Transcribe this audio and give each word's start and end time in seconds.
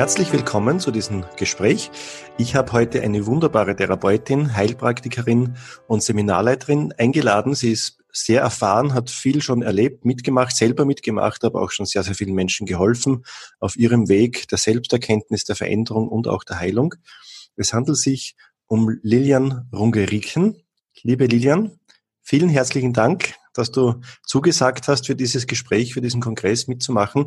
Herzlich 0.00 0.32
willkommen 0.32 0.80
zu 0.80 0.92
diesem 0.92 1.26
Gespräch. 1.36 1.90
Ich 2.38 2.54
habe 2.54 2.72
heute 2.72 3.02
eine 3.02 3.26
wunderbare 3.26 3.76
Therapeutin, 3.76 4.56
Heilpraktikerin 4.56 5.58
und 5.88 6.02
Seminarleiterin 6.02 6.94
eingeladen. 6.96 7.54
Sie 7.54 7.72
ist 7.72 7.98
sehr 8.10 8.40
erfahren, 8.40 8.94
hat 8.94 9.10
viel 9.10 9.42
schon 9.42 9.60
erlebt, 9.60 10.06
mitgemacht, 10.06 10.56
selber 10.56 10.86
mitgemacht, 10.86 11.44
aber 11.44 11.60
auch 11.60 11.70
schon 11.70 11.84
sehr, 11.84 12.02
sehr 12.02 12.14
vielen 12.14 12.34
Menschen 12.34 12.64
geholfen 12.66 13.26
auf 13.58 13.76
ihrem 13.76 14.08
Weg 14.08 14.48
der 14.48 14.56
Selbsterkenntnis, 14.56 15.44
der 15.44 15.54
Veränderung 15.54 16.08
und 16.08 16.28
auch 16.28 16.44
der 16.44 16.58
Heilung. 16.58 16.94
Es 17.56 17.74
handelt 17.74 17.98
sich 17.98 18.36
um 18.68 18.98
Lilian 19.02 19.68
Rungeriken. 19.70 20.62
Liebe 21.02 21.26
Lilian, 21.26 21.78
vielen 22.22 22.48
herzlichen 22.48 22.94
Dank, 22.94 23.34
dass 23.52 23.70
du 23.70 24.00
zugesagt 24.24 24.88
hast, 24.88 25.06
für 25.08 25.14
dieses 25.14 25.46
Gespräch, 25.46 25.92
für 25.92 26.00
diesen 26.00 26.22
Kongress 26.22 26.68
mitzumachen. 26.68 27.26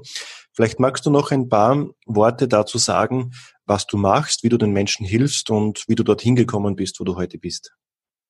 Vielleicht 0.54 0.80
magst 0.80 1.06
du 1.06 1.10
noch 1.10 1.32
ein 1.32 1.50
paar 1.50 1.88
Worte 2.06 2.48
dazu 2.48 2.78
sagen, 2.78 3.32
was 3.66 3.88
du 3.88 3.98
machst, 3.98 4.44
wie 4.44 4.50
du 4.50 4.58
den 4.58 4.72
Menschen 4.72 5.06
hilfst 5.06 5.50
und 5.50 5.86
wie 5.88 5.96
du 5.96 6.04
dorthin 6.04 6.36
gekommen 6.36 6.76
bist, 6.76 7.00
wo 7.00 7.04
du 7.04 7.16
heute 7.16 7.38
bist. 7.38 7.74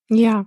Ja, 0.09 0.45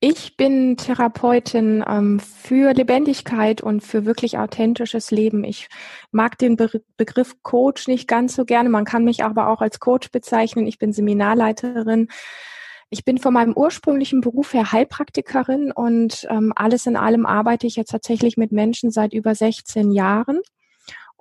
ich 0.00 0.36
bin 0.36 0.76
Therapeutin 0.76 1.84
ähm, 1.86 2.20
für 2.20 2.72
Lebendigkeit 2.72 3.60
und 3.60 3.82
für 3.82 4.06
wirklich 4.06 4.38
authentisches 4.38 5.10
Leben. 5.10 5.44
Ich 5.44 5.68
mag 6.10 6.38
den 6.38 6.56
Be 6.56 6.82
Begriff 6.96 7.34
Coach 7.42 7.86
nicht 7.86 8.08
ganz 8.08 8.34
so 8.34 8.44
gerne. 8.44 8.70
Man 8.70 8.86
kann 8.86 9.04
mich 9.04 9.22
aber 9.22 9.48
auch 9.48 9.60
als 9.60 9.78
Coach 9.78 10.10
bezeichnen. 10.10 10.66
Ich 10.66 10.78
bin 10.78 10.92
Seminarleiterin. 10.92 12.08
Ich 12.88 13.04
bin 13.04 13.18
von 13.18 13.34
meinem 13.34 13.54
ursprünglichen 13.54 14.20
Beruf 14.20 14.54
her 14.54 14.72
Heilpraktikerin 14.72 15.70
und 15.70 16.26
ähm, 16.30 16.52
alles 16.56 16.86
in 16.86 16.96
allem 16.96 17.26
arbeite 17.26 17.66
ich 17.66 17.76
jetzt 17.76 17.90
tatsächlich 17.90 18.36
mit 18.36 18.52
Menschen 18.52 18.90
seit 18.90 19.12
über 19.12 19.34
16 19.34 19.90
Jahren. 19.90 20.40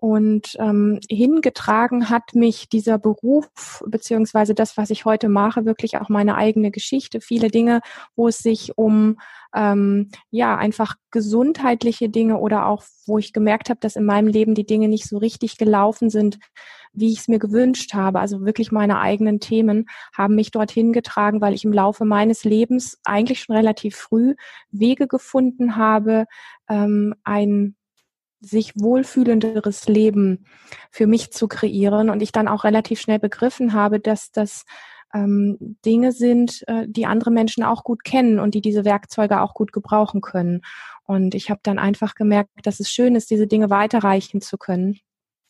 Und 0.04 0.58
ähm, 0.60 1.00
hingetragen 1.10 2.10
hat 2.10 2.36
mich 2.36 2.68
dieser 2.68 2.98
Beruf 2.98 3.82
beziehungsweise 3.88 4.54
das, 4.54 4.76
was 4.76 4.90
ich 4.90 5.06
heute 5.06 5.30
mache, 5.30 5.64
wirklich 5.64 5.98
auch 5.98 6.10
meine 6.10 6.36
eigene 6.36 6.72
Geschichte. 6.72 7.22
Viele 7.22 7.48
Dinge, 7.48 7.80
wo 8.18 8.28
es 8.28 8.40
sich 8.40 8.78
um 8.78 9.18
ähm, 9.56 10.10
ja 10.30 10.58
einfach 10.58 10.96
gesundheitliche 11.10 12.10
Dinge 12.10 12.38
oder 12.40 12.66
auch, 12.66 12.84
wo 13.06 13.18
ich 13.18 13.32
gemerkt 13.32 13.70
habe, 13.70 13.80
dass 13.80 13.96
in 13.96 14.04
meinem 14.04 14.28
Leben 14.28 14.56
die 14.56 14.66
Dinge 14.66 14.90
nicht 14.90 15.08
so 15.08 15.20
richtig 15.20 15.56
gelaufen 15.58 16.10
sind, 16.10 16.38
wie 16.92 17.14
ich 17.14 17.20
es 17.20 17.28
mir 17.30 17.40
gewünscht 17.40 17.94
habe. 17.94 18.20
Also 18.20 18.46
wirklich 18.46 18.74
meine 18.74 19.00
eigenen 19.00 19.40
Themen 19.40 19.86
haben 20.14 20.36
mich 20.36 20.52
dorthin 20.52 20.92
getragen, 20.92 21.40
weil 21.40 21.54
ich 21.54 21.64
im 21.64 21.72
Laufe 21.72 22.04
meines 22.04 22.44
Lebens 22.44 23.00
eigentlich 23.06 23.40
schon 23.40 23.56
relativ 23.56 23.96
früh 23.96 24.36
Wege 24.70 25.08
gefunden 25.08 25.78
habe, 25.78 26.26
ähm, 26.68 27.16
ein 27.24 27.78
sich 28.44 28.74
wohlfühlenderes 28.76 29.88
Leben 29.88 30.46
für 30.92 31.08
mich 31.08 31.32
zu 31.32 31.48
kreieren 31.48 32.10
und 32.10 32.22
ich 32.22 32.32
dann 32.32 32.48
auch 32.48 32.64
relativ 32.64 33.00
schnell 33.00 33.20
begriffen 33.20 33.74
habe, 33.74 34.00
dass 34.00 34.32
das 34.32 34.66
ähm, 35.14 35.58
Dinge 35.86 36.12
sind, 36.12 36.64
äh, 36.68 36.86
die 36.88 37.06
andere 37.06 37.32
Menschen 37.32 37.64
auch 37.64 37.84
gut 37.84 38.04
kennen 38.04 38.40
und 38.40 38.56
die 38.56 38.62
diese 38.62 38.84
Werkzeuge 38.84 39.42
auch 39.42 39.54
gut 39.54 39.72
gebrauchen 39.72 40.22
können. 40.22 40.62
Und 41.06 41.36
ich 41.36 41.50
habe 41.50 41.60
dann 41.64 41.80
einfach 41.80 42.16
gemerkt, 42.16 42.50
dass 42.64 42.80
es 42.80 42.90
schön 42.90 43.16
ist, 43.16 43.30
diese 43.30 43.48
Dinge 43.48 43.70
weiterreichen 43.70 44.42
zu 44.42 44.58
können. 44.58 45.00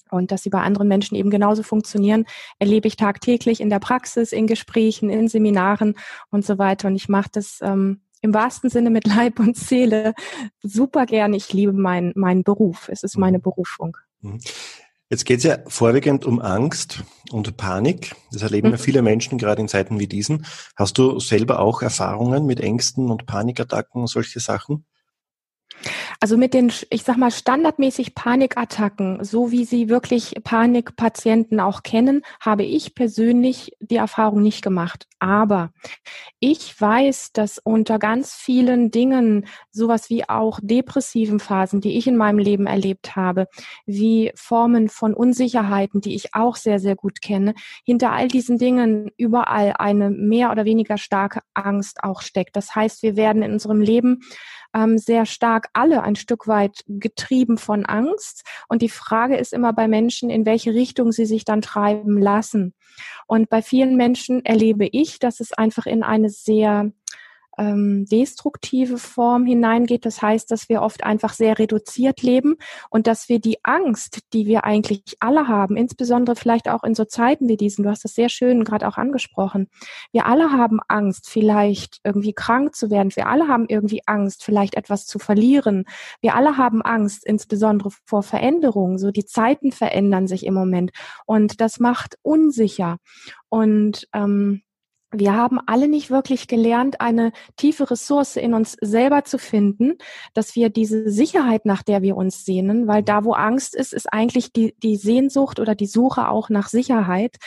Und 0.09 0.31
dass 0.31 0.44
sie 0.44 0.52
bei 0.52 0.61
anderen 0.61 0.88
Menschen 0.88 1.16
eben 1.16 1.31
genauso 1.31 1.63
funktionieren, 1.63 2.25
erlebe 2.59 2.88
ich 2.88 2.97
tagtäglich 2.97 3.61
in 3.61 3.72
der 3.72 3.80
Praxis, 3.80 4.31
in 4.31 4.45
Gesprächen, 4.45 5.09
in 5.09 5.28
Seminaren 5.28 5.95
und 6.30 6.45
so 6.45 6.59
weiter. 6.59 6.88
Und 6.88 6.95
ich 6.95 7.09
mache 7.09 7.30
das 7.31 7.59
ähm, 7.63 8.02
im 8.23 8.33
wahrsten 8.33 8.69
Sinne 8.69 8.89
mit 8.89 9.05
Leib 9.05 9.39
und 9.39 9.55
Seele 9.55 10.16
super 10.63 11.05
gern. 11.05 11.33
Ich 11.33 11.53
liebe 11.53 11.73
meinen 11.73 12.13
meinen 12.16 12.43
Beruf. 12.43 12.89
Es 12.89 13.03
ist 13.03 13.17
meine 13.17 13.38
mhm. 13.38 13.43
Berufung. 13.43 13.97
Mhm. 14.21 14.39
Jetzt 15.09 15.25
geht 15.25 15.39
es 15.39 15.43
ja 15.43 15.59
vorwiegend 15.67 16.25
um 16.25 16.41
Angst 16.41 17.03
und 17.29 17.55
Panik. 17.57 18.16
Das 18.31 18.41
erleben 18.41 18.69
ja 18.69 18.78
mhm. 18.78 18.79
viele 18.79 19.01
Menschen 19.03 19.38
gerade 19.38 19.61
in 19.61 19.67
Zeiten 19.67 20.00
wie 20.00 20.07
diesen. 20.07 20.45
Hast 20.75 20.97
du 20.97 21.19
selber 21.19 21.59
auch 21.59 21.84
Erfahrungen 21.84 22.45
mit 22.45 22.61
Ängsten 22.61 23.11
und 23.11 23.28
Panikattacken 23.28 24.01
und 24.01 24.07
solche 24.07 24.40
Sachen? 24.40 24.85
Also 26.19 26.38
mit 26.38 26.53
den, 26.53 26.71
ich 26.89 27.03
sag 27.03 27.17
mal, 27.17 27.31
standardmäßig 27.31 28.16
Panikattacken, 28.16 29.23
so 29.23 29.51
wie 29.51 29.66
sie 29.66 29.89
wirklich 29.89 30.35
Panikpatienten 30.44 31.59
auch 31.59 31.83
kennen, 31.83 32.23
habe 32.39 32.63
ich 32.63 32.95
persönlich 32.95 33.73
die 33.79 33.97
Erfahrung 33.97 34.41
nicht 34.41 34.63
gemacht. 34.63 35.07
Aber 35.19 35.72
ich 36.39 36.79
weiß, 36.79 37.31
dass 37.33 37.57
unter 37.57 37.99
ganz 37.99 38.33
vielen 38.33 38.91
Dingen, 38.91 39.47
sowas 39.72 40.09
wie 40.09 40.27
auch 40.27 40.59
depressiven 40.61 41.39
Phasen, 41.39 41.81
die 41.81 41.97
ich 41.97 42.07
in 42.07 42.17
meinem 42.17 42.39
Leben 42.39 42.67
erlebt 42.67 43.16
habe, 43.16 43.47
wie 43.85 44.31
Formen 44.35 44.89
von 44.89 45.13
Unsicherheiten, 45.13 46.01
die 46.01 46.16
ich 46.16 46.35
auch 46.35 46.55
sehr, 46.55 46.79
sehr 46.79 46.95
gut 46.95 47.22
kenne, 47.22 47.53
hinter 47.85 48.11
all 48.11 48.27
diesen 48.27 48.57
Dingen 48.57 49.11
überall 49.17 49.73
eine 49.77 50.09
mehr 50.09 50.51
oder 50.51 50.66
weniger 50.66 50.97
starke 50.97 51.41
Angst 51.53 52.03
auch 52.03 52.22
steckt. 52.22 52.55
Das 52.55 52.75
heißt, 52.75 53.03
wir 53.03 53.16
werden 53.16 53.43
in 53.43 53.53
unserem 53.53 53.81
Leben 53.81 54.22
ähm, 54.73 54.97
sehr 54.97 55.25
stark 55.25 55.69
alle 55.73 56.03
ein 56.03 56.16
Stück 56.16 56.47
weit 56.47 56.84
getrieben 56.88 57.57
von 57.57 57.85
Angst. 57.85 58.44
Und 58.67 58.81
die 58.81 58.89
Frage 58.89 59.38
ist 59.38 59.53
immer 59.53 59.73
bei 59.73 59.88
Menschen, 59.88 60.29
in 60.29 60.45
welche 60.45 60.73
Richtung 60.73 61.11
sie 61.11 61.25
sich 61.25 61.45
dann 61.45 61.61
treiben 61.61 62.17
lassen. 62.19 62.73
Und 63.28 63.50
bei 63.50 63.61
vielen 63.61 63.95
Menschen 63.95 64.45
erlebe 64.45 64.88
ich, 64.91 65.19
dass 65.19 65.39
es 65.39 65.53
einfach 65.53 65.85
in 65.85 66.03
eine 66.03 66.29
sehr 66.29 66.91
ähm, 67.58 68.06
destruktive 68.06 68.97
Form 68.97 69.46
hineingeht. 69.46 70.06
Das 70.06 70.22
heißt, 70.22 70.50
dass 70.52 70.69
wir 70.69 70.81
oft 70.81 71.03
einfach 71.03 71.34
sehr 71.34 71.59
reduziert 71.59 72.22
leben 72.22 72.56
und 72.90 73.08
dass 73.08 73.30
wir 73.30 73.40
die 73.40 73.58
Angst, 73.64 74.19
die 74.34 74.46
wir 74.46 74.64
eigentlich 74.64 75.03
alle 75.19 75.47
haben, 75.47 75.78
insbesondere 75.78 76.36
vielleicht 76.36 76.69
auch 76.69 76.84
in 76.84 76.96
so 76.96 77.06
Zeiten 77.06 77.47
wie 77.47 77.58
diesen, 77.58 77.84
du 77.84 77.90
hast 77.90 78.03
das 78.03 78.16
sehr 78.16 78.30
schön 78.30 78.64
gerade 78.64 78.88
auch 78.88 78.97
angesprochen, 78.97 79.69
wir 80.12 80.25
alle 80.25 80.52
haben 80.52 80.80
Angst, 80.88 81.30
vielleicht 81.30 82.00
irgendwie 82.03 82.34
krank 82.34 82.75
zu 82.75 82.90
werden. 82.90 83.12
Wir 83.16 83.28
alle 83.28 83.47
haben 83.47 83.66
irgendwie 83.68 84.02
Angst, 84.06 84.44
vielleicht 84.44 84.75
etwas 84.75 85.06
zu 85.06 85.20
verlieren. 85.20 85.85
Wir 86.22 86.35
alle 86.35 86.58
haben 86.58 86.81
Angst, 86.81 87.25
insbesondere 87.25 87.90
vor 88.06 88.24
Veränderungen. 88.24 88.97
So 88.97 89.12
die 89.12 89.25
Zeiten 89.25 89.72
verändern 89.72 90.28
sich 90.28 90.46
im 90.46 90.53
Moment 90.53 90.91
und 91.25 91.62
das 91.62 91.80
macht 91.80 92.18
unsicher. 92.22 92.97
Und 93.50 94.08
ähm, 94.14 94.64
wir 95.13 95.34
haben 95.35 95.59
alle 95.66 95.88
nicht 95.88 96.09
wirklich 96.09 96.47
gelernt, 96.47 97.00
eine 97.00 97.31
tiefe 97.56 97.90
Ressource 97.90 98.35
in 98.35 98.53
uns 98.53 98.75
selber 98.81 99.24
zu 99.24 99.38
finden, 99.38 99.94
dass 100.34 100.56
wir 100.56 100.69
diese 100.69 101.09
Sicherheit, 101.09 101.66
nach 101.66 101.84
der 101.84 102.01
wir 102.01 102.18
uns 102.18 102.46
sehnen, 102.46 102.88
weil 102.88 103.03
da, 103.03 103.23
wo 103.23 103.34
Angst 103.34 103.75
ist, 103.75 103.94
ist 103.94 104.12
eigentlich 104.12 104.52
die, 104.52 104.75
die 104.81 104.97
Sehnsucht 104.97 105.59
oder 105.59 105.75
die 105.75 105.85
Suche 105.85 106.28
auch 106.28 106.50
nach 106.50 106.68
Sicherheit, 106.68 107.38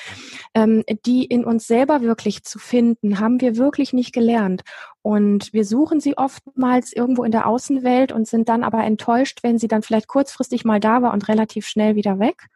ähm, 0.55 0.85
die 1.05 1.25
in 1.25 1.45
uns 1.45 1.67
selber 1.67 2.03
wirklich 2.03 2.45
zu 2.45 2.59
finden, 2.59 3.19
haben 3.19 3.41
wir 3.41 3.57
wirklich 3.57 3.93
nicht 3.93 4.13
gelernt. 4.13 4.63
Und 5.03 5.53
wir 5.53 5.65
suchen 5.65 6.01
sie 6.01 6.17
oftmals 6.19 6.93
irgendwo 6.93 7.25
in 7.25 7.31
der 7.31 7.47
Außenwelt 7.47 8.13
und 8.13 8.27
sind 8.27 8.49
dann 8.49 8.65
aber 8.65 8.83
enttäuscht, 8.85 9.41
wenn 9.43 9.59
sie 9.59 9.69
dann 9.69 9.83
vielleicht 9.83 10.09
kurzfristig 10.09 10.65
mal 10.65 10.81
da 10.81 11.03
war 11.03 11.13
und 11.13 11.29
relativ 11.29 11.67
schnell 11.67 11.95
wieder 11.95 12.19
weg 12.19 12.49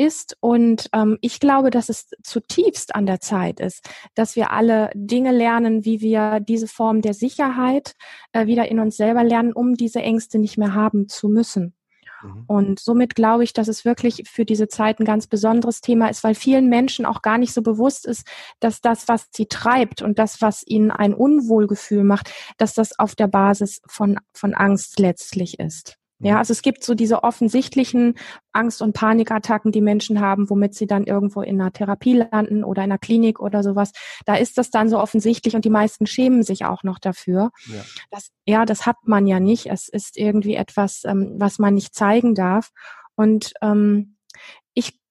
ist. 0.00 0.36
Und 0.40 0.88
ähm, 0.94 1.18
ich 1.20 1.40
glaube, 1.40 1.70
dass 1.70 1.88
es 1.88 2.08
zutiefst 2.22 2.94
an 2.94 3.06
der 3.06 3.20
Zeit 3.20 3.60
ist, 3.60 3.88
dass 4.14 4.34
wir 4.34 4.50
alle 4.50 4.90
Dinge 4.94 5.32
lernen, 5.32 5.84
wie 5.84 6.00
wir 6.00 6.40
diese 6.40 6.66
Form 6.66 7.02
der 7.02 7.14
Sicherheit 7.14 7.94
äh, 8.32 8.46
wieder 8.46 8.68
in 8.68 8.80
uns 8.80 8.96
selber 8.96 9.22
lernen, 9.22 9.52
um 9.52 9.74
diese 9.74 10.00
Ängste 10.00 10.38
nicht 10.38 10.56
mehr 10.56 10.74
haben 10.74 11.08
zu 11.08 11.28
müssen. 11.28 11.74
Mhm. 12.22 12.44
Und 12.46 12.80
somit 12.80 13.14
glaube 13.14 13.44
ich, 13.44 13.52
dass 13.52 13.68
es 13.68 13.84
wirklich 13.84 14.24
für 14.26 14.44
diese 14.44 14.68
Zeit 14.68 15.00
ein 15.00 15.04
ganz 15.04 15.26
besonderes 15.26 15.80
Thema 15.80 16.08
ist, 16.08 16.24
weil 16.24 16.34
vielen 16.34 16.68
Menschen 16.68 17.04
auch 17.04 17.22
gar 17.22 17.38
nicht 17.38 17.52
so 17.52 17.62
bewusst 17.62 18.06
ist, 18.06 18.26
dass 18.60 18.80
das, 18.80 19.08
was 19.08 19.28
sie 19.32 19.46
treibt 19.46 20.02
und 20.02 20.18
das, 20.18 20.40
was 20.40 20.66
ihnen 20.66 20.90
ein 20.90 21.14
Unwohlgefühl 21.14 22.04
macht, 22.04 22.32
dass 22.56 22.74
das 22.74 22.98
auf 22.98 23.14
der 23.14 23.28
Basis 23.28 23.80
von, 23.86 24.18
von 24.32 24.54
Angst 24.54 24.98
letztlich 24.98 25.58
ist. 25.58 25.99
Ja, 26.20 26.32
mhm. 26.32 26.38
also 26.38 26.52
es 26.52 26.62
gibt 26.62 26.84
so 26.84 26.94
diese 26.94 27.22
offensichtlichen 27.22 28.14
Angst- 28.52 28.82
und 28.82 28.92
Panikattacken, 28.92 29.72
die 29.72 29.80
Menschen 29.80 30.20
haben, 30.20 30.50
womit 30.50 30.74
sie 30.74 30.86
dann 30.86 31.04
irgendwo 31.04 31.42
in 31.42 31.60
einer 31.60 31.72
Therapie 31.72 32.14
landen 32.14 32.62
oder 32.64 32.84
in 32.84 32.90
einer 32.90 32.98
Klinik 32.98 33.40
oder 33.40 33.62
sowas. 33.62 33.92
Da 34.26 34.36
ist 34.36 34.58
das 34.58 34.70
dann 34.70 34.88
so 34.88 34.98
offensichtlich 34.98 35.56
und 35.56 35.64
die 35.64 35.70
meisten 35.70 36.06
schämen 36.06 36.42
sich 36.42 36.64
auch 36.64 36.82
noch 36.82 36.98
dafür. 36.98 37.50
Ja, 37.66 37.82
das, 38.10 38.30
ja, 38.46 38.64
das 38.64 38.86
hat 38.86 38.96
man 39.04 39.26
ja 39.26 39.40
nicht. 39.40 39.66
Es 39.66 39.88
ist 39.88 40.16
irgendwie 40.16 40.54
etwas, 40.54 41.02
ähm, 41.04 41.34
was 41.38 41.58
man 41.58 41.74
nicht 41.74 41.94
zeigen 41.94 42.34
darf. 42.34 42.70
Und 43.14 43.52
ähm, 43.62 44.16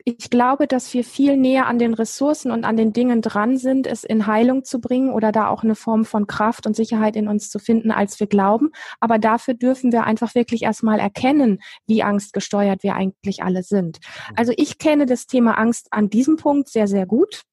ich 0.05 0.29
glaube, 0.29 0.67
dass 0.67 0.93
wir 0.93 1.03
viel 1.03 1.37
näher 1.37 1.67
an 1.67 1.77
den 1.77 1.93
Ressourcen 1.93 2.51
und 2.51 2.63
an 2.63 2.77
den 2.77 2.93
Dingen 2.93 3.21
dran 3.21 3.57
sind, 3.57 3.85
es 3.85 4.03
in 4.03 4.27
Heilung 4.27 4.63
zu 4.63 4.79
bringen 4.79 5.11
oder 5.11 5.31
da 5.31 5.47
auch 5.47 5.63
eine 5.63 5.75
Form 5.75 6.05
von 6.05 6.25
Kraft 6.25 6.65
und 6.65 6.75
Sicherheit 6.75 7.15
in 7.15 7.27
uns 7.27 7.49
zu 7.49 7.59
finden, 7.59 7.91
als 7.91 8.19
wir 8.19 8.27
glauben. 8.27 8.71
Aber 8.99 9.19
dafür 9.19 9.53
dürfen 9.53 9.91
wir 9.91 10.05
einfach 10.05 10.35
wirklich 10.35 10.63
erstmal 10.63 10.99
erkennen, 10.99 11.59
wie 11.85 12.03
angstgesteuert 12.03 12.83
wir 12.83 12.95
eigentlich 12.95 13.43
alle 13.43 13.63
sind. 13.63 13.99
Mhm. 13.99 14.35
Also 14.37 14.53
ich 14.55 14.77
kenne 14.77 15.05
das 15.05 15.27
Thema 15.27 15.57
Angst 15.57 15.87
an 15.91 16.09
diesem 16.09 16.37
Punkt 16.37 16.69
sehr, 16.69 16.87
sehr 16.87 17.05
gut. 17.05 17.43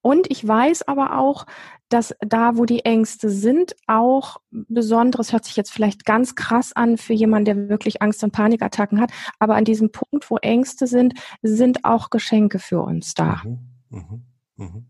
Und 0.00 0.30
ich 0.30 0.46
weiß 0.46 0.86
aber 0.86 1.18
auch, 1.18 1.46
dass 1.88 2.14
da, 2.20 2.56
wo 2.56 2.64
die 2.64 2.84
Ängste 2.84 3.30
sind, 3.30 3.76
auch 3.86 4.38
besonderes, 4.50 5.32
hört 5.32 5.44
sich 5.44 5.56
jetzt 5.56 5.70
vielleicht 5.70 6.04
ganz 6.04 6.34
krass 6.34 6.72
an 6.74 6.98
für 6.98 7.12
jemanden, 7.12 7.44
der 7.44 7.68
wirklich 7.68 8.02
Angst- 8.02 8.24
und 8.24 8.32
Panikattacken 8.32 9.00
hat, 9.00 9.10
aber 9.38 9.54
an 9.54 9.64
diesem 9.64 9.92
Punkt, 9.92 10.30
wo 10.30 10.36
Ängste 10.38 10.86
sind, 10.86 11.14
sind 11.42 11.84
auch 11.84 12.10
Geschenke 12.10 12.58
für 12.58 12.80
uns 12.82 13.14
da. 13.14 13.42
Mhm, 13.44 13.58
mh, 13.90 14.20
mh. 14.56 14.82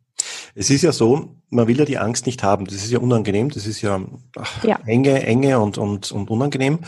Es 0.54 0.70
ist 0.70 0.80
ja 0.82 0.92
so, 0.92 1.36
man 1.50 1.68
will 1.68 1.78
ja 1.78 1.84
die 1.84 1.98
Angst 1.98 2.24
nicht 2.24 2.42
haben. 2.42 2.64
Das 2.64 2.76
ist 2.76 2.90
ja 2.90 2.98
unangenehm. 2.98 3.50
Das 3.50 3.66
ist 3.66 3.82
ja, 3.82 4.00
ach, 4.36 4.64
ja. 4.64 4.78
enge, 4.86 5.22
enge 5.22 5.60
und, 5.60 5.76
und, 5.76 6.10
und 6.12 6.30
unangenehm. 6.30 6.78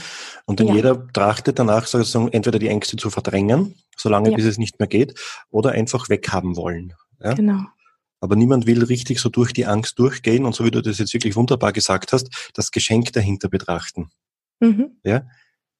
Und 0.46 0.60
dann 0.60 0.69
ja. 0.69 0.75
jeder 0.75 1.06
trachtet 1.08 1.58
danach 1.58 1.87
sozusagen 1.87 2.28
entweder 2.28 2.58
die 2.58 2.69
Ängste 2.69 2.96
zu 2.96 3.10
verdrängen, 3.10 3.75
solange 3.94 4.31
ja. 4.31 4.37
bis 4.37 4.46
es 4.46 4.56
nicht 4.56 4.78
mehr 4.78 4.88
geht, 4.88 5.20
oder 5.50 5.72
einfach 5.72 6.08
weghaben 6.08 6.56
wollen. 6.56 6.94
Genau. 7.20 7.64
Aber 8.20 8.37
niemand 8.37 8.67
will 8.67 8.82
richtig 8.85 9.20
so 9.20 9.29
durch 9.29 9.53
die 9.53 9.67
Angst 9.67 9.99
durchgehen 9.99 10.44
und 10.44 10.55
so 10.55 10.65
wie 10.65 10.70
du 10.70 10.82
das 10.82 10.99
jetzt 10.99 11.15
wirklich 11.15 11.37
wunderbar 11.37 11.73
gesagt 11.73 12.12
hast, 12.12 12.50
das 12.55 12.70
Geschenk 12.70 13.12
dahinter 13.12 13.49
betrachten. 13.49 14.11
Mhm. 14.61 14.99
Ja? 15.05 15.26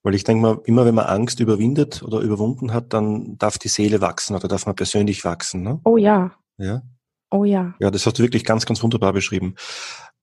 Weil 0.03 0.15
ich 0.15 0.25
denke 0.25 0.43
mal, 0.43 0.61
immer 0.65 0.87
wenn 0.87 0.95
man 0.95 1.07
Angst 1.07 1.41
überwindet 1.41 2.03
oder 2.03 2.21
überwunden 2.21 2.73
hat, 2.73 2.93
dann 2.93 3.37
darf 3.39 3.59
die 3.59 3.69
Seele 3.69 4.01
wachsen 4.01 4.37
oder 4.37 4.49
darf 4.49 4.67
man 4.67 4.77
persönlich 4.77 5.25
wachsen. 5.25 5.63
Ne? 5.63 5.81
Oh 5.85 5.97
ja. 5.97 6.33
Ja. 6.59 6.83
Oh 7.31 7.45
ja. 7.45 7.75
Ja, 7.81 7.91
das 7.91 8.07
hast 8.07 8.19
du 8.19 8.23
wirklich 8.23 8.45
ganz, 8.45 8.65
ganz 8.65 8.83
wunderbar 8.83 9.13
beschrieben. 9.13 9.57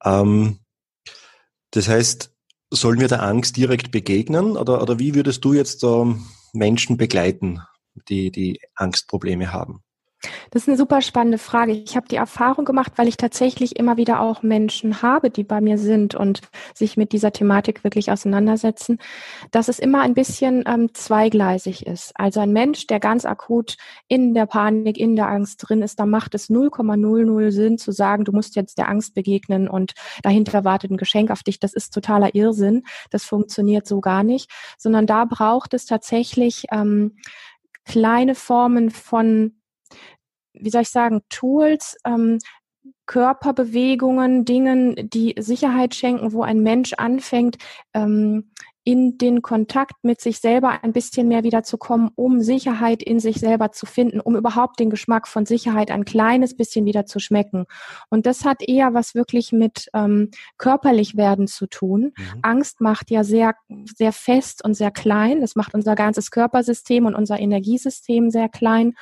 Ähm, 0.04 0.60
das 1.72 1.88
heißt, 1.88 2.34
sollen 2.72 3.00
wir 3.00 3.08
der 3.08 3.24
Angst 3.24 3.58
direkt 3.58 3.92
begegnen 3.92 4.58
oder, 4.58 4.82
oder 4.82 4.98
wie 5.00 5.14
würdest 5.14 5.44
du 5.46 5.54
jetzt 5.54 5.84
äh, 5.84 6.16
Menschen 6.54 6.98
begleiten, 6.98 7.62
die, 8.08 8.32
die 8.32 8.60
Angstprobleme 8.76 9.52
haben? 9.52 9.82
Das 10.52 10.64
ist 10.64 10.68
eine 10.68 10.78
super 10.78 11.02
spannende 11.02 11.38
Frage. 11.38 11.72
Ich 11.72 11.96
habe 11.96 12.08
die 12.08 12.16
Erfahrung 12.16 12.66
gemacht, 12.66 12.94
weil 12.96 13.08
ich 13.08 13.18
tatsächlich 13.18 13.78
immer 13.78 13.98
wieder 13.98 14.22
auch 14.22 14.44
Menschen 14.44 15.02
habe, 15.02 15.30
die 15.30 15.44
bei 15.44 15.62
mir 15.62 15.78
sind 15.78 16.16
und 16.16 16.42
sich 16.74 16.98
mit 16.98 17.12
dieser 17.12 17.32
Thematik 17.32 17.84
wirklich 17.84 18.12
auseinandersetzen, 18.12 19.00
dass 19.52 19.68
es 19.68 19.80
immer 19.80 20.02
ein 20.02 20.14
bisschen 20.14 20.64
ähm, 20.68 20.94
zweigleisig 20.94 21.86
ist. 21.86 22.12
Also 22.16 22.40
ein 22.40 22.54
Mensch, 22.54 22.88
der 22.88 23.00
ganz 23.00 23.26
akut 23.26 23.78
in 24.08 24.34
der 24.34 24.46
Panik, 24.46 24.98
in 24.98 25.16
der 25.16 25.28
Angst 25.28 25.64
drin 25.68 25.82
ist, 25.82 26.00
da 26.00 26.06
macht 26.06 26.36
es 26.36 26.50
0,00 26.50 27.52
Sinn 27.52 27.78
zu 27.78 27.92
sagen, 27.92 28.26
du 28.26 28.32
musst 28.32 28.56
jetzt 28.56 28.78
der 28.78 28.90
Angst 28.90 29.14
begegnen 29.14 29.68
und 29.68 29.94
dahinter 30.24 30.64
wartet 30.64 30.92
ein 30.92 30.98
Geschenk 30.98 31.32
auf 31.32 31.44
dich. 31.44 31.60
Das 31.60 31.74
ist 31.74 31.94
totaler 31.94 32.36
Irrsinn. 32.36 32.84
Das 33.10 33.24
funktioniert 33.24 33.88
so 33.88 34.02
gar 34.02 34.24
nicht, 34.24 34.50
sondern 34.78 35.08
da 35.08 35.26
braucht 35.26 35.74
es 35.74 35.86
tatsächlich 35.86 36.66
ähm, 36.72 37.18
kleine 37.86 38.36
Formen 38.36 38.90
von 38.90 39.54
wie 40.60 40.70
soll 40.70 40.84
ich 40.84 40.90
sagen, 40.90 41.22
Tools, 41.30 41.98
ähm, 42.06 42.40
Körperbewegungen, 43.06 44.46
Dingen, 44.46 45.10
die 45.10 45.36
Sicherheit 45.38 45.96
schenken, 45.96 46.34
wo 46.34 46.44
ein 46.44 46.60
Mensch 46.60 46.94
anfängt, 46.94 47.58
ähm, 47.94 48.52
in 48.88 49.18
den 49.18 49.42
Kontakt 49.42 50.04
mit 50.04 50.22
sich 50.22 50.40
selber 50.40 50.84
ein 50.84 50.94
bisschen 50.94 51.28
mehr 51.28 51.44
wiederzukommen, 51.44 52.12
um 52.16 52.42
Sicherheit 52.42 53.02
in 53.02 53.20
sich 53.20 53.40
selber 53.40 53.72
zu 53.72 53.88
finden, 53.88 54.20
um 54.20 54.36
überhaupt 54.36 54.80
den 54.80 54.92
Geschmack 54.92 55.28
von 55.28 55.48
Sicherheit 55.48 55.90
ein 55.90 56.06
kleines 56.06 56.56
bisschen 56.56 56.86
wieder 56.86 57.08
zu 57.08 57.20
schmecken. 57.20 57.66
Und 58.12 58.28
das 58.28 58.46
hat 58.46 58.62
eher 58.62 58.94
was 58.94 59.16
wirklich 59.16 59.52
mit 59.52 59.90
ähm, 59.96 60.30
körperlich 60.60 61.18
werden 61.18 61.48
zu 61.48 61.66
tun. 61.66 62.14
Mhm. 62.16 62.40
Angst 62.44 62.80
macht 62.80 63.10
ja 63.10 63.24
sehr, 63.24 63.56
sehr 63.98 64.14
fest 64.14 64.64
und 64.64 64.76
sehr 64.76 64.92
klein. 64.92 65.42
Das 65.42 65.56
macht 65.56 65.74
unser 65.74 65.96
ganzes 65.96 66.30
Körpersystem 66.30 67.08
und 67.08 67.16
unser 67.16 67.40
Energiesystem 67.40 68.30
sehr 68.30 68.50
klein. 68.50 68.94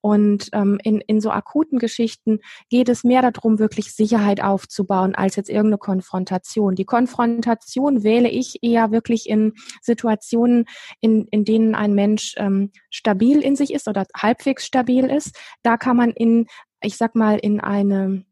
Und 0.00 0.48
ähm, 0.52 0.78
in, 0.82 1.00
in 1.00 1.20
so 1.20 1.30
akuten 1.30 1.78
Geschichten 1.78 2.40
geht 2.68 2.88
es 2.88 3.04
mehr 3.04 3.22
darum, 3.22 3.58
wirklich 3.58 3.94
Sicherheit 3.94 4.42
aufzubauen, 4.42 5.14
als 5.14 5.36
jetzt 5.36 5.50
irgendeine 5.50 5.78
Konfrontation. 5.78 6.74
Die 6.74 6.84
Konfrontation 6.84 8.04
wähle 8.04 8.28
ich 8.28 8.62
eher 8.62 8.90
wirklich 8.90 9.28
in 9.28 9.54
Situationen, 9.82 10.66
in, 11.00 11.26
in 11.30 11.44
denen 11.44 11.74
ein 11.74 11.94
Mensch 11.94 12.34
ähm, 12.36 12.70
stabil 12.90 13.40
in 13.40 13.56
sich 13.56 13.72
ist 13.72 13.88
oder 13.88 14.06
halbwegs 14.16 14.66
stabil 14.66 15.06
ist. 15.06 15.36
Da 15.62 15.76
kann 15.76 15.96
man 15.96 16.10
in, 16.10 16.46
ich 16.80 16.96
sag 16.96 17.14
mal, 17.14 17.38
in 17.38 17.60
eine 17.60 18.24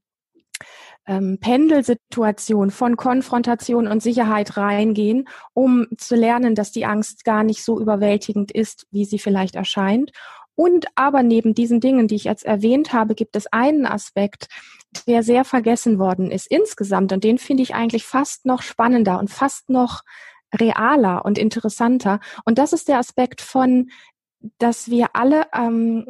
ähm, 1.06 1.38
Pendelsituation 1.40 2.70
von 2.70 2.96
Konfrontation 2.96 3.86
und 3.86 4.02
Sicherheit 4.02 4.56
reingehen, 4.56 5.28
um 5.54 5.86
zu 5.96 6.16
lernen, 6.16 6.54
dass 6.54 6.72
die 6.72 6.86
Angst 6.86 7.24
gar 7.24 7.44
nicht 7.44 7.62
so 7.62 7.80
überwältigend 7.80 8.50
ist, 8.52 8.86
wie 8.90 9.04
sie 9.04 9.18
vielleicht 9.18 9.54
erscheint. 9.54 10.12
Und 10.56 10.86
aber 10.94 11.22
neben 11.22 11.54
diesen 11.54 11.80
Dingen, 11.80 12.08
die 12.08 12.16
ich 12.16 12.24
jetzt 12.24 12.44
erwähnt 12.44 12.92
habe, 12.92 13.14
gibt 13.14 13.36
es 13.36 13.46
einen 13.52 13.86
Aspekt, 13.86 14.48
der 15.06 15.22
sehr 15.22 15.44
vergessen 15.44 15.98
worden 15.98 16.30
ist 16.30 16.46
insgesamt. 16.46 17.12
Und 17.12 17.22
den 17.22 17.38
finde 17.38 17.62
ich 17.62 17.74
eigentlich 17.74 18.04
fast 18.04 18.46
noch 18.46 18.62
spannender 18.62 19.18
und 19.18 19.30
fast 19.30 19.68
noch 19.68 20.02
realer 20.58 21.24
und 21.24 21.38
interessanter. 21.38 22.20
Und 22.44 22.58
das 22.58 22.72
ist 22.72 22.88
der 22.88 22.98
Aspekt 22.98 23.40
von, 23.40 23.90
dass 24.58 24.90
wir 24.90 25.10
alle, 25.14 25.46
ähm, 25.54 26.06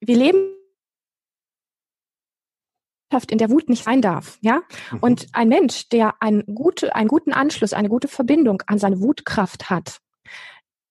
wir 0.00 0.16
leben 0.16 0.54
in 3.30 3.38
der 3.38 3.50
Wut 3.50 3.70
nicht 3.70 3.84
sein 3.84 4.02
darf, 4.02 4.38
ja. 4.42 4.60
Mhm. 4.92 4.98
Und 5.00 5.26
ein 5.32 5.48
Mensch, 5.48 5.88
der 5.88 6.20
einen, 6.20 6.44
gute, 6.54 6.94
einen 6.94 7.08
guten 7.08 7.32
Anschluss, 7.32 7.72
eine 7.72 7.88
gute 7.88 8.06
Verbindung 8.06 8.62
an 8.66 8.78
seine 8.78 9.00
Wutkraft 9.00 9.70
hat, 9.70 10.00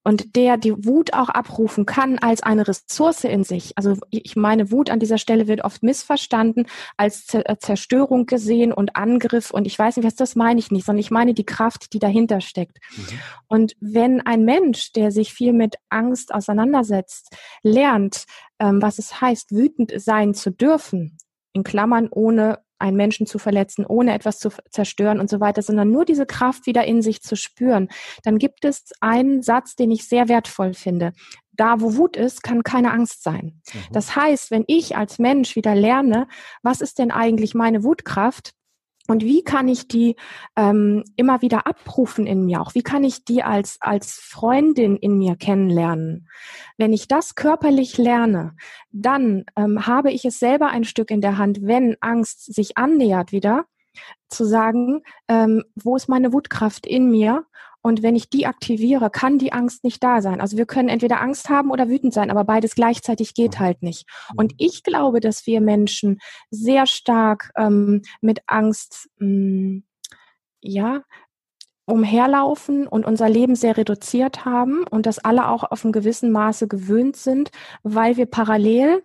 und 0.08 0.38
der 0.38 0.56
die 0.56 0.86
Wut 0.86 1.12
auch 1.12 1.28
abrufen 1.28 1.86
kann 1.86 2.18
als 2.18 2.42
eine 2.42 2.66
Ressource 2.66 3.26
in 3.26 3.44
sich. 3.44 3.74
Also 3.78 3.98
ich 4.10 4.38
meine, 4.38 4.72
Wut 4.72 4.90
an 4.90 5.02
dieser 5.02 5.18
Stelle 5.18 5.50
wird 5.50 5.66
oft 5.66 5.84
missverstanden, 5.84 6.66
als 6.96 7.34
äh, 7.34 7.58
Zerstörung 7.60 8.26
gesehen 8.26 8.72
und 8.72 8.96
Angriff 8.96 9.52
und 9.52 9.68
ich 9.68 9.78
weiß 9.78 9.98
nicht, 9.98 10.06
was 10.06 10.16
das 10.16 10.38
meine 10.38 10.62
ich 10.62 10.72
nicht, 10.72 10.86
sondern 10.86 11.02
ich 11.02 11.12
meine 11.12 11.34
die 11.34 11.46
Kraft, 11.46 11.92
die 11.92 12.00
dahinter 12.00 12.40
steckt. 12.40 12.78
Mhm. 12.96 13.20
Und 13.48 13.74
wenn 13.82 14.22
ein 14.22 14.46
Mensch, 14.46 14.94
der 14.94 15.12
sich 15.12 15.34
viel 15.34 15.52
mit 15.52 15.76
Angst 15.90 16.34
auseinandersetzt, 16.34 17.36
lernt, 17.62 18.28
ähm, 18.60 18.82
was 18.82 19.00
es 19.00 19.20
heißt, 19.20 19.52
wütend 19.52 19.92
sein 19.98 20.34
zu 20.34 20.52
dürfen, 20.52 21.18
in 21.52 21.66
Klammern 21.66 22.08
ohne 22.10 22.60
einen 22.80 22.98
Menschen 22.98 23.28
zu 23.28 23.40
verletzen, 23.40 23.86
ohne 23.86 24.14
etwas 24.14 24.40
zu 24.40 24.50
zerstören 24.70 25.20
und 25.20 25.30
so 25.30 25.40
weiter, 25.40 25.62
sondern 25.62 25.92
nur 25.92 26.06
diese 26.06 26.26
Kraft 26.26 26.66
wieder 26.66 26.86
in 26.86 27.02
sich 27.02 27.22
zu 27.22 27.36
spüren, 27.36 27.90
dann 28.24 28.38
gibt 28.38 28.66
es 28.66 28.92
einen 29.02 29.42
Satz, 29.42 29.76
den 29.76 29.92
ich 29.92 30.08
sehr 30.08 30.28
wertvoll 30.28 30.74
finde. 30.74 31.14
Da, 31.54 31.82
wo 31.82 31.96
Wut 31.96 32.16
ist, 32.16 32.44
kann 32.44 32.64
keine 32.64 32.92
Angst 32.92 33.24
sein. 33.24 33.62
Mhm. 33.74 33.80
Das 33.92 34.16
heißt, 34.16 34.52
wenn 34.52 34.64
ich 34.68 34.96
als 34.96 35.18
Mensch 35.18 35.56
wieder 35.56 35.74
lerne, 35.74 36.28
was 36.62 36.82
ist 36.82 37.00
denn 37.00 37.12
eigentlich 37.12 37.56
meine 37.56 37.84
Wutkraft, 37.84 38.54
und 39.08 39.24
wie 39.24 39.44
kann 39.44 39.68
ich 39.68 39.88
die 39.88 40.16
ähm, 40.56 41.04
immer 41.16 41.42
wieder 41.42 41.66
abrufen 41.66 42.28
in 42.28 42.46
mir 42.46 42.62
auch? 42.62 42.76
Wie 42.76 42.84
kann 42.84 43.04
ich 43.04 43.24
die 43.24 43.42
als, 43.42 43.78
als 43.80 44.20
Freundin 44.22 44.98
in 44.98 45.18
mir 45.18 45.36
kennenlernen? 45.36 46.28
Wenn 46.78 46.94
ich 46.94 47.08
das 47.08 47.36
körperlich 47.36 47.98
lerne, 47.98 48.56
dann 48.92 49.46
ähm, 49.56 49.88
habe 49.88 50.12
ich 50.12 50.26
es 50.26 50.40
selber 50.40 50.68
ein 50.68 50.84
Stück 50.84 51.10
in 51.10 51.22
der 51.22 51.38
Hand, 51.38 51.60
wenn 51.62 51.96
Angst 52.02 52.54
sich 52.54 52.78
annähert 52.78 53.32
wieder, 53.32 53.66
zu 54.30 54.46
sagen, 54.46 55.02
ähm, 55.28 55.64
wo 55.76 55.96
ist 55.96 56.10
meine 56.10 56.34
Wutkraft 56.34 56.86
in 56.86 57.10
mir 57.10 57.46
und 57.88 58.04
wenn 58.04 58.18
ich 58.18 58.30
die 58.30 58.46
aktiviere, 58.46 59.10
kann 59.10 59.40
die 59.40 59.54
Angst 59.54 59.86
nicht 59.86 60.04
da 60.04 60.22
sein. 60.22 60.42
Also 60.42 60.58
wir 60.58 60.66
können 60.66 60.90
entweder 60.90 61.22
Angst 61.22 61.48
haben 61.48 61.72
oder 61.72 61.88
wütend 61.88 62.14
sein, 62.14 62.30
aber 62.30 62.44
beides 62.44 62.76
gleichzeitig 62.76 63.34
geht 63.34 63.56
mhm. 63.56 63.60
halt 63.60 63.82
nicht. 63.82 64.06
Und 64.36 64.52
mhm. 64.52 64.58
ich 64.58 64.84
glaube, 64.84 65.22
dass 65.22 65.48
wir 65.48 65.62
Menschen 65.62 66.20
sehr 66.52 66.86
stark 66.86 67.52
ähm, 67.56 68.02
mit 68.20 68.42
Angst, 68.46 69.10
mh, 69.20 69.28
mm, 69.28 69.84
ja, 70.62 71.04
umherlaufen 71.86 72.86
und 72.86 73.06
unser 73.06 73.30
Leben 73.30 73.56
sehr 73.56 73.78
reduziert 73.78 74.44
haben 74.44 74.84
und 74.84 75.06
dass 75.06 75.20
alle 75.20 75.48
auch 75.48 75.64
auf 75.64 75.86
einem 75.86 75.94
gewissen 75.94 76.32
Maße 76.32 76.68
gewöhnt 76.68 77.16
sind, 77.16 77.52
weil 77.84 78.18
wir 78.18 78.26
parallel 78.26 79.04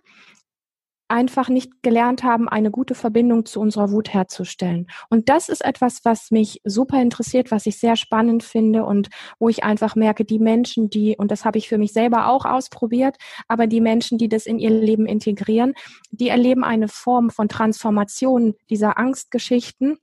einfach 1.13 1.47
nicht 1.47 1.83
gelernt 1.83 2.23
haben, 2.23 2.49
eine 2.49 2.71
gute 2.71 2.95
Verbindung 2.95 3.45
zu 3.45 3.59
unserer 3.59 3.91
Wut 3.91 4.11
herzustellen. 4.11 4.87
Und 5.09 5.29
das 5.29 5.47
ist 5.47 5.63
etwas, 5.63 6.03
was 6.03 6.31
mich 6.31 6.59
super 6.63 6.99
interessiert, 6.99 7.51
was 7.51 7.67
ich 7.67 7.77
sehr 7.77 7.95
spannend 7.95 8.41
finde 8.41 8.83
und 8.83 9.09
wo 9.37 9.47
ich 9.47 9.63
einfach 9.63 9.95
merke, 9.95 10.25
die 10.25 10.39
Menschen, 10.39 10.89
die, 10.89 11.15
und 11.15 11.29
das 11.29 11.45
habe 11.45 11.59
ich 11.59 11.69
für 11.69 11.77
mich 11.77 11.93
selber 11.93 12.27
auch 12.27 12.45
ausprobiert, 12.45 13.17
aber 13.47 13.67
die 13.67 13.79
Menschen, 13.79 14.17
die 14.17 14.27
das 14.27 14.47
in 14.47 14.57
ihr 14.57 14.71
Leben 14.71 15.05
integrieren, 15.05 15.75
die 16.09 16.29
erleben 16.29 16.63
eine 16.63 16.87
Form 16.87 17.29
von 17.29 17.47
Transformation 17.47 18.55
dieser 18.69 18.97
Angstgeschichten 18.97 19.99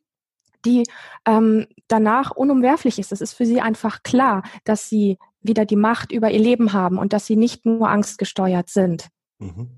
die 0.67 0.87
ähm, 1.27 1.67
danach 1.89 2.33
unumwerflich 2.33 2.99
ist. 2.99 3.13
Es 3.13 3.23
ist 3.23 3.33
für 3.33 3.47
sie 3.47 3.63
einfach 3.63 4.03
klar, 4.03 4.43
dass 4.65 4.91
sie 4.91 5.17
wieder 5.41 5.65
die 5.65 5.75
Macht 5.75 6.13
über 6.13 6.31
ihr 6.31 6.39
Leben 6.39 6.75
haben 6.75 6.99
und 6.99 7.15
dass 7.15 7.25
sie 7.25 7.37
nicht 7.37 7.65
nur 7.65 7.89
angstgesteuert 7.89 8.69
sind. 8.69 9.09
Mhm. 9.39 9.71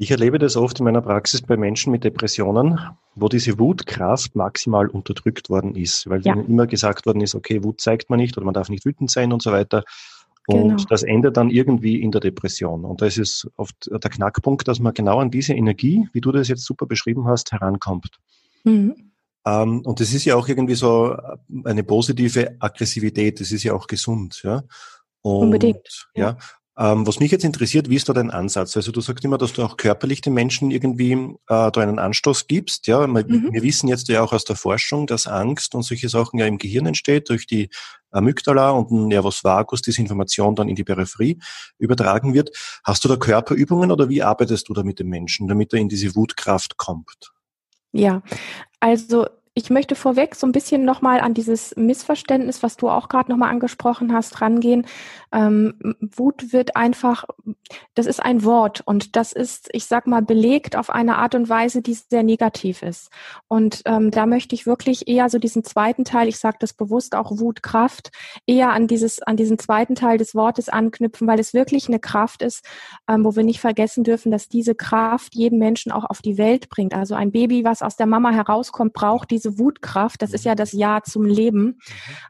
Ich 0.00 0.10
erlebe 0.10 0.38
das 0.38 0.56
oft 0.56 0.78
in 0.78 0.86
meiner 0.86 1.02
Praxis 1.02 1.42
bei 1.42 1.58
Menschen 1.58 1.92
mit 1.92 2.04
Depressionen, 2.04 2.80
wo 3.16 3.28
diese 3.28 3.58
Wutkraft 3.58 4.34
maximal 4.34 4.86
unterdrückt 4.86 5.50
worden 5.50 5.74
ist, 5.76 6.08
weil 6.08 6.22
ja. 6.22 6.32
ihnen 6.32 6.46
immer 6.46 6.66
gesagt 6.66 7.04
worden 7.04 7.20
ist, 7.20 7.34
okay, 7.34 7.62
Wut 7.62 7.82
zeigt 7.82 8.08
man 8.08 8.18
nicht 8.18 8.34
oder 8.38 8.46
man 8.46 8.54
darf 8.54 8.70
nicht 8.70 8.86
wütend 8.86 9.10
sein 9.10 9.30
und 9.30 9.42
so 9.42 9.52
weiter. 9.52 9.84
Und 10.46 10.68
genau. 10.68 10.84
das 10.88 11.02
endet 11.02 11.36
dann 11.36 11.50
irgendwie 11.50 12.00
in 12.00 12.12
der 12.12 12.22
Depression. 12.22 12.86
Und 12.86 13.02
das 13.02 13.18
ist 13.18 13.46
oft 13.56 13.90
der 13.90 14.10
Knackpunkt, 14.10 14.66
dass 14.68 14.80
man 14.80 14.94
genau 14.94 15.18
an 15.18 15.30
diese 15.30 15.52
Energie, 15.52 16.08
wie 16.14 16.22
du 16.22 16.32
das 16.32 16.48
jetzt 16.48 16.64
super 16.64 16.86
beschrieben 16.86 17.26
hast, 17.26 17.52
herankommt. 17.52 18.18
Mhm. 18.64 19.12
Ähm, 19.44 19.82
und 19.82 20.00
das 20.00 20.14
ist 20.14 20.24
ja 20.24 20.34
auch 20.34 20.48
irgendwie 20.48 20.76
so 20.76 21.14
eine 21.64 21.84
positive 21.84 22.56
Aggressivität. 22.58 23.38
Das 23.38 23.52
ist 23.52 23.64
ja 23.64 23.74
auch 23.74 23.86
gesund, 23.86 24.40
ja. 24.44 24.62
Und, 25.20 25.42
Unbedingt. 25.42 26.08
Ja. 26.14 26.30
ja. 26.30 26.36
Ähm, 26.80 27.06
was 27.06 27.20
mich 27.20 27.30
jetzt 27.30 27.44
interessiert, 27.44 27.90
wie 27.90 27.96
ist 27.96 28.08
da 28.08 28.14
dein 28.14 28.30
Ansatz? 28.30 28.74
Also 28.74 28.90
du 28.90 29.02
sagst 29.02 29.22
immer, 29.22 29.36
dass 29.36 29.52
du 29.52 29.62
auch 29.62 29.76
körperlich 29.76 30.22
den 30.22 30.32
Menschen 30.32 30.70
irgendwie 30.70 31.12
äh, 31.12 31.36
da 31.46 31.72
einen 31.72 31.98
Anstoß 31.98 32.46
gibst. 32.46 32.86
Ja, 32.86 33.06
wir, 33.06 33.24
mhm. 33.26 33.52
wir 33.52 33.62
wissen 33.62 33.86
jetzt 33.86 34.08
ja 34.08 34.22
auch 34.22 34.32
aus 34.32 34.46
der 34.46 34.56
Forschung, 34.56 35.06
dass 35.06 35.26
Angst 35.26 35.74
und 35.74 35.82
solche 35.82 36.08
Sachen 36.08 36.38
ja 36.38 36.46
im 36.46 36.56
Gehirn 36.56 36.86
entsteht 36.86 37.28
durch 37.28 37.46
die 37.46 37.68
Amygdala 38.10 38.70
und 38.70 38.90
ein 38.90 39.08
Nervus 39.08 39.44
vagus, 39.44 39.82
diese 39.82 40.00
Information 40.00 40.56
dann 40.56 40.70
in 40.70 40.74
die 40.74 40.82
Peripherie 40.82 41.38
übertragen 41.76 42.32
wird. 42.32 42.56
Hast 42.82 43.04
du 43.04 43.08
da 43.08 43.16
Körperübungen 43.16 43.92
oder 43.92 44.08
wie 44.08 44.22
arbeitest 44.22 44.70
du 44.70 44.72
da 44.72 44.82
mit 44.82 45.00
dem 45.00 45.10
Menschen, 45.10 45.48
damit 45.48 45.74
er 45.74 45.80
in 45.80 45.90
diese 45.90 46.16
Wutkraft 46.16 46.78
kommt? 46.78 47.30
Ja, 47.92 48.22
also 48.78 49.26
ich 49.54 49.68
möchte 49.68 49.96
vorweg 49.96 50.36
so 50.36 50.46
ein 50.46 50.52
bisschen 50.52 50.84
nochmal 50.84 51.20
an 51.20 51.34
dieses 51.34 51.74
Missverständnis, 51.76 52.62
was 52.62 52.76
du 52.76 52.88
auch 52.88 53.08
gerade 53.08 53.30
nochmal 53.30 53.50
angesprochen 53.50 54.12
hast, 54.12 54.40
rangehen. 54.40 54.86
Ähm, 55.32 55.74
Wut 56.00 56.52
wird 56.52 56.76
einfach, 56.76 57.24
das 57.94 58.06
ist 58.06 58.22
ein 58.22 58.44
Wort 58.44 58.80
und 58.84 59.16
das 59.16 59.32
ist, 59.32 59.68
ich 59.72 59.86
sag 59.86 60.06
mal, 60.06 60.22
belegt 60.22 60.76
auf 60.76 60.88
eine 60.88 61.18
Art 61.18 61.34
und 61.34 61.48
Weise, 61.48 61.82
die 61.82 61.94
sehr 61.94 62.22
negativ 62.22 62.82
ist. 62.82 63.10
Und 63.48 63.82
ähm, 63.86 64.12
da 64.12 64.24
möchte 64.26 64.54
ich 64.54 64.66
wirklich 64.66 65.08
eher 65.08 65.28
so 65.28 65.40
diesen 65.40 65.64
zweiten 65.64 66.04
Teil, 66.04 66.28
ich 66.28 66.38
sage 66.38 66.58
das 66.60 66.72
bewusst 66.72 67.16
auch 67.16 67.38
Wutkraft, 67.38 68.12
eher 68.46 68.70
an 68.70 68.86
dieses, 68.86 69.20
an 69.20 69.36
diesen 69.36 69.58
zweiten 69.58 69.96
Teil 69.96 70.16
des 70.16 70.36
Wortes 70.36 70.68
anknüpfen, 70.68 71.26
weil 71.26 71.40
es 71.40 71.54
wirklich 71.54 71.88
eine 71.88 71.98
Kraft 71.98 72.42
ist, 72.42 72.64
ähm, 73.08 73.24
wo 73.24 73.34
wir 73.34 73.42
nicht 73.42 73.60
vergessen 73.60 74.04
dürfen, 74.04 74.30
dass 74.30 74.48
diese 74.48 74.76
Kraft 74.76 75.34
jeden 75.34 75.58
Menschen 75.58 75.90
auch 75.90 76.04
auf 76.04 76.22
die 76.22 76.38
Welt 76.38 76.68
bringt. 76.68 76.94
Also 76.94 77.16
ein 77.16 77.32
Baby, 77.32 77.64
was 77.64 77.82
aus 77.82 77.96
der 77.96 78.06
Mama 78.06 78.30
herauskommt, 78.30 78.92
braucht 78.92 79.32
diese 79.32 79.39
Wutkraft. 79.58 80.22
Das 80.22 80.32
ist 80.32 80.44
ja 80.44 80.54
das 80.54 80.72
Ja 80.72 81.02
zum 81.02 81.24
Leben. 81.24 81.64
Mhm. 81.64 81.80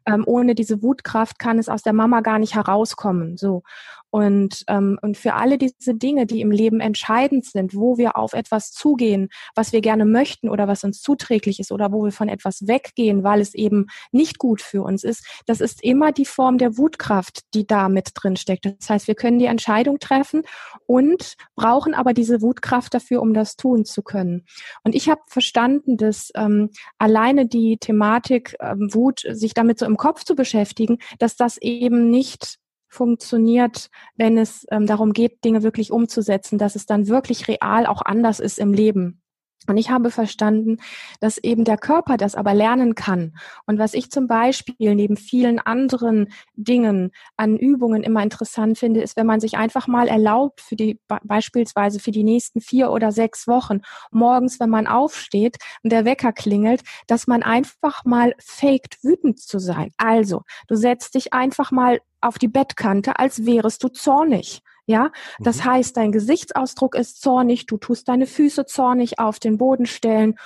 Ähm, 0.07 0.25
ohne 0.27 0.55
diese 0.55 0.83
Wutkraft 0.83 1.39
kann 1.39 1.59
es 1.59 1.69
aus 1.69 1.83
der 1.83 1.93
Mama 1.93 2.21
gar 2.21 2.39
nicht 2.39 2.55
herauskommen. 2.55 3.37
So. 3.37 3.63
Und, 4.11 4.65
ähm, 4.69 4.99
und 5.03 5.17
für 5.17 5.35
alle 5.35 5.59
diese 5.59 5.95
Dinge, 5.95 6.27
die 6.27 6.41
im 6.41 6.51
Leben 6.51 6.81
entscheidend 6.81 7.45
sind, 7.45 7.75
wo 7.75 7.97
wir 7.97 8.17
auf 8.17 8.33
etwas 8.33 8.73
zugehen, 8.73 9.29
was 9.55 9.73
wir 9.73 9.81
gerne 9.81 10.05
möchten 10.05 10.49
oder 10.49 10.69
was 10.69 10.85
uns 10.85 11.01
zuträglich 11.01 11.61
ist 11.61 11.73
oder 11.73 11.93
wo 11.93 12.05
wir 12.05 12.13
von 12.13 12.29
etwas 12.29 12.67
weggehen, 12.67 13.23
weil 13.23 13.41
es 13.41 13.55
eben 13.55 13.87
nicht 14.13 14.39
gut 14.39 14.63
für 14.63 14.83
uns 14.83 15.05
ist, 15.05 15.25
das 15.47 15.61
ist 15.61 15.83
immer 15.83 16.13
die 16.13 16.25
Form 16.25 16.59
der 16.59 16.77
Wutkraft, 16.77 17.43
die 17.55 17.67
da 17.67 17.89
mit 17.89 18.11
drin 18.15 18.37
steckt. 18.37 18.67
Das 18.67 18.91
heißt, 18.91 19.07
wir 19.09 19.15
können 19.15 19.39
die 19.39 19.47
Entscheidung 19.47 19.99
treffen 19.99 20.43
und 20.87 21.35
brauchen 21.55 21.95
aber 21.95 22.13
diese 22.13 22.43
Wutkraft 22.43 22.95
dafür, 22.95 23.23
um 23.23 23.35
das 23.35 23.57
tun 23.57 23.85
zu 23.85 24.03
können. 24.03 24.45
Und 24.83 24.95
ich 24.95 25.09
habe 25.09 25.21
verstanden, 25.29 25.97
dass 25.97 26.31
ähm, 26.35 26.71
alleine 26.99 27.47
die 27.47 27.79
Thematik 27.79 28.57
ähm, 28.61 28.93
Wut, 28.93 29.23
sich 29.31 29.55
damit 29.55 29.79
so 29.79 29.87
im 29.87 29.97
Kopf 29.97 30.25
zu 30.25 30.35
beschäftigen, 30.35 30.99
dass 31.19 31.37
das 31.37 31.59
eben 31.59 32.11
nicht 32.11 32.60
funktioniert, 32.91 33.89
wenn 34.17 34.37
es 34.37 34.67
ähm, 34.71 34.87
darum 34.87 35.13
geht, 35.13 35.45
Dinge 35.45 35.63
wirklich 35.63 35.93
umzusetzen, 35.93 36.59
dass 36.59 36.77
es 36.77 36.85
dann 36.85 37.09
wirklich 37.09 37.49
real 37.49 37.87
auch 37.87 38.03
anders 38.03 38.41
ist 38.41 38.59
im 38.59 38.75
Leben. 38.75 39.23
Und 39.67 39.77
ich 39.77 39.91
habe 39.91 40.11
verstanden, 40.11 40.79
dass 41.21 41.37
eben 41.37 41.65
der 41.65 41.77
Körper 41.77 42.17
das 42.17 42.35
aber 42.35 42.55
lernen 42.55 42.95
kann. 42.95 43.37
Und 43.67 43.79
was 43.79 43.93
ich 43.93 44.11
zum 44.11 44.27
Beispiel 44.27 44.95
neben 44.95 45.19
vielen 45.19 45.59
anderen 45.59 46.33
Dingen 46.55 47.13
an 47.37 47.59
Übungen 47.59 48.03
immer 48.03 48.23
interessant 48.23 48.79
finde, 48.79 49.03
ist, 49.03 49.17
wenn 49.17 49.27
man 49.27 49.39
sich 49.39 49.59
einfach 49.59 49.87
mal 49.87 50.09
erlaubt, 50.09 50.63
für 50.63 50.77
die, 50.77 50.99
beispielsweise 51.25 52.01
für 52.01 52.11
die 52.11 52.25
nächsten 52.25 52.63
vier 52.63 52.91
oder 52.91 53.13
sechs 53.13 53.47
Wochen, 53.47 53.83
morgens, 54.11 54.59
wenn 54.61 54.71
man 54.71 54.87
aufsteht 54.87 55.59
und 55.83 55.93
der 55.93 56.07
Wecker 56.07 56.33
klingelt, 56.33 56.83
dass 57.07 57.27
man 57.27 57.43
einfach 57.43 58.05
mal 58.07 58.35
faked, 58.41 59.05
wütend 59.05 59.41
zu 59.41 59.59
sein. 59.59 59.91
Also, 59.99 60.43
du 60.69 60.75
setzt 60.75 61.15
dich 61.15 61.35
einfach 61.35 61.71
mal 61.71 62.01
auf 62.21 62.39
die 62.39 62.49
Bettkante, 62.49 63.19
als 63.19 63.47
wärest 63.47 63.83
du 63.83 63.89
zornig. 63.89 64.63
Ja, 64.87 65.13
das 65.39 65.59
mhm. 65.59 65.65
heißt, 65.67 65.97
dein 65.97 66.11
Gesichtsausdruck 66.11 66.97
ist 66.97 67.21
zornig, 67.23 67.67
du 67.67 67.77
tust 67.77 68.09
deine 68.09 68.27
Füße 68.27 68.67
zornig 68.67 69.19
auf 69.19 69.39
den 69.39 69.57
Boden 69.57 69.87
stellen 69.87 70.37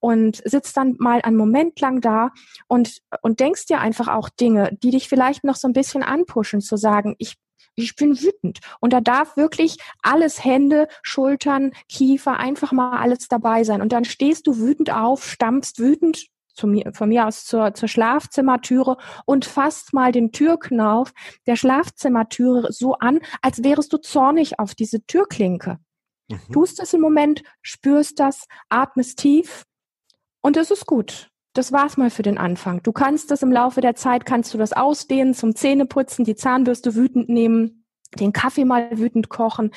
und 0.00 0.42
sitzt 0.44 0.76
dann 0.76 0.96
mal 0.98 1.20
einen 1.22 1.36
Moment 1.36 1.78
lang 1.80 2.00
da 2.00 2.30
und, 2.66 3.02
und 3.22 3.38
denkst 3.38 3.66
dir 3.66 3.80
einfach 3.80 4.08
auch 4.08 4.28
Dinge, 4.28 4.76
die 4.82 4.90
dich 4.90 5.08
vielleicht 5.08 5.44
noch 5.44 5.54
so 5.54 5.68
ein 5.68 5.72
bisschen 5.72 6.02
anpushen, 6.02 6.60
zu 6.60 6.76
sagen, 6.76 7.14
ich 7.18 7.36
ich 7.74 7.96
bin 7.96 8.20
wütend. 8.20 8.60
Und 8.80 8.92
da 8.92 9.00
darf 9.00 9.36
wirklich 9.36 9.78
alles 10.02 10.44
Hände, 10.44 10.88
Schultern, 11.02 11.72
Kiefer, 11.88 12.38
einfach 12.38 12.72
mal 12.72 12.98
alles 12.98 13.28
dabei 13.28 13.64
sein. 13.64 13.80
Und 13.80 13.92
dann 13.92 14.04
stehst 14.04 14.46
du 14.46 14.58
wütend 14.58 14.92
auf, 14.92 15.24
stampfst 15.24 15.78
wütend 15.78 16.26
zu 16.54 16.66
mir, 16.66 16.92
von 16.94 17.08
mir 17.08 17.26
aus 17.26 17.44
zur, 17.44 17.74
zur 17.74 17.88
Schlafzimmertüre 17.88 18.96
und 19.24 19.44
fasst 19.44 19.92
mal 19.92 20.12
den 20.12 20.32
Türknauf 20.32 21.12
der 21.46 21.56
Schlafzimmertüre 21.56 22.72
so 22.72 22.94
an, 22.94 23.20
als 23.40 23.64
wärest 23.64 23.92
du 23.92 23.98
zornig 23.98 24.58
auf 24.58 24.74
diese 24.74 25.04
Türklinke. 25.06 25.78
Mhm. 26.28 26.52
Tust 26.52 26.80
es 26.80 26.92
im 26.92 27.00
Moment, 27.00 27.42
spürst 27.62 28.18
das, 28.18 28.46
atmest 28.68 29.18
tief 29.18 29.64
und 30.40 30.56
es 30.56 30.70
ist 30.70 30.86
gut. 30.86 31.28
Das 31.54 31.70
war's 31.70 31.98
mal 31.98 32.08
für 32.08 32.22
den 32.22 32.38
Anfang. 32.38 32.82
Du 32.82 32.92
kannst 32.92 33.30
das 33.30 33.42
im 33.42 33.52
Laufe 33.52 33.82
der 33.82 33.94
Zeit, 33.94 34.24
kannst 34.24 34.54
du 34.54 34.58
das 34.58 34.72
ausdehnen, 34.72 35.34
zum 35.34 35.54
Zähneputzen, 35.54 36.24
die 36.24 36.34
Zahnbürste 36.34 36.94
wütend 36.94 37.28
nehmen, 37.28 37.81
den 38.18 38.32
Kaffee 38.32 38.64
mal 38.64 38.98
wütend 38.98 39.28
kochen. 39.28 39.70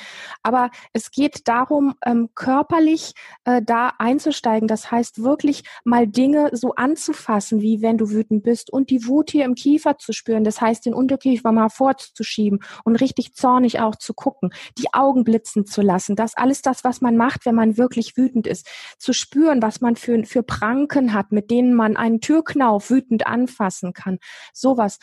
Aber 0.43 0.71
es 0.93 1.11
geht 1.11 1.47
darum, 1.47 1.95
ähm, 2.05 2.29
körperlich 2.35 3.13
äh, 3.45 3.61
da 3.61 3.93
einzusteigen. 3.97 4.67
Das 4.67 4.91
heißt 4.91 5.23
wirklich 5.23 5.63
mal 5.83 6.07
Dinge 6.07 6.49
so 6.53 6.75
anzufassen, 6.75 7.61
wie 7.61 7.81
wenn 7.81 7.97
du 7.97 8.09
wütend 8.09 8.43
bist 8.43 8.71
und 8.71 8.89
die 8.89 9.07
Wut 9.07 9.31
hier 9.31 9.45
im 9.45 9.55
Kiefer 9.55 9.97
zu 9.97 10.13
spüren. 10.13 10.43
Das 10.43 10.61
heißt, 10.61 10.85
den 10.85 10.93
Unterkiefer 10.93 11.51
mal 11.51 11.69
vorzuschieben 11.69 12.59
und 12.83 12.95
richtig 12.97 13.33
zornig 13.35 13.79
auch 13.79 13.95
zu 13.95 14.13
gucken, 14.13 14.51
die 14.77 14.93
Augen 14.93 15.23
blitzen 15.23 15.65
zu 15.65 15.81
lassen. 15.81 16.15
Das 16.15 16.35
alles 16.35 16.61
das, 16.61 16.83
was 16.83 17.01
man 17.01 17.17
macht, 17.17 17.45
wenn 17.45 17.55
man 17.55 17.77
wirklich 17.77 18.17
wütend 18.17 18.47
ist. 18.47 18.67
Zu 18.97 19.13
spüren, 19.13 19.61
was 19.61 19.81
man 19.81 19.95
für, 19.95 20.23
für 20.25 20.43
Pranken 20.43 21.13
hat, 21.13 21.31
mit 21.31 21.51
denen 21.51 21.73
man 21.73 21.97
einen 21.97 22.21
Türknauf 22.21 22.89
wütend 22.89 23.27
anfassen 23.27 23.93
kann. 23.93 24.19
Sowas 24.53 24.99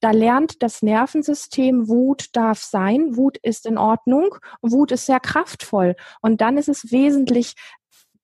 da 0.00 0.10
lernt 0.10 0.62
das 0.62 0.82
Nervensystem, 0.82 1.88
Wut 1.88 2.28
darf 2.32 2.62
sein, 2.62 3.16
Wut 3.16 3.38
ist 3.38 3.66
in 3.66 3.78
Ordnung, 3.78 4.36
Wut 4.62 4.92
ist 4.92 5.06
sehr 5.06 5.20
kraftvoll. 5.20 5.96
Und 6.20 6.40
dann 6.40 6.56
ist 6.56 6.68
es 6.68 6.92
wesentlich, 6.92 7.54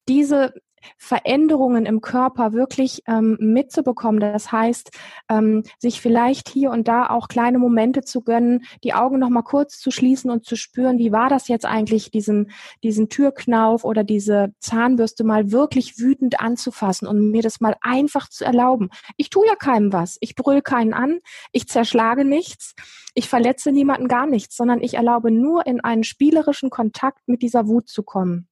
diese 0.09 0.55
Veränderungen 0.97 1.87
im 1.87 2.01
Körper 2.01 2.53
wirklich 2.53 3.03
ähm, 3.07 3.37
mitzubekommen. 3.41 4.21
Das 4.21 4.53
heißt, 4.53 4.91
ähm, 5.29 5.65
sich 5.79 6.01
vielleicht 6.01 6.49
hier 6.49 6.71
und 6.71 6.89
da 6.89 7.11
auch 7.11 7.29
kleine 7.29 7.59
Momente 7.59 8.03
zu 8.03 8.23
gönnen, 8.23 8.65
die 8.83 8.95
Augen 8.95 9.19
noch 9.19 9.31
mal 9.31 9.43
kurz 9.43 9.79
zu 9.79 9.91
schließen 9.91 10.31
und 10.31 10.45
zu 10.45 10.57
spüren, 10.57 10.99
wie 10.99 11.13
war 11.13 11.29
das 11.29 11.49
jetzt 11.49 11.67
eigentlich, 11.67 12.11
diesen, 12.11 12.51
diesen 12.83 13.09
Türknauf 13.09 13.85
oder 13.85 14.05
diese 14.05 14.53
Zahnbürste 14.61 15.25
mal 15.25 15.51
wirklich 15.51 15.99
wütend 15.99 16.41
anzufassen 16.41 17.07
und 17.09 17.31
mir 17.31 17.43
das 17.43 17.61
mal 17.61 17.77
einfach 17.81 18.29
zu 18.29 18.45
erlauben. 18.45 18.91
Ich 19.17 19.31
tue 19.31 19.47
ja 19.47 19.55
keinem 19.55 19.93
was. 19.93 20.17
Ich 20.21 20.35
brüll 20.35 20.63
keinen 20.63 20.95
an. 20.95 21.21
Ich 21.53 21.69
zerschlage 21.69 22.25
nichts. 22.25 22.75
Ich 23.15 23.29
verletze 23.29 23.71
niemanden 23.71 24.09
gar 24.09 24.27
nichts, 24.27 24.57
sondern 24.57 24.81
ich 24.81 24.95
erlaube 24.95 25.31
nur 25.31 25.67
in 25.67 25.81
einen 25.81 26.05
spielerischen 26.05 26.71
Kontakt 26.71 27.29
mit 27.29 27.43
dieser 27.43 27.69
Wut 27.69 27.89
zu 27.89 28.03
kommen. 28.03 28.49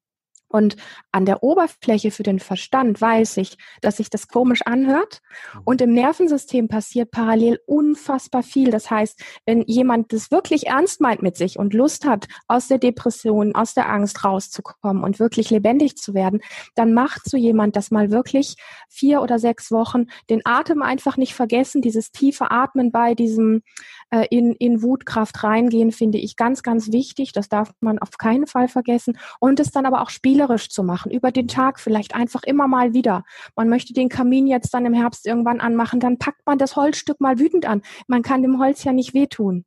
Und 0.52 0.76
an 1.10 1.24
der 1.24 1.42
Oberfläche 1.42 2.10
für 2.10 2.22
den 2.22 2.38
Verstand 2.38 3.00
weiß 3.00 3.38
ich, 3.38 3.56
dass 3.80 3.96
sich 3.96 4.10
das 4.10 4.28
komisch 4.28 4.62
anhört. 4.62 5.22
Mhm. 5.54 5.60
Und 5.64 5.80
im 5.80 5.92
Nervensystem 5.92 6.68
passiert 6.68 7.10
parallel 7.10 7.60
unfassbar 7.66 8.42
viel. 8.42 8.70
Das 8.70 8.90
heißt, 8.90 9.20
wenn 9.46 9.62
jemand 9.62 10.12
das 10.12 10.30
wirklich 10.30 10.66
ernst 10.66 11.00
meint 11.00 11.22
mit 11.22 11.36
sich 11.36 11.58
und 11.58 11.74
Lust 11.74 12.04
hat, 12.04 12.26
aus 12.48 12.68
der 12.68 12.78
Depression, 12.78 13.54
aus 13.54 13.74
der 13.74 13.88
Angst 13.88 14.24
rauszukommen 14.24 15.02
und 15.02 15.18
wirklich 15.18 15.50
lebendig 15.50 15.96
zu 15.96 16.14
werden, 16.14 16.40
dann 16.74 16.92
macht 16.92 17.28
so 17.28 17.36
jemand 17.36 17.76
das 17.76 17.90
mal 17.90 18.10
wirklich 18.10 18.56
vier 18.88 19.22
oder 19.22 19.38
sechs 19.38 19.70
Wochen, 19.70 20.06
den 20.28 20.42
Atem 20.44 20.82
einfach 20.82 21.16
nicht 21.16 21.34
vergessen, 21.34 21.82
dieses 21.82 22.12
tiefe 22.12 22.50
Atmen 22.50 22.92
bei 22.92 23.14
diesem 23.14 23.62
äh, 24.10 24.26
in, 24.30 24.52
in 24.52 24.82
Wutkraft 24.82 25.42
reingehen, 25.42 25.92
finde 25.92 26.18
ich 26.18 26.36
ganz, 26.36 26.62
ganz 26.62 26.92
wichtig. 26.92 27.32
Das 27.32 27.48
darf 27.48 27.70
man 27.80 27.98
auf 27.98 28.18
keinen 28.18 28.46
Fall 28.46 28.68
vergessen. 28.68 29.18
Und 29.40 29.58
es 29.60 29.70
dann 29.70 29.86
aber 29.86 30.02
auch 30.02 30.10
spielen 30.10 30.41
spielerisch 30.42 30.68
zu 30.68 30.82
machen, 30.82 31.12
über 31.12 31.30
den 31.30 31.48
Tag 31.48 31.78
vielleicht 31.78 32.14
einfach 32.14 32.42
immer 32.42 32.66
mal 32.66 32.94
wieder. 32.94 33.24
Man 33.56 33.68
möchte 33.68 33.92
den 33.92 34.08
Kamin 34.08 34.46
jetzt 34.46 34.74
dann 34.74 34.86
im 34.86 34.94
Herbst 34.94 35.26
irgendwann 35.26 35.60
anmachen, 35.60 36.00
dann 36.00 36.18
packt 36.18 36.44
man 36.46 36.58
das 36.58 36.76
Holzstück 36.76 37.20
mal 37.20 37.38
wütend 37.38 37.66
an. 37.66 37.82
Man 38.08 38.22
kann 38.22 38.42
dem 38.42 38.58
Holz 38.58 38.84
ja 38.84 38.92
nicht 38.92 39.14
wehtun. 39.14 39.64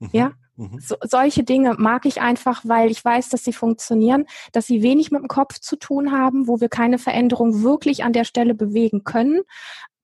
Mhm. 0.00 0.08
Ja? 0.12 0.32
Mhm. 0.56 0.80
So, 0.80 0.96
solche 1.02 1.44
Dinge 1.44 1.74
mag 1.78 2.04
ich 2.04 2.20
einfach, 2.20 2.62
weil 2.64 2.90
ich 2.90 3.04
weiß, 3.04 3.28
dass 3.28 3.44
sie 3.44 3.52
funktionieren, 3.52 4.26
dass 4.52 4.66
sie 4.66 4.82
wenig 4.82 5.10
mit 5.10 5.22
dem 5.22 5.28
Kopf 5.28 5.58
zu 5.60 5.76
tun 5.76 6.12
haben, 6.12 6.48
wo 6.48 6.60
wir 6.60 6.68
keine 6.68 6.98
Veränderung 6.98 7.62
wirklich 7.62 8.02
an 8.02 8.12
der 8.12 8.24
Stelle 8.24 8.54
bewegen 8.54 9.04
können, 9.04 9.42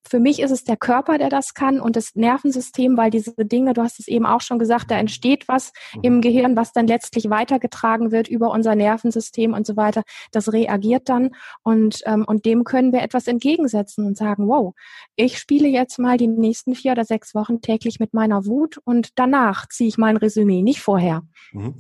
für 0.09 0.21
mich 0.21 0.41
ist 0.41 0.51
es 0.51 0.65
der 0.65 0.77
Körper, 0.77 1.19
der 1.19 1.29
das 1.29 1.55
kann 1.55 1.81
und 1.81 1.97
das 1.97 2.15
Nervensystem, 2.15 2.97
weil 2.97 3.11
diese 3.11 3.33
Dinge, 3.37 3.75
du 3.75 3.83
hast 3.83 4.01
es 4.01 4.09
eben 4.09 4.27
auch 4.27 4.41
schon 4.41 4.59
gesagt, 4.59 4.91
da 4.91 4.97
entsteht 4.97 5.49
was 5.49 5.73
mhm. 5.95 6.01
im 6.03 6.21
Gehirn, 6.21 6.57
was 6.57 6.73
dann 6.73 6.87
letztlich 6.87 7.31
weitergetragen 7.31 8.11
wird 8.11 8.29
über 8.29 8.51
unser 8.51 8.75
Nervensystem 8.75 9.53
und 9.53 9.67
so 9.67 9.77
weiter. 9.77 10.03
Das 10.33 10.53
reagiert 10.53 11.09
dann 11.09 11.31
und, 11.63 12.03
ähm, 12.07 12.25
und 12.27 12.45
dem 12.45 12.65
können 12.65 12.93
wir 12.93 13.03
etwas 13.03 13.27
entgegensetzen 13.27 14.07
und 14.07 14.17
sagen, 14.17 14.49
wow, 14.49 14.75
ich 15.17 15.39
spiele 15.39 15.69
jetzt 15.69 15.99
mal 15.99 16.17
die 16.17 16.29
nächsten 16.29 16.75
vier 16.75 16.93
oder 16.93 17.05
sechs 17.05 17.35
Wochen 17.35 17.61
täglich 17.61 18.01
mit 18.01 18.15
meiner 18.15 18.47
Wut 18.47 18.79
und 18.85 19.11
danach 19.19 19.69
ziehe 19.69 19.89
ich 19.89 19.99
mal 19.99 20.09
ein 20.09 20.17
Resümee, 20.17 20.63
nicht 20.63 20.81
vorher. 20.81 21.23
Mhm. 21.53 21.75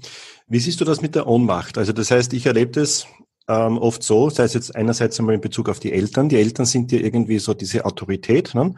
Wie 0.47 0.61
siehst 0.61 0.80
du 0.80 0.85
das 0.85 1.00
mit 1.00 1.14
der 1.14 1.26
Ohnmacht? 1.26 1.78
Also 1.78 1.92
das 1.92 2.11
heißt, 2.11 2.32
ich 2.32 2.47
erlebe 2.47 2.73
das 2.73 3.06
ähm, 3.49 3.78
oft 3.78 4.02
so, 4.02 4.28
sei 4.31 4.45
es 4.45 4.55
jetzt 4.55 4.76
einerseits 4.76 5.19
einmal 5.19 5.35
in 5.35 5.40
Bezug 5.40 5.69
auf 5.69 5.81
die 5.81 5.93
Eltern. 5.93 6.28
Die 6.28 6.37
Eltern 6.37 6.67
sind 6.67 6.93
ja 6.93 6.99
irgendwie 6.99 7.38
so 7.38 7.55
diese 7.55 7.87
Autorität, 7.87 8.55
ne? 8.55 8.75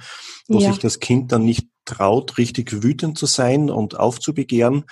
wo 0.49 0.59
ja. 0.59 0.71
sich 0.71 0.79
das 0.79 1.01
Kind 1.01 1.33
dann 1.33 1.45
nicht 1.45 1.69
traut, 1.85 2.39
richtig 2.39 2.83
wütend 2.83 3.19
zu 3.19 3.27
sein 3.27 3.69
und 3.69 3.99
aufzubegehren. 3.99 4.85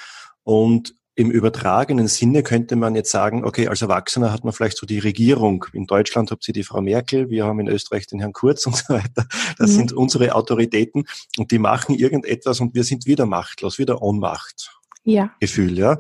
Und 0.43 0.95
im 1.15 1.31
übertragenen 1.31 2.07
Sinne 2.07 2.43
könnte 2.43 2.77
man 2.77 2.95
jetzt 2.95 3.11
sagen, 3.11 3.45
okay, 3.45 3.67
als 3.69 3.83
Erwachsener 3.83 4.33
hat 4.33 4.45
man 4.45 4.53
vielleicht 4.53 4.77
so 4.77 4.87
die 4.87 5.01
Regierung. 5.01 5.65
In 5.73 5.87
Deutschland 5.87 6.31
habt 6.31 6.47
ihr 6.47 6.55
die 6.55 6.63
Frau 6.63 6.81
Merkel, 6.81 7.29
wir 7.29 7.45
haben 7.45 7.59
in 7.59 7.69
Österreich 7.69 8.07
den 8.07 8.21
Herrn 8.21 8.33
Kurz 8.33 8.67
und 8.67 8.77
so 8.77 8.95
weiter. 8.95 9.27
Das 9.59 9.71
mhm. 9.71 9.75
sind 9.75 9.93
unsere 9.93 10.35
Autoritäten 10.35 11.05
und 11.37 11.51
die 11.51 11.59
machen 11.59 11.97
irgendetwas 11.97 12.61
und 12.61 12.75
wir 12.75 12.85
sind 12.85 13.07
wieder 13.07 13.27
machtlos, 13.27 13.79
wieder 13.79 14.01
Ohnmacht. 14.01 14.79
Ja. 15.03 15.33
Gefühl, 15.41 15.77
ja. 15.77 15.99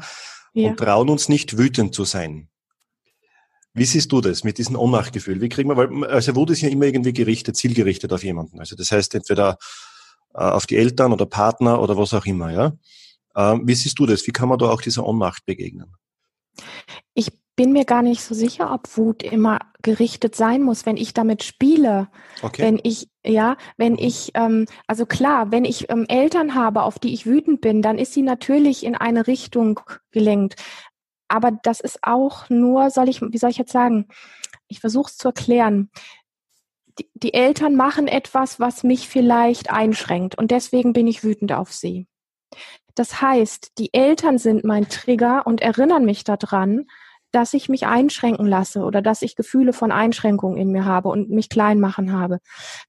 ja. 0.52 0.70
Und 0.70 0.78
trauen 0.78 1.08
uns 1.08 1.28
nicht 1.28 1.58
wütend 1.58 1.94
zu 1.94 2.04
sein. 2.04 2.48
Wie 3.78 3.84
siehst 3.84 4.12
du 4.12 4.20
das 4.20 4.44
mit 4.44 4.58
diesem 4.58 4.76
Ohnmachtgefühl? 4.76 5.40
Wie 5.40 5.48
kriegen 5.48 5.68
wir, 5.68 5.76
weil 5.76 6.04
also 6.04 6.34
Wut 6.34 6.50
ist 6.50 6.60
ja 6.60 6.68
immer 6.68 6.86
irgendwie 6.86 7.12
gerichtet, 7.12 7.56
zielgerichtet 7.56 8.12
auf 8.12 8.24
jemanden. 8.24 8.60
Also 8.60 8.76
das 8.76 8.90
heißt 8.90 9.14
entweder 9.14 9.58
äh, 10.34 10.38
auf 10.38 10.66
die 10.66 10.76
Eltern 10.76 11.12
oder 11.12 11.26
Partner 11.26 11.80
oder 11.80 11.96
was 11.96 12.14
auch 12.14 12.26
immer, 12.26 12.50
ja. 12.50 12.72
Ähm, 13.36 13.62
wie 13.66 13.74
siehst 13.74 13.98
du 13.98 14.06
das? 14.06 14.26
Wie 14.26 14.32
kann 14.32 14.48
man 14.48 14.58
da 14.58 14.68
auch 14.68 14.82
dieser 14.82 15.06
Ohnmacht 15.06 15.46
begegnen? 15.46 15.94
Ich 17.14 17.30
bin 17.58 17.72
mir 17.72 17.84
gar 17.84 18.02
nicht 18.02 18.22
so 18.22 18.34
sicher, 18.34 18.72
ob 18.72 18.96
Wut 18.96 19.22
immer 19.22 19.58
gerichtet 19.82 20.36
sein 20.36 20.62
muss, 20.62 20.86
wenn 20.86 20.96
ich 20.96 21.12
damit 21.12 21.42
spiele. 21.42 22.08
Okay. 22.40 22.62
Wenn 22.62 22.80
ich, 22.82 23.08
ja, 23.24 23.56
wenn 23.76 23.94
mhm. 23.94 23.98
ich, 23.98 24.30
ähm, 24.34 24.66
also 24.86 25.06
klar, 25.06 25.50
wenn 25.50 25.64
ich 25.64 25.90
ähm, 25.90 26.04
Eltern 26.08 26.54
habe, 26.54 26.82
auf 26.82 26.98
die 26.98 27.12
ich 27.12 27.26
wütend 27.26 27.60
bin, 27.60 27.82
dann 27.82 27.98
ist 27.98 28.12
sie 28.12 28.22
natürlich 28.22 28.84
in 28.84 28.94
eine 28.94 29.26
Richtung 29.26 29.80
gelenkt 30.12 30.54
aber 31.28 31.52
das 31.62 31.80
ist 31.80 32.00
auch 32.02 32.48
nur, 32.48 32.90
soll 32.90 33.08
ich, 33.08 33.20
wie 33.22 33.38
soll 33.38 33.50
ich 33.50 33.58
jetzt 33.58 33.72
sagen? 33.72 34.08
Ich 34.66 34.80
versuche 34.80 35.10
es 35.10 35.16
zu 35.16 35.28
erklären. 35.28 35.90
Die, 36.98 37.08
die 37.14 37.34
Eltern 37.34 37.76
machen 37.76 38.08
etwas, 38.08 38.58
was 38.58 38.82
mich 38.82 39.08
vielleicht 39.08 39.70
einschränkt 39.70 40.36
und 40.36 40.50
deswegen 40.50 40.92
bin 40.92 41.06
ich 41.06 41.22
wütend 41.22 41.52
auf 41.52 41.72
sie. 41.72 42.06
Das 42.94 43.22
heißt, 43.22 43.78
die 43.78 43.94
Eltern 43.94 44.38
sind 44.38 44.64
mein 44.64 44.88
Trigger 44.88 45.46
und 45.46 45.60
erinnern 45.60 46.04
mich 46.04 46.24
daran, 46.24 46.86
dass 47.30 47.54
ich 47.54 47.68
mich 47.68 47.86
einschränken 47.86 48.46
lasse 48.46 48.80
oder 48.80 49.02
dass 49.02 49.22
ich 49.22 49.36
Gefühle 49.36 49.72
von 49.72 49.92
Einschränkung 49.92 50.56
in 50.56 50.72
mir 50.72 50.84
habe 50.84 51.08
und 51.08 51.30
mich 51.30 51.48
klein 51.48 51.78
machen 51.78 52.12
habe. 52.12 52.40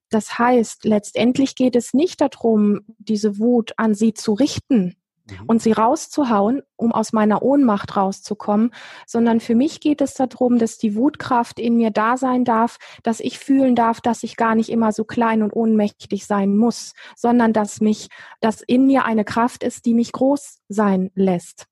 Das 0.09 0.39
heißt, 0.39 0.85
letztendlich 0.85 1.55
geht 1.55 1.75
es 1.75 1.93
nicht 1.93 2.21
darum, 2.21 2.81
diese 2.97 3.37
Wut 3.37 3.73
an 3.77 3.93
sie 3.93 4.13
zu 4.13 4.33
richten, 4.33 4.95
Mhm. 5.29 5.45
und 5.47 5.61
sie 5.61 5.71
rauszuhauen, 5.71 6.61
um 6.75 6.91
aus 6.91 7.13
meiner 7.13 7.41
Ohnmacht 7.41 7.95
rauszukommen, 7.95 8.71
sondern 9.05 9.39
für 9.39 9.55
mich 9.55 9.79
geht 9.79 10.01
es 10.01 10.13
darum, 10.13 10.57
dass 10.59 10.77
die 10.77 10.95
Wutkraft 10.95 11.59
in 11.59 11.75
mir 11.75 11.91
da 11.91 12.17
sein 12.17 12.45
darf, 12.45 12.77
dass 13.03 13.19
ich 13.19 13.39
fühlen 13.39 13.75
darf, 13.75 14.01
dass 14.01 14.23
ich 14.23 14.37
gar 14.37 14.55
nicht 14.55 14.69
immer 14.69 14.91
so 14.91 15.03
klein 15.03 15.43
und 15.43 15.53
ohnmächtig 15.53 16.25
sein 16.25 16.55
muss, 16.55 16.93
sondern 17.15 17.53
dass 17.53 17.81
mich, 17.81 18.09
dass 18.41 18.61
in 18.61 18.85
mir 18.85 19.05
eine 19.05 19.25
Kraft 19.25 19.63
ist, 19.63 19.85
die 19.85 19.93
mich 19.93 20.11
groß 20.11 20.59
sein 20.69 21.11
lässt. 21.15 21.67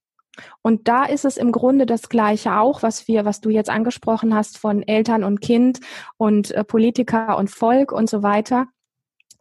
Und 0.61 0.87
da 0.87 1.05
ist 1.05 1.25
es 1.25 1.37
im 1.37 1.51
Grunde 1.51 1.85
das 1.85 2.09
Gleiche 2.09 2.57
auch, 2.57 2.83
was 2.83 3.07
wir, 3.07 3.25
was 3.25 3.41
du 3.41 3.49
jetzt 3.49 3.69
angesprochen 3.69 4.35
hast 4.35 4.57
von 4.57 4.83
Eltern 4.83 5.23
und 5.23 5.41
Kind 5.41 5.79
und 6.17 6.51
äh, 6.51 6.63
Politiker 6.63 7.37
und 7.37 7.49
Volk 7.49 7.91
und 7.91 8.09
so 8.09 8.23
weiter. 8.23 8.67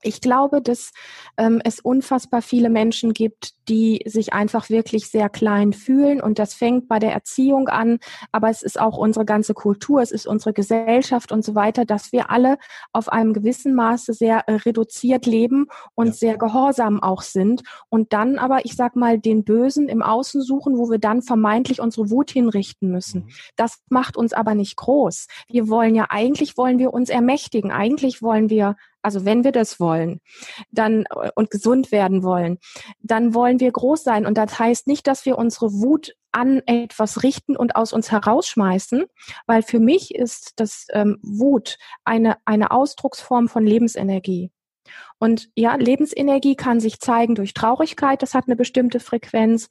Ich 0.02 0.20
glaube, 0.20 0.60
dass 0.60 0.92
ähm, 1.36 1.60
es 1.64 1.80
unfassbar 1.80 2.42
viele 2.42 2.70
Menschen 2.70 3.12
gibt, 3.12 3.54
die 3.68 4.02
sich 4.06 4.32
einfach 4.32 4.68
wirklich 4.70 5.08
sehr 5.08 5.28
klein 5.28 5.72
fühlen. 5.72 6.20
Und 6.20 6.38
das 6.38 6.54
fängt 6.54 6.86
bei 6.86 6.98
der 6.98 7.12
Erziehung 7.12 7.68
an, 7.68 7.98
aber 8.30 8.50
es 8.50 8.62
ist 8.62 8.80
auch 8.80 8.96
unsere 8.96 9.24
ganze 9.24 9.54
Kultur, 9.54 10.00
es 10.02 10.12
ist 10.12 10.26
unsere 10.26 10.52
Gesellschaft 10.52 11.32
und 11.32 11.44
so 11.44 11.54
weiter, 11.54 11.84
dass 11.84 12.12
wir 12.12 12.30
alle 12.30 12.58
auf 12.92 13.08
einem 13.08 13.32
gewissen 13.32 13.74
Maße 13.74 14.12
sehr 14.12 14.48
äh, 14.48 14.54
reduziert 14.54 15.26
leben 15.26 15.66
und 15.94 16.08
ja. 16.08 16.12
sehr 16.12 16.38
gehorsam 16.38 17.02
auch 17.02 17.22
sind. 17.22 17.62
Und 17.88 18.12
dann 18.12 18.38
aber, 18.38 18.64
ich 18.64 18.76
sag 18.76 18.96
mal, 18.96 19.18
den 19.18 19.44
Bösen 19.44 19.88
im 19.88 20.02
Außen 20.02 20.42
suchen, 20.42 20.78
wo 20.78 20.90
wir 20.90 20.98
dann 20.98 21.22
vermeintlich 21.22 21.80
unsere 21.80 22.10
Wut 22.10 22.30
hinrichten 22.30 22.90
müssen. 22.90 23.22
Mhm. 23.22 23.30
Das 23.56 23.78
macht 23.88 24.16
uns 24.16 24.32
aber 24.32 24.54
nicht 24.54 24.76
groß. 24.76 25.26
Wir 25.48 25.68
wollen 25.68 25.94
ja, 25.94 26.06
eigentlich 26.10 26.56
wollen 26.56 26.78
wir 26.78 26.92
uns 26.92 27.08
ermächtigen. 27.08 27.72
Eigentlich 27.72 28.22
wollen 28.22 28.50
wir 28.50 28.76
also 29.06 29.24
wenn 29.24 29.44
wir 29.44 29.52
das 29.52 29.78
wollen, 29.78 30.20
dann 30.72 31.04
äh, 31.04 31.30
und 31.36 31.52
gesund 31.52 31.92
werden 31.92 32.24
wollen, 32.24 32.58
dann 32.98 33.34
wollen 33.34 33.60
wir 33.60 33.70
groß 33.70 34.02
sein. 34.02 34.26
Und 34.26 34.36
das 34.36 34.58
heißt 34.58 34.88
nicht, 34.88 35.06
dass 35.06 35.24
wir 35.24 35.38
unsere 35.38 35.72
Wut 35.72 36.16
an 36.32 36.60
etwas 36.66 37.22
richten 37.22 37.56
und 37.56 37.76
aus 37.76 37.92
uns 37.92 38.10
herausschmeißen, 38.10 39.04
weil 39.46 39.62
für 39.62 39.78
mich 39.78 40.12
ist 40.12 40.54
das 40.56 40.86
ähm, 40.90 41.18
Wut 41.22 41.78
eine, 42.04 42.36
eine 42.44 42.72
Ausdrucksform 42.72 43.46
von 43.46 43.64
Lebensenergie. 43.64 44.50
Und 45.18 45.48
ja, 45.54 45.74
Lebensenergie 45.76 46.56
kann 46.56 46.80
sich 46.80 47.00
zeigen 47.00 47.34
durch 47.34 47.54
Traurigkeit, 47.54 48.22
das 48.22 48.34
hat 48.34 48.44
eine 48.46 48.56
bestimmte 48.56 49.00
Frequenz, 49.00 49.68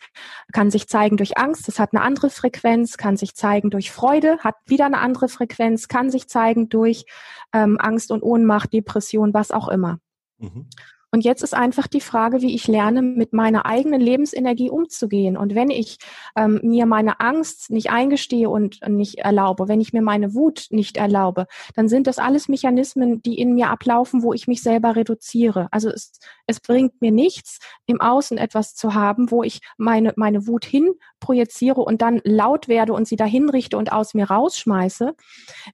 kann 0.54 0.71
sich 0.71 0.88
zeigen 0.88 1.17
durch 1.17 1.38
Angst, 1.38 1.67
das 1.67 1.80
hat 1.80 1.93
eine 1.93 2.01
andere 2.01 2.30
Frequenz, 2.30 2.97
kann 2.97 3.15
sich 3.15 3.36
zeigen 3.36 3.69
durch 3.69 3.91
Freude, 3.91 4.39
hat 4.39 4.56
wieder 4.65 4.86
eine 4.86 4.99
andere 4.99 5.30
Frequenz, 5.30 5.88
kann 5.88 6.10
sich 6.10 6.28
zeigen 6.28 6.69
durch 6.69 7.06
ähm, 7.54 7.78
Angst 7.80 8.12
und 8.12 8.23
Ohnmacht, 8.23 8.73
Depression, 8.73 9.34
was 9.34 9.51
auch 9.51 9.67
immer. 9.67 9.99
Mhm. 10.39 10.67
Und 11.15 11.23
jetzt 11.23 11.43
ist 11.43 11.54
einfach 11.54 11.88
die 11.88 12.01
Frage, 12.01 12.41
wie 12.41 12.54
ich 12.54 12.67
lerne, 12.67 13.01
mit 13.01 13.32
meiner 13.32 13.65
eigenen 13.65 14.01
Lebensenergie 14.01 14.69
umzugehen. 14.69 15.38
Und 15.38 15.56
wenn 15.56 15.69
ich 15.69 15.97
ähm, 16.36 16.60
mir 16.62 16.86
meine 16.86 17.21
Angst 17.21 17.69
nicht 17.71 17.89
eingestehe 17.89 18.49
und 18.49 18.82
nicht 18.86 19.19
erlaube, 19.19 19.69
wenn 19.69 19.80
ich 19.80 19.93
mir 19.93 20.01
meine 20.01 20.34
Wut 20.34 20.67
nicht 20.71 20.97
erlaube, 20.97 21.47
dann 21.73 21.88
sind 21.88 22.08
das 22.08 22.17
alles 22.17 22.49
Mechanismen, 22.49 23.21
die 23.21 23.39
in 23.39 23.54
mir 23.54 23.69
ablaufen, 23.69 24.23
wo 24.23 24.34
ich 24.34 24.45
mich 24.47 24.62
selber 24.62 24.97
reduziere. 24.97 25.69
Also 25.71 25.88
es, 25.89 26.19
es 26.47 26.60
bringt 26.60 27.01
mir 27.01 27.12
nichts, 27.12 27.60
im 27.86 28.01
Außen 28.01 28.38
etwas 28.38 28.75
zu 28.75 28.93
haben, 28.93 29.32
wo 29.32 29.41
ich 29.41 29.62
meine, 29.78 30.12
meine 30.17 30.47
Wut 30.47 30.65
hin 30.65 30.95
projiziere 31.21 31.80
und 31.80 32.01
dann 32.01 32.19
laut 32.25 32.67
werde 32.67 32.91
und 32.91 33.08
sie 33.08 33.15
dahin 33.15 33.49
richte 33.49 33.78
und 33.78 33.91
aus 33.91 34.13
mir 34.15 34.30
rausschmeiße. 34.30 35.15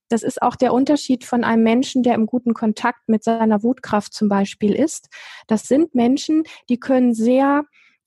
Das 0.08 0.22
ist 0.22 0.42
auch 0.42 0.56
der 0.56 0.72
Unterschied 0.72 1.26
von 1.26 1.44
einem 1.44 1.64
Menschen, 1.64 2.04
der 2.04 2.14
im 2.14 2.28
guten 2.28 2.54
Kontakt 2.54 3.10
mit 3.10 3.24
seiner 3.24 3.64
Wutkraft 3.64 4.14
zum 4.14 4.30
Beispiel 4.30 4.76
ist. 4.76 5.10
Das 5.48 5.64
sind 5.64 5.96
Menschen, 5.96 6.44
die 6.70 6.80
können 6.80 7.14
sehr 7.14 7.64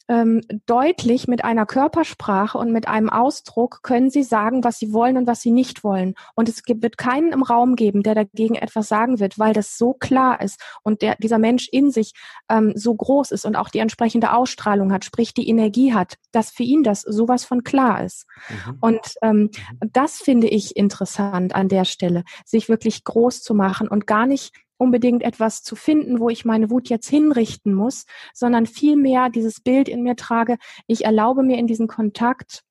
ähm, 0.09 0.43
deutlich 0.67 1.29
mit 1.29 1.45
einer 1.45 1.65
Körpersprache 1.65 2.59
und 2.59 2.73
mit 2.73 2.89
einem 2.89 3.09
Ausdruck 3.09 3.83
können 3.83 4.11
sie 4.11 4.23
sagen, 4.23 4.63
was 4.63 4.79
sie 4.79 4.93
wollen 4.93 5.17
und 5.17 5.27
was 5.27 5.41
sie 5.41 5.51
nicht 5.51 5.83
wollen. 5.83 6.15
Und 6.35 6.49
es 6.49 6.63
wird 6.67 6.99
keinen 6.99 7.33
im 7.33 7.43
Raum 7.43 7.75
geben, 7.75 8.03
der 8.03 8.15
dagegen 8.15 8.55
etwas 8.55 8.89
sagen 8.89 9.19
wird, 9.19 9.39
weil 9.39 9.55
das 9.55 9.79
so 9.79 9.95
klar 9.95 10.41
ist 10.43 10.61
und 10.83 11.01
der, 11.01 11.17
dieser 11.17 11.39
Mensch 11.39 11.69
in 11.69 11.91
sich 11.91 12.13
ähm, 12.51 12.73
so 12.75 12.95
groß 12.95 13.31
ist 13.31 13.47
und 13.47 13.57
auch 13.57 13.71
die 13.71 13.79
entsprechende 13.79 14.35
Ausstrahlung 14.35 14.93
hat, 14.93 15.05
sprich 15.05 15.33
die 15.33 15.49
Energie 15.49 15.95
hat, 15.95 16.17
dass 16.33 16.51
für 16.51 16.65
ihn 16.65 16.83
das 16.83 17.01
sowas 17.01 17.45
von 17.45 17.65
klar 17.65 18.05
ist. 18.05 18.27
Mhm. 18.49 18.79
Und 18.81 19.15
ähm, 19.23 19.39
mhm. 19.39 19.51
das 19.93 20.19
finde 20.19 20.49
ich 20.49 20.77
interessant 20.77 21.55
an 21.55 21.69
der 21.69 21.87
Stelle, 21.87 22.25
sich 22.45 22.69
wirklich 22.69 23.05
groß 23.05 23.43
zu 23.43 23.55
machen 23.55 23.89
und 23.89 24.07
gar 24.07 24.27
nicht 24.27 24.53
unbedingt 24.77 25.23
etwas 25.23 25.63
zu 25.63 25.77
finden, 25.77 26.21
wo 26.21 26.29
ich 26.29 26.45
meine 26.45 26.71
Wut 26.71 26.89
jetzt 26.89 27.09
hinrichten 27.09 27.75
muss, 27.75 28.07
sondern 28.33 28.67
vielmehr 28.67 29.31
dieses 29.31 29.61
Bild 29.61 29.89
in 29.89 30.03
mir 30.03 30.17
trage, 30.17 30.57
ich 30.87 31.05
erlaube 31.05 31.43
mir 31.43 31.59
in 31.59 31.67
diesen 31.67 31.89
Kontakt 31.89 32.63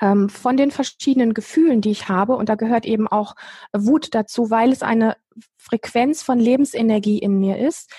ähm, 0.00 0.28
von 0.28 0.56
den 0.56 0.70
verschiedenen 0.70 1.34
Gefühlen, 1.34 1.80
die 1.80 1.90
ich 1.90 2.08
habe, 2.08 2.36
und 2.36 2.48
da 2.48 2.54
gehört 2.54 2.86
eben 2.86 3.06
auch 3.06 3.34
Wut 3.72 4.14
dazu, 4.14 4.50
weil 4.50 4.72
es 4.72 4.82
eine 4.82 5.16
Frequenz 5.56 6.22
von 6.22 6.38
Lebensenergie 6.38 7.18
in 7.18 7.38
mir 7.38 7.58
ist, 7.58 7.92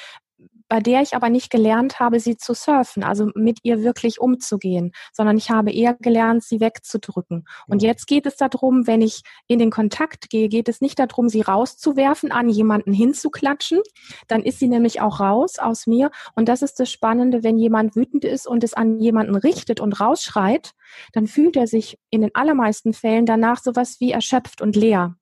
bei 0.72 0.80
der 0.80 1.02
ich 1.02 1.18
aber 1.18 1.30
nicht 1.30 1.50
gelernt 1.50 2.00
habe, 2.00 2.22
sie 2.22 2.38
zu 2.38 2.54
surfen, 2.54 3.04
also 3.04 3.30
mit 3.36 3.60
ihr 3.64 3.84
wirklich 3.84 4.22
umzugehen, 4.22 4.94
sondern 5.12 5.36
ich 5.36 5.52
habe 5.52 5.70
eher 5.70 5.96
gelernt, 5.96 6.46
sie 6.46 6.62
wegzudrücken. 6.62 7.44
Und 7.68 7.82
jetzt 7.82 8.08
geht 8.08 8.26
es 8.26 8.38
darum, 8.38 8.88
wenn 8.88 9.02
ich 9.02 9.24
in 9.48 9.60
den 9.60 9.70
Kontakt 9.70 10.30
gehe, 10.30 10.48
geht 10.48 10.70
es 10.70 10.80
nicht 10.80 10.98
darum, 10.98 11.28
sie 11.28 11.42
rauszuwerfen, 11.42 12.32
an 12.32 12.48
jemanden 12.48 12.94
hinzuklatschen. 12.94 13.82
Dann 14.30 14.44
ist 14.44 14.60
sie 14.60 14.70
nämlich 14.70 15.02
auch 15.02 15.20
raus 15.20 15.60
aus 15.60 15.88
mir. 15.88 16.10
Und 16.38 16.48
das 16.48 16.62
ist 16.62 16.80
das 16.80 16.90
Spannende, 16.90 17.44
wenn 17.44 17.58
jemand 17.58 17.98
wütend 17.98 18.24
ist 18.24 18.48
und 18.48 18.64
es 18.64 18.74
an 18.74 18.98
jemanden 18.98 19.36
richtet 19.36 19.82
und 19.82 20.00
rausschreit, 20.00 20.72
dann 21.12 21.28
fühlt 21.28 21.58
er 21.58 21.68
sich 21.68 22.00
in 22.12 22.22
den 22.22 22.34
allermeisten 22.34 22.94
Fällen 22.94 23.26
danach 23.26 23.62
sowas 23.62 23.98
wie 24.00 24.14
erschöpft 24.14 24.62
und 24.62 24.78
leer. 24.78 25.18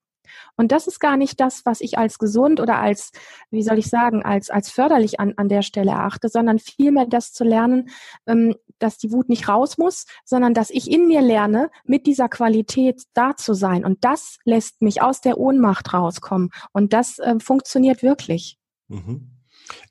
Und 0.55 0.71
das 0.71 0.87
ist 0.87 0.99
gar 0.99 1.17
nicht 1.17 1.39
das, 1.39 1.65
was 1.65 1.81
ich 1.81 1.97
als 1.97 2.17
gesund 2.17 2.59
oder 2.59 2.79
als, 2.79 3.11
wie 3.51 3.63
soll 3.63 3.77
ich 3.77 3.87
sagen, 3.87 4.23
als, 4.23 4.49
als 4.49 4.69
förderlich 4.69 5.19
an, 5.19 5.33
an 5.37 5.49
der 5.49 5.61
Stelle 5.61 5.91
erachte, 5.91 6.29
sondern 6.29 6.59
vielmehr 6.59 7.05
das 7.05 7.33
zu 7.33 7.43
lernen, 7.43 7.89
ähm, 8.27 8.55
dass 8.79 8.97
die 8.97 9.11
Wut 9.11 9.29
nicht 9.29 9.47
raus 9.47 9.77
muss, 9.77 10.05
sondern 10.25 10.53
dass 10.53 10.69
ich 10.69 10.89
in 10.89 11.07
mir 11.07 11.21
lerne, 11.21 11.69
mit 11.83 12.05
dieser 12.05 12.29
Qualität 12.29 13.03
da 13.13 13.35
zu 13.35 13.53
sein. 13.53 13.85
Und 13.85 14.03
das 14.05 14.37
lässt 14.45 14.81
mich 14.81 15.01
aus 15.01 15.21
der 15.21 15.37
Ohnmacht 15.37 15.93
rauskommen. 15.93 16.49
Und 16.71 16.93
das 16.93 17.19
äh, 17.19 17.35
funktioniert 17.39 18.03
wirklich. 18.03 18.57
Mhm. 18.87 19.35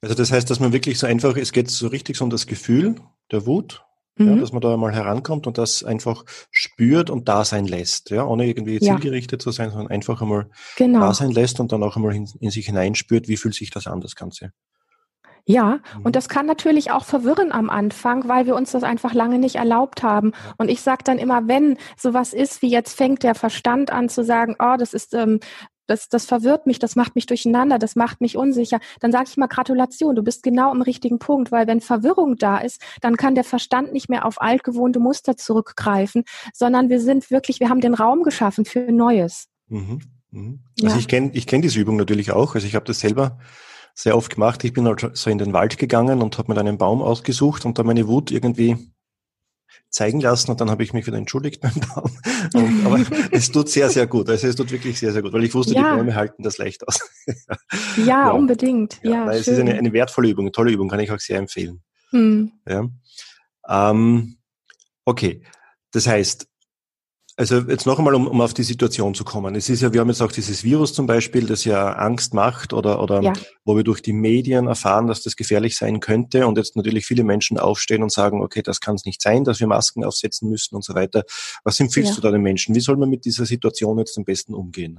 Also 0.01 0.15
das 0.15 0.33
heißt, 0.33 0.51
dass 0.51 0.61
man 0.61 0.73
wirklich 0.73 0.99
so 0.99 1.07
einfach, 1.07 1.37
es 1.37 1.53
geht 1.53 1.71
so 1.71 1.89
richtig 1.89 2.17
so 2.17 2.25
um 2.25 2.31
das 2.31 2.47
Gefühl 2.47 2.97
der 3.31 3.47
Wut, 3.47 3.85
mhm. 4.19 4.29
ja, 4.29 4.37
dass 4.37 4.53
man 4.53 4.61
da 4.61 4.77
mal 4.77 4.93
herankommt 4.93 5.47
und 5.47 5.59
das 5.59 5.83
einfach 5.83 6.25
spürt 6.51 7.11
und 7.11 7.29
da 7.29 7.45
sein 7.45 7.67
lässt, 7.67 8.11
ja, 8.11 8.25
ohne 8.25 8.47
irgendwie 8.47 8.79
zielgerichtet 8.81 9.41
ja. 9.41 9.45
zu 9.45 9.51
sein, 9.51 9.71
sondern 9.71 9.89
einfach 9.89 10.21
einmal 10.21 10.51
genau. 10.77 11.01
da 11.01 11.15
sein 11.15 11.31
lässt 11.31 11.61
und 11.61 11.73
dann 11.73 11.83
auch 11.83 11.97
einmal 11.97 12.15
in, 12.15 12.29
in 12.41 12.51
sich 12.51 12.67
hineinspürt, 12.67 13.29
wie 13.29 13.37
fühlt 13.37 13.55
sich 13.55 13.71
das 13.71 13.87
an, 13.87 14.01
das 14.01 14.15
Ganze. 14.15 14.53
Ja, 15.49 15.81
mhm. 15.97 16.05
und 16.05 16.15
das 16.15 16.29
kann 16.29 16.45
natürlich 16.45 16.91
auch 16.91 17.07
verwirren 17.07 17.53
am 17.53 17.71
Anfang, 17.71 18.29
weil 18.29 18.45
wir 18.45 18.55
uns 18.55 18.73
das 18.73 18.83
einfach 18.83 19.15
lange 19.15 19.39
nicht 19.39 19.57
erlaubt 19.57 20.03
haben. 20.03 20.33
Und 20.59 20.69
ich 20.71 20.83
sage 20.83 21.05
dann 21.05 21.19
immer, 21.19 21.49
wenn 21.49 21.79
sowas 21.97 22.35
ist, 22.35 22.61
wie 22.61 22.69
jetzt 22.69 22.95
fängt 22.95 23.23
der 23.23 23.35
Verstand 23.35 23.91
an 23.91 24.11
zu 24.11 24.25
sagen, 24.25 24.57
oh, 24.59 24.77
das 24.79 24.93
ist 24.93 25.15
ähm, 25.15 25.41
das, 25.89 26.09
das 26.09 26.27
verwirrt 26.27 26.67
mich, 26.67 26.79
das 26.79 26.95
macht 26.95 27.17
mich 27.17 27.27
durcheinander, 27.27 27.79
das 27.79 27.97
macht 27.97 28.21
mich 28.21 28.37
unsicher, 28.37 28.79
dann 29.01 29.11
sage 29.11 29.25
ich 29.29 29.37
mal 29.37 29.49
Gratulation, 29.49 30.15
du 30.15 30.23
bist 30.23 30.43
genau 30.45 30.71
am 30.71 30.83
richtigen 30.83 31.19
Punkt, 31.19 31.51
weil 31.51 31.67
wenn 31.67 31.81
Verwirrung 31.81 32.37
da 32.37 32.59
ist, 32.59 32.81
dann 33.01 33.17
kann 33.17 33.35
der 33.35 33.45
Verstand 33.45 33.93
nicht 33.93 34.09
mehr 34.09 34.25
auf 34.25 34.41
altgewohnte 34.41 35.01
Muster 35.01 35.37
zurückgreifen, 35.37 36.25
sondern 36.53 36.89
wir 36.89 37.01
sind 37.01 37.31
wirklich, 37.31 37.59
wir 37.59 37.69
haben 37.69 37.81
den 37.81 37.95
Raum 37.95 38.23
geschaffen 38.23 38.65
für 38.65 38.93
Neues. 38.93 39.49
Mhm. 39.69 40.01
Mhm. 40.31 40.61
Also 40.83 40.95
ja. 40.95 41.01
ich 41.01 41.09
kenne 41.09 41.31
ich 41.33 41.47
kenn 41.47 41.63
diese 41.63 41.81
Übung 41.81 41.97
natürlich 41.97 42.33
auch, 42.33 42.55
also 42.55 42.67
ich 42.67 42.75
habe 42.75 42.85
das 42.85 43.01
selber 43.01 43.39
sehr 43.95 44.17
oft 44.17 44.33
gemacht. 44.33 44.63
Ich 44.63 44.73
bin 44.73 44.87
halt 44.87 45.11
so 45.15 45.29
in 45.29 45.39
den 45.39 45.53
Wald 45.53 45.77
gegangen 45.77 46.23
und 46.23 46.39
habe 46.39 46.53
mir 46.53 46.61
einen 46.61 46.79
Baum 46.79 47.03
ausgesucht 47.03 47.65
und 47.65 47.79
da 47.79 47.83
meine 47.83 48.07
Wut 48.07 48.31
irgendwie 48.31 48.77
zeigen 49.91 50.21
lassen 50.21 50.51
und 50.51 50.61
dann 50.61 50.71
habe 50.71 50.83
ich 50.83 50.93
mich 50.93 51.07
wieder 51.07 51.17
entschuldigt 51.17 51.61
beim 51.63 51.75
Baum. 51.95 52.11
Und, 52.55 52.87
aber 52.87 53.01
es 53.31 53.51
tut 53.51 53.69
sehr, 53.69 53.89
sehr 53.91 54.07
gut. 54.07 54.29
Also 54.29 54.47
es 54.47 54.57
tut 54.57 54.71
wirklich 54.71 54.99
sehr, 54.99 55.13
sehr 55.13 55.23
gut, 55.23 55.33
weil 55.33 55.45
ich 55.45 55.55
wusste, 55.55 55.75
ja. 55.75 55.91
die 55.93 55.97
Bäume 55.99 56.15
halten 56.15 56.43
das 56.43 56.59
leicht 56.59 56.87
aus. 56.87 57.01
ja, 57.97 58.05
ja, 58.05 58.31
unbedingt. 58.31 59.01
Ja, 59.03 59.11
ja 59.27 59.33
es 59.33 59.49
ist 59.49 59.59
eine, 59.59 59.75
eine 59.75 59.93
wertvolle 59.93 60.29
Übung, 60.29 60.47
eine 60.47 60.53
tolle 60.53 60.73
Übung, 60.73 60.89
kann 60.89 61.01
ich 61.01 61.11
auch 61.11 61.21
sehr 61.21 61.39
empfehlen. 61.39 61.83
Hm. 62.11 62.53
Ja. 62.67 62.89
Ähm, 63.69 64.39
okay, 65.05 65.43
das 65.93 66.07
heißt, 66.07 66.49
also 67.39 67.61
jetzt 67.61 67.87
noch 67.87 67.99
einmal, 67.99 68.17
um, 68.17 68.27
um 68.27 68.41
auf 68.41 68.53
die 68.53 68.65
Situation 68.65 69.15
zu 69.15 69.23
kommen. 69.23 69.55
Es 69.55 69.69
ist 69.69 69.81
ja, 69.81 69.93
wir 69.93 70.01
haben 70.01 70.09
jetzt 70.09 70.21
auch 70.21 70.33
dieses 70.33 70.65
Virus 70.65 70.93
zum 70.93 71.07
Beispiel, 71.07 71.47
das 71.47 71.65
ja 71.65 71.93
Angst 71.93 72.35
macht 72.35 72.73
oder, 72.73 73.01
oder 73.01 73.23
ja. 73.23 73.33
wo 73.65 73.77
wir 73.77 73.85
durch 73.85 74.03
die 74.03 74.13
Medien 74.13 74.67
erfahren, 74.67 75.07
dass 75.07 75.23
das 75.23 75.37
gefährlich 75.37 75.77
sein 75.77 76.01
könnte 76.01 76.49
und 76.49 76.59
jetzt 76.59 76.75
natürlich 76.75 77.07
viele 77.07 77.23
Menschen 77.23 77.57
aufstehen 77.57 78.03
und 78.03 78.11
sagen, 78.11 78.43
okay, 78.43 78.63
das 78.63 78.81
kann 78.81 78.97
es 78.97 79.05
nicht 79.05 79.23
sein, 79.23 79.45
dass 79.45 79.61
wir 79.61 79.69
Masken 79.69 80.05
aufsetzen 80.05 80.51
müssen 80.51 80.75
und 80.75 80.85
so 80.85 80.97
weiter. 80.97 81.23
Was 81.63 81.79
empfiehlst 81.79 82.11
ja. 82.11 82.17
du 82.17 82.23
da 82.23 82.33
den 82.33 82.43
Menschen? 82.43 82.75
Wie 82.75 82.81
soll 82.81 82.97
man 82.97 83.09
mit 83.09 83.25
dieser 83.25 83.47
Situation 83.47 83.99
jetzt 83.99 84.19
am 84.19 84.25
besten 84.25 84.53
umgehen? 84.53 84.99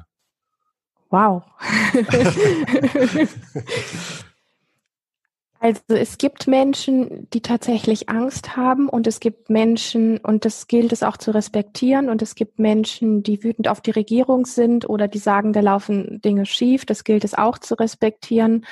Wow. 1.10 1.44
Also 5.62 5.82
es 5.90 6.18
gibt 6.18 6.48
Menschen, 6.48 7.28
die 7.34 7.42
tatsächlich 7.42 8.08
Angst 8.08 8.56
haben 8.56 8.88
und 8.88 9.08
es 9.08 9.20
gibt 9.20 9.50
Menschen, 9.50 10.18
und 10.20 10.46
das 10.46 10.68
gilt 10.68 10.94
es 10.94 11.04
auch 11.04 11.18
zu 11.18 11.32
respektieren, 11.32 12.10
und 12.10 12.22
es 12.22 12.36
gibt 12.36 12.60
Menschen, 12.60 13.24
die 13.24 13.44
wütend 13.44 13.68
auf 13.68 13.82
die 13.82 13.92
Regierung 13.92 14.46
sind 14.46 14.88
oder 14.88 15.10
die 15.10 15.18
sagen, 15.18 15.52
da 15.52 15.60
laufen 15.60 16.22
Dinge 16.22 16.46
schief, 16.46 16.86
das 16.86 17.04
gilt 17.04 17.26
es 17.26 17.34
auch 17.34 17.58
zu 17.58 17.76
respektieren. 17.78 18.66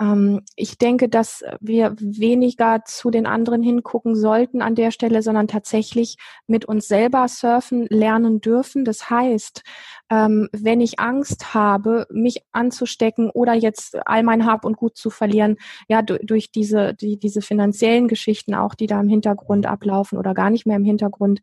Ähm, 0.00 0.42
ich 0.56 0.78
denke, 0.78 1.08
dass 1.08 1.44
wir 1.60 1.94
weniger 1.98 2.84
zu 2.84 3.10
den 3.10 3.26
anderen 3.26 3.62
hingucken 3.62 4.16
sollten 4.16 4.62
an 4.62 4.74
der 4.74 4.90
Stelle, 4.90 5.22
sondern 5.22 5.48
tatsächlich 5.48 6.16
mit 6.46 6.64
uns 6.64 6.88
selber 6.88 7.28
surfen 7.28 7.86
lernen 7.88 8.40
dürfen. 8.40 8.84
Das 8.84 9.08
heißt, 9.10 9.62
ähm, 10.10 10.48
wenn 10.52 10.80
ich 10.80 10.98
Angst 10.98 11.54
habe, 11.54 12.06
mich 12.10 12.44
anzustecken 12.52 13.30
oder 13.30 13.54
jetzt 13.54 13.96
all 14.06 14.22
mein 14.22 14.46
Hab 14.46 14.64
und 14.64 14.76
Gut 14.76 14.96
zu 14.96 15.10
verlieren, 15.10 15.56
ja, 15.88 16.02
durch 16.02 16.50
diese, 16.50 16.94
die, 16.94 17.18
diese 17.18 17.42
finanziellen 17.42 18.08
Geschichten 18.08 18.54
auch, 18.54 18.74
die 18.74 18.86
da 18.86 19.00
im 19.00 19.08
Hintergrund 19.08 19.66
ablaufen 19.66 20.18
oder 20.18 20.34
gar 20.34 20.50
nicht 20.50 20.66
mehr 20.66 20.76
im 20.76 20.84
Hintergrund, 20.84 21.40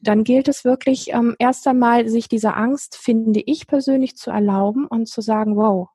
dann 0.00 0.24
gilt 0.24 0.48
es 0.48 0.64
wirklich 0.64 1.12
ähm, 1.12 1.34
erst 1.38 1.66
einmal, 1.66 2.08
sich 2.08 2.28
diese 2.28 2.54
Angst, 2.54 2.96
finde 2.96 3.40
ich 3.44 3.66
persönlich, 3.66 4.16
zu 4.16 4.30
erlauben 4.30 4.86
und 4.86 5.08
zu 5.08 5.20
sagen, 5.20 5.56
wow, 5.56 5.88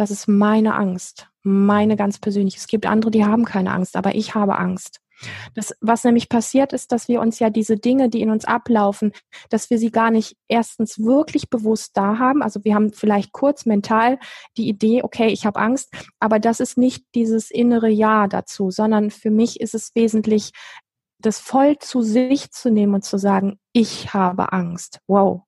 das 0.00 0.10
ist 0.10 0.28
meine 0.28 0.76
Angst, 0.76 1.28
meine 1.42 1.94
ganz 1.94 2.18
persönliche. 2.18 2.56
Es 2.56 2.68
gibt 2.68 2.86
andere, 2.86 3.10
die 3.10 3.26
haben 3.26 3.44
keine 3.44 3.70
Angst, 3.70 3.96
aber 3.96 4.14
ich 4.14 4.34
habe 4.34 4.58
Angst. 4.58 5.00
Das, 5.54 5.74
was 5.82 6.04
nämlich 6.04 6.30
passiert 6.30 6.72
ist, 6.72 6.90
dass 6.90 7.06
wir 7.06 7.20
uns 7.20 7.38
ja 7.38 7.50
diese 7.50 7.76
Dinge, 7.76 8.08
die 8.08 8.22
in 8.22 8.30
uns 8.30 8.46
ablaufen, 8.46 9.12
dass 9.50 9.68
wir 9.68 9.76
sie 9.76 9.90
gar 9.90 10.10
nicht 10.10 10.38
erstens 10.48 10.98
wirklich 10.98 11.50
bewusst 11.50 11.98
da 11.98 12.18
haben. 12.18 12.42
Also 12.42 12.64
wir 12.64 12.74
haben 12.74 12.94
vielleicht 12.94 13.32
kurz 13.32 13.66
mental 13.66 14.18
die 14.56 14.68
Idee, 14.70 15.02
okay, 15.02 15.28
ich 15.28 15.44
habe 15.44 15.60
Angst, 15.60 15.92
aber 16.18 16.38
das 16.38 16.60
ist 16.60 16.78
nicht 16.78 17.04
dieses 17.14 17.50
innere 17.50 17.90
Ja 17.90 18.26
dazu, 18.26 18.70
sondern 18.70 19.10
für 19.10 19.30
mich 19.30 19.60
ist 19.60 19.74
es 19.74 19.94
wesentlich, 19.94 20.52
das 21.18 21.38
voll 21.38 21.76
zu 21.78 22.00
sich 22.00 22.52
zu 22.52 22.70
nehmen 22.70 22.94
und 22.94 23.04
zu 23.04 23.18
sagen, 23.18 23.58
ich 23.74 24.14
habe 24.14 24.54
Angst. 24.54 25.00
Wow. 25.06 25.42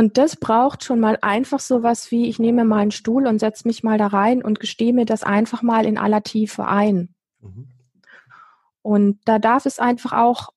Und 0.00 0.16
das 0.16 0.36
braucht 0.36 0.82
schon 0.82 0.98
mal 0.98 1.18
einfach 1.20 1.60
so 1.60 1.82
was 1.82 2.10
wie, 2.10 2.30
ich 2.30 2.38
nehme 2.38 2.64
mal 2.64 2.78
einen 2.78 2.90
Stuhl 2.90 3.26
und 3.26 3.38
setze 3.38 3.68
mich 3.68 3.82
mal 3.82 3.98
da 3.98 4.06
rein 4.06 4.42
und 4.42 4.58
gestehe 4.58 4.94
mir 4.94 5.04
das 5.04 5.22
einfach 5.22 5.60
mal 5.60 5.84
in 5.84 5.98
aller 5.98 6.22
Tiefe 6.22 6.66
ein. 6.66 7.14
Mhm. 7.42 7.68
Und 8.80 9.20
da 9.26 9.38
darf 9.38 9.66
es 9.66 9.78
einfach 9.78 10.14
auch 10.14 10.54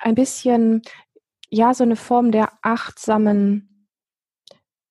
ein 0.00 0.16
bisschen, 0.16 0.82
ja, 1.48 1.74
so 1.74 1.84
eine 1.84 1.94
Form 1.94 2.32
der 2.32 2.50
achtsamen 2.60 3.69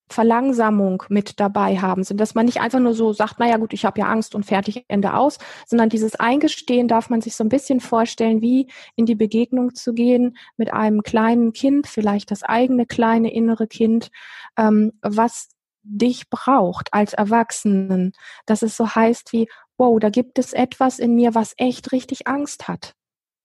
Verlangsamung 0.10 1.04
mit 1.10 1.39
dabei 1.39 1.78
haben, 1.78 2.04
so 2.04 2.13
dass 2.15 2.36
man 2.36 2.45
nicht 2.45 2.62
einfach 2.62 2.80
nur 2.80 2.93
so 2.93 3.13
sagt, 3.13 3.39
naja 3.39 3.58
gut, 3.58 3.74
ich 3.74 3.86
habe 3.86 4.00
ja 4.00 4.08
Angst 4.08 4.36
und 4.36 4.45
fertig, 4.45 4.86
Ende 4.88 5.13
aus, 5.13 5.38
sondern 5.65 5.89
dieses 5.89 6.15
Eingestehen 6.15 6.88
darf 6.88 7.10
man 7.10 7.22
sich 7.22 7.36
so 7.36 7.43
ein 7.43 7.50
bisschen 7.50 7.80
vorstellen, 7.80 8.41
wie 8.41 8.67
in 8.95 9.06
die 9.06 9.15
Begegnung 9.15 9.76
zu 9.76 9.93
gehen 9.93 10.38
mit 10.58 10.74
einem 10.74 11.04
kleinen 11.04 11.54
Kind, 11.54 11.88
vielleicht 11.88 12.32
das 12.32 12.43
eigene 12.43 12.86
kleine 12.86 13.32
innere 13.34 13.67
Kind, 13.67 14.10
ähm, 14.58 14.93
was 15.02 15.50
dich 15.84 16.30
braucht 16.30 16.93
als 16.93 17.13
Erwachsenen, 17.13 18.13
dass 18.45 18.62
es 18.62 18.76
so 18.76 18.95
heißt 18.95 19.34
wie, 19.34 19.48
wow, 19.78 20.00
da 20.00 20.10
gibt 20.10 20.38
es 20.39 20.54
etwas 20.54 21.00
in 21.00 21.15
mir, 21.15 21.36
was 21.36 21.54
echt 21.58 21.91
richtig 21.91 22.28
Angst 22.28 22.67
hat. 22.67 22.95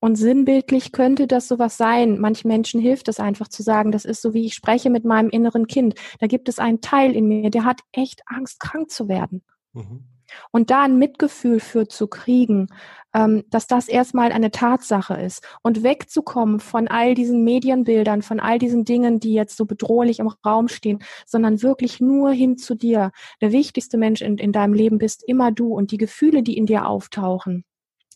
Und 0.04 0.16
sinnbildlich 0.16 0.92
könnte 0.92 1.26
das 1.26 1.48
sowas 1.48 1.78
sein. 1.78 2.20
Manchen 2.20 2.48
Menschen 2.48 2.78
hilft 2.78 3.08
es 3.08 3.20
einfach 3.20 3.48
zu 3.48 3.62
sagen, 3.62 3.90
das 3.90 4.04
ist 4.04 4.20
so, 4.20 4.34
wie 4.34 4.44
ich 4.44 4.52
spreche 4.52 4.90
mit 4.90 5.06
meinem 5.06 5.30
inneren 5.30 5.66
Kind. 5.66 5.94
Da 6.20 6.26
gibt 6.26 6.50
es 6.50 6.58
einen 6.58 6.82
Teil 6.82 7.16
in 7.16 7.26
mir, 7.26 7.48
der 7.48 7.64
hat 7.64 7.80
echt 7.90 8.20
Angst, 8.26 8.60
krank 8.60 8.90
zu 8.90 9.08
werden. 9.08 9.42
Mhm. 9.72 10.04
Und 10.50 10.68
da 10.68 10.82
ein 10.82 10.98
Mitgefühl 10.98 11.58
für 11.58 11.88
zu 11.88 12.06
kriegen, 12.06 12.66
ähm, 13.14 13.44
dass 13.48 13.66
das 13.66 13.88
erstmal 13.88 14.30
eine 14.30 14.50
Tatsache 14.50 15.14
ist 15.14 15.42
und 15.62 15.82
wegzukommen 15.82 16.60
von 16.60 16.86
all 16.86 17.14
diesen 17.14 17.42
Medienbildern, 17.42 18.20
von 18.20 18.40
all 18.40 18.58
diesen 18.58 18.84
Dingen, 18.84 19.20
die 19.20 19.32
jetzt 19.32 19.56
so 19.56 19.64
bedrohlich 19.64 20.18
im 20.18 20.28
Raum 20.44 20.68
stehen, 20.68 20.98
sondern 21.24 21.62
wirklich 21.62 22.02
nur 22.02 22.30
hin 22.30 22.58
zu 22.58 22.74
dir. 22.74 23.10
Der 23.40 23.52
wichtigste 23.52 23.96
Mensch 23.96 24.20
in, 24.20 24.36
in 24.36 24.52
deinem 24.52 24.74
Leben 24.74 24.98
bist 24.98 25.26
immer 25.26 25.50
du 25.50 25.72
und 25.72 25.92
die 25.92 25.98
Gefühle, 25.98 26.42
die 26.42 26.58
in 26.58 26.66
dir 26.66 26.86
auftauchen 26.86 27.64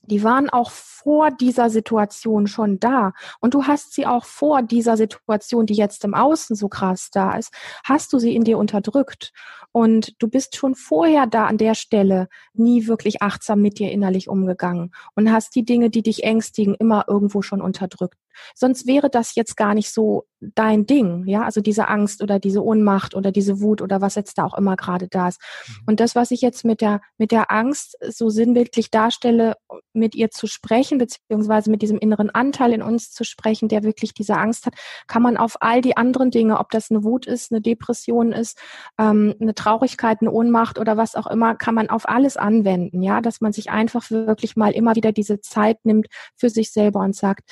die 0.08 0.24
waren 0.24 0.50
auch 0.50 0.70
vor 0.70 1.30
dieser 1.30 1.70
Situation 1.70 2.46
schon 2.46 2.80
da. 2.80 3.12
Und 3.40 3.54
du 3.54 3.64
hast 3.64 3.94
sie 3.94 4.06
auch 4.06 4.24
vor 4.24 4.62
dieser 4.62 4.96
Situation, 4.96 5.66
die 5.66 5.74
jetzt 5.74 6.04
im 6.04 6.14
Außen 6.14 6.56
so 6.56 6.68
krass 6.68 7.10
da 7.12 7.36
ist, 7.36 7.52
hast 7.84 8.12
du 8.12 8.18
sie 8.18 8.34
in 8.34 8.44
dir 8.44 8.58
unterdrückt. 8.58 9.32
Und 9.72 10.14
du 10.18 10.28
bist 10.28 10.56
schon 10.56 10.74
vorher 10.74 11.26
da 11.26 11.46
an 11.46 11.58
der 11.58 11.74
Stelle 11.74 12.28
nie 12.54 12.86
wirklich 12.86 13.22
achtsam 13.22 13.60
mit 13.60 13.78
dir 13.78 13.92
innerlich 13.92 14.28
umgegangen 14.28 14.92
und 15.14 15.30
hast 15.30 15.54
die 15.54 15.64
Dinge, 15.64 15.90
die 15.90 16.02
dich 16.02 16.24
ängstigen, 16.24 16.74
immer 16.74 17.04
irgendwo 17.06 17.42
schon 17.42 17.60
unterdrückt. 17.60 18.18
Sonst 18.54 18.86
wäre 18.86 19.10
das 19.10 19.34
jetzt 19.34 19.56
gar 19.56 19.74
nicht 19.74 19.92
so 19.92 20.24
dein 20.40 20.86
Ding, 20.86 21.26
ja, 21.26 21.42
also 21.42 21.60
diese 21.60 21.88
Angst 21.88 22.22
oder 22.22 22.38
diese 22.38 22.62
Ohnmacht 22.64 23.14
oder 23.14 23.32
diese 23.32 23.60
Wut 23.60 23.82
oder 23.82 24.00
was 24.00 24.14
jetzt 24.14 24.38
da 24.38 24.44
auch 24.44 24.56
immer 24.56 24.76
gerade 24.76 25.08
da 25.08 25.28
ist. 25.28 25.40
Mhm. 25.66 25.74
Und 25.86 26.00
das, 26.00 26.14
was 26.14 26.30
ich 26.30 26.40
jetzt 26.40 26.64
mit 26.64 26.80
der, 26.80 27.00
mit 27.16 27.32
der 27.32 27.50
Angst 27.50 27.96
so 28.08 28.30
sinnbildlich 28.30 28.90
darstelle, 28.90 29.56
mit 29.92 30.14
ihr 30.14 30.30
zu 30.30 30.46
sprechen, 30.46 30.98
beziehungsweise 30.98 31.70
mit 31.70 31.82
diesem 31.82 31.98
inneren 31.98 32.30
Anteil 32.30 32.72
in 32.72 32.82
uns 32.82 33.10
zu 33.10 33.24
sprechen, 33.24 33.68
der 33.68 33.82
wirklich 33.82 34.14
diese 34.14 34.36
Angst 34.36 34.66
hat, 34.66 34.74
kann 35.08 35.22
man 35.22 35.36
auf 35.36 35.56
all 35.60 35.80
die 35.80 35.96
anderen 35.96 36.30
Dinge, 36.30 36.58
ob 36.58 36.70
das 36.70 36.90
eine 36.90 37.02
Wut 37.02 37.26
ist, 37.26 37.50
eine 37.50 37.60
Depression 37.60 38.32
ist, 38.32 38.58
ähm, 38.98 39.34
eine 39.40 39.54
Traurigkeit, 39.54 40.18
eine 40.20 40.30
Ohnmacht 40.30 40.78
oder 40.78 40.96
was 40.96 41.16
auch 41.16 41.26
immer, 41.26 41.56
kann 41.56 41.74
man 41.74 41.90
auf 41.90 42.08
alles 42.08 42.36
anwenden, 42.36 43.02
ja, 43.02 43.20
dass 43.20 43.40
man 43.40 43.52
sich 43.52 43.70
einfach 43.70 44.10
wirklich 44.10 44.56
mal 44.56 44.70
immer 44.70 44.94
wieder 44.94 45.10
diese 45.10 45.40
Zeit 45.40 45.84
nimmt 45.84 46.06
für 46.36 46.48
sich 46.48 46.72
selber 46.72 47.00
und 47.00 47.16
sagt, 47.16 47.50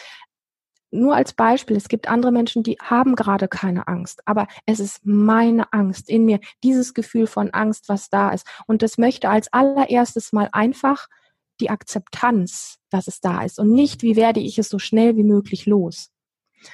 nur 0.90 1.16
als 1.16 1.32
Beispiel, 1.32 1.76
es 1.76 1.88
gibt 1.88 2.08
andere 2.08 2.32
Menschen, 2.32 2.62
die 2.62 2.76
haben 2.80 3.16
gerade 3.16 3.48
keine 3.48 3.88
Angst, 3.88 4.22
aber 4.24 4.46
es 4.66 4.80
ist 4.80 5.04
meine 5.04 5.72
Angst 5.72 6.08
in 6.08 6.24
mir, 6.24 6.40
dieses 6.62 6.94
Gefühl 6.94 7.26
von 7.26 7.50
Angst, 7.50 7.88
was 7.88 8.08
da 8.08 8.30
ist. 8.30 8.46
Und 8.66 8.82
das 8.82 8.98
möchte 8.98 9.28
als 9.28 9.52
allererstes 9.52 10.32
mal 10.32 10.48
einfach 10.52 11.08
die 11.60 11.70
Akzeptanz, 11.70 12.78
dass 12.90 13.08
es 13.08 13.20
da 13.20 13.42
ist 13.42 13.58
und 13.58 13.72
nicht, 13.72 14.02
wie 14.02 14.16
werde 14.16 14.40
ich 14.40 14.58
es 14.58 14.68
so 14.68 14.78
schnell 14.78 15.16
wie 15.16 15.24
möglich 15.24 15.66
los. 15.66 16.12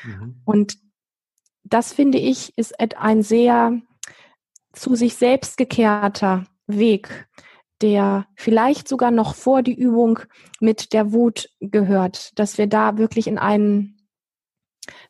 Mhm. 0.04 0.40
Und 0.44 0.78
das 1.64 1.92
finde 1.92 2.18
ich, 2.18 2.56
ist 2.56 2.78
ein 2.80 3.22
sehr 3.22 3.80
zu 4.72 4.96
sich 4.96 5.14
selbst 5.14 5.56
gekehrter 5.56 6.46
Weg, 6.66 7.28
der 7.80 8.26
vielleicht 8.36 8.88
sogar 8.88 9.10
noch 9.10 9.34
vor 9.34 9.62
die 9.62 9.74
Übung 9.74 10.20
mit 10.60 10.92
der 10.92 11.12
Wut 11.12 11.48
gehört, 11.60 12.38
dass 12.38 12.58
wir 12.58 12.66
da 12.66 12.98
wirklich 12.98 13.26
in 13.26 13.38
einen 13.38 14.01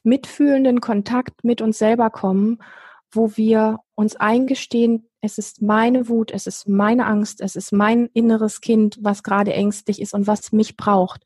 mitfühlenden 0.03 0.81
Kontakt 0.81 1.45
mit 1.45 1.61
uns 1.61 1.79
selber 1.79 2.11
kommen, 2.11 2.59
wo 3.11 3.37
wir 3.37 3.81
uns 3.95 4.17
eingestehen, 4.17 5.09
es 5.21 5.39
ist 5.39 5.63
meine 5.63 6.09
Wut, 6.09 6.33
es 6.33 6.47
ist 6.47 6.69
meine 6.69 7.07
Angst, 7.07 7.41
es 7.41 7.55
ist 7.55 7.73
mein 7.73 8.09
inneres 8.13 8.61
Kind, 8.61 8.99
was 9.01 9.23
gerade 9.23 9.53
ängstlich 9.53 10.01
ist 10.01 10.15
und 10.15 10.27
was 10.27 10.51
mich 10.51 10.77
braucht. 10.77 11.23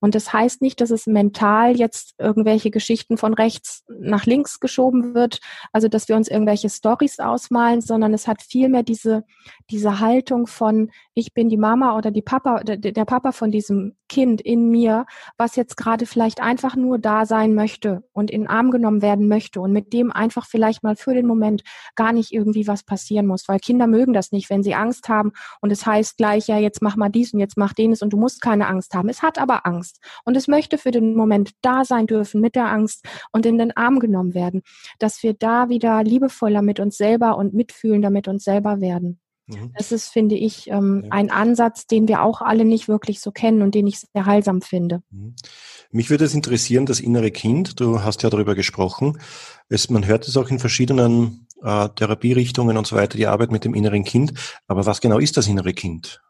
Und 0.00 0.14
das 0.14 0.32
heißt 0.32 0.60
nicht, 0.60 0.80
dass 0.80 0.90
es 0.90 1.06
mental 1.06 1.76
jetzt 1.76 2.14
irgendwelche 2.18 2.70
Geschichten 2.70 3.16
von 3.16 3.32
rechts 3.32 3.84
nach 3.88 4.26
links 4.26 4.60
geschoben 4.60 5.14
wird, 5.14 5.40
also 5.72 5.88
dass 5.88 6.08
wir 6.08 6.16
uns 6.16 6.28
irgendwelche 6.28 6.68
Stories 6.68 7.18
ausmalen, 7.18 7.80
sondern 7.80 8.12
es 8.12 8.26
hat 8.26 8.42
vielmehr 8.42 8.82
diese, 8.82 9.24
diese 9.70 10.00
Haltung 10.00 10.46
von, 10.46 10.90
ich 11.18 11.32
bin 11.32 11.48
die 11.48 11.56
Mama 11.56 11.96
oder 11.96 12.10
die 12.10 12.20
Papa, 12.20 12.62
der, 12.62 12.76
der 12.76 13.04
Papa 13.06 13.32
von 13.32 13.50
diesem 13.50 13.96
Kind 14.06 14.42
in 14.42 14.68
mir, 14.68 15.06
was 15.38 15.56
jetzt 15.56 15.78
gerade 15.78 16.04
vielleicht 16.04 16.42
einfach 16.42 16.76
nur 16.76 16.98
da 16.98 17.24
sein 17.24 17.54
möchte 17.54 18.04
und 18.12 18.30
in 18.30 18.42
den 18.42 18.50
Arm 18.50 18.70
genommen 18.70 19.00
werden 19.00 19.26
möchte 19.26 19.62
und 19.62 19.72
mit 19.72 19.94
dem 19.94 20.12
einfach 20.12 20.46
vielleicht 20.46 20.82
mal 20.82 20.94
für 20.94 21.14
den 21.14 21.26
Moment 21.26 21.62
gar 21.94 22.12
nicht 22.12 22.32
irgendwie 22.32 22.68
was 22.68 22.82
passieren 22.82 23.26
muss, 23.26 23.48
weil 23.48 23.60
Kinder 23.60 23.86
mögen 23.86 24.12
das 24.12 24.30
nicht, 24.30 24.50
wenn 24.50 24.62
sie 24.62 24.74
Angst 24.74 25.08
haben 25.08 25.32
und 25.62 25.72
es 25.72 25.86
heißt 25.86 26.18
gleich, 26.18 26.48
ja, 26.48 26.58
jetzt 26.58 26.82
mach 26.82 26.96
mal 26.96 27.08
dies 27.08 27.32
und 27.32 27.40
jetzt 27.40 27.56
mach 27.56 27.72
denes 27.72 28.02
und 28.02 28.10
du 28.10 28.18
musst 28.18 28.42
keine 28.42 28.66
Angst 28.66 28.92
haben. 28.92 29.08
Es 29.08 29.22
hat 29.22 29.38
aber 29.38 29.64
Angst 29.64 30.04
und 30.26 30.36
es 30.36 30.48
möchte 30.48 30.76
für 30.76 30.90
den 30.90 31.14
Moment 31.14 31.52
da 31.62 31.86
sein 31.86 32.06
dürfen 32.06 32.42
mit 32.42 32.54
der 32.54 32.66
Angst 32.66 33.06
und 33.32 33.46
in 33.46 33.56
den 33.56 33.74
Arm 33.74 34.00
genommen 34.00 34.34
werden, 34.34 34.60
dass 34.98 35.22
wir 35.22 35.32
da 35.32 35.70
wieder 35.70 36.04
liebevoller 36.04 36.60
mit 36.60 36.78
uns 36.78 36.98
selber 36.98 37.38
und 37.38 37.54
mitfühlender 37.54 38.10
mit 38.10 38.28
uns 38.28 38.44
selber 38.44 38.82
werden. 38.82 39.18
Mhm. 39.46 39.72
Das 39.76 39.92
ist, 39.92 40.08
finde 40.08 40.34
ich, 40.34 40.68
ähm, 40.68 41.02
ja. 41.04 41.12
ein 41.12 41.30
Ansatz, 41.30 41.86
den 41.86 42.08
wir 42.08 42.22
auch 42.22 42.40
alle 42.40 42.64
nicht 42.64 42.88
wirklich 42.88 43.20
so 43.20 43.30
kennen 43.30 43.62
und 43.62 43.74
den 43.74 43.86
ich 43.86 44.00
sehr 44.00 44.26
heilsam 44.26 44.60
finde. 44.60 45.02
Mhm. 45.10 45.36
Mich 45.90 46.10
würde 46.10 46.24
es 46.24 46.34
interessieren, 46.34 46.86
das 46.86 47.00
innere 47.00 47.30
Kind. 47.30 47.80
Du 47.80 48.02
hast 48.02 48.22
ja 48.22 48.30
darüber 48.30 48.54
gesprochen. 48.54 49.18
Es, 49.68 49.88
man 49.88 50.06
hört 50.06 50.26
es 50.26 50.36
auch 50.36 50.50
in 50.50 50.58
verschiedenen 50.58 51.46
äh, 51.62 51.88
Therapierichtungen 51.90 52.76
und 52.76 52.86
so 52.86 52.96
weiter, 52.96 53.16
die 53.16 53.26
Arbeit 53.26 53.52
mit 53.52 53.64
dem 53.64 53.74
inneren 53.74 54.04
Kind. 54.04 54.32
Aber 54.66 54.86
was 54.86 55.00
genau 55.00 55.18
ist 55.18 55.36
das 55.36 55.46
innere 55.46 55.74
Kind? 55.74 56.20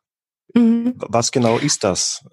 Mhm. 0.55 0.95
Was 0.97 1.33
genau 1.33 1.59
ist 1.59 1.85
das? 1.85 2.25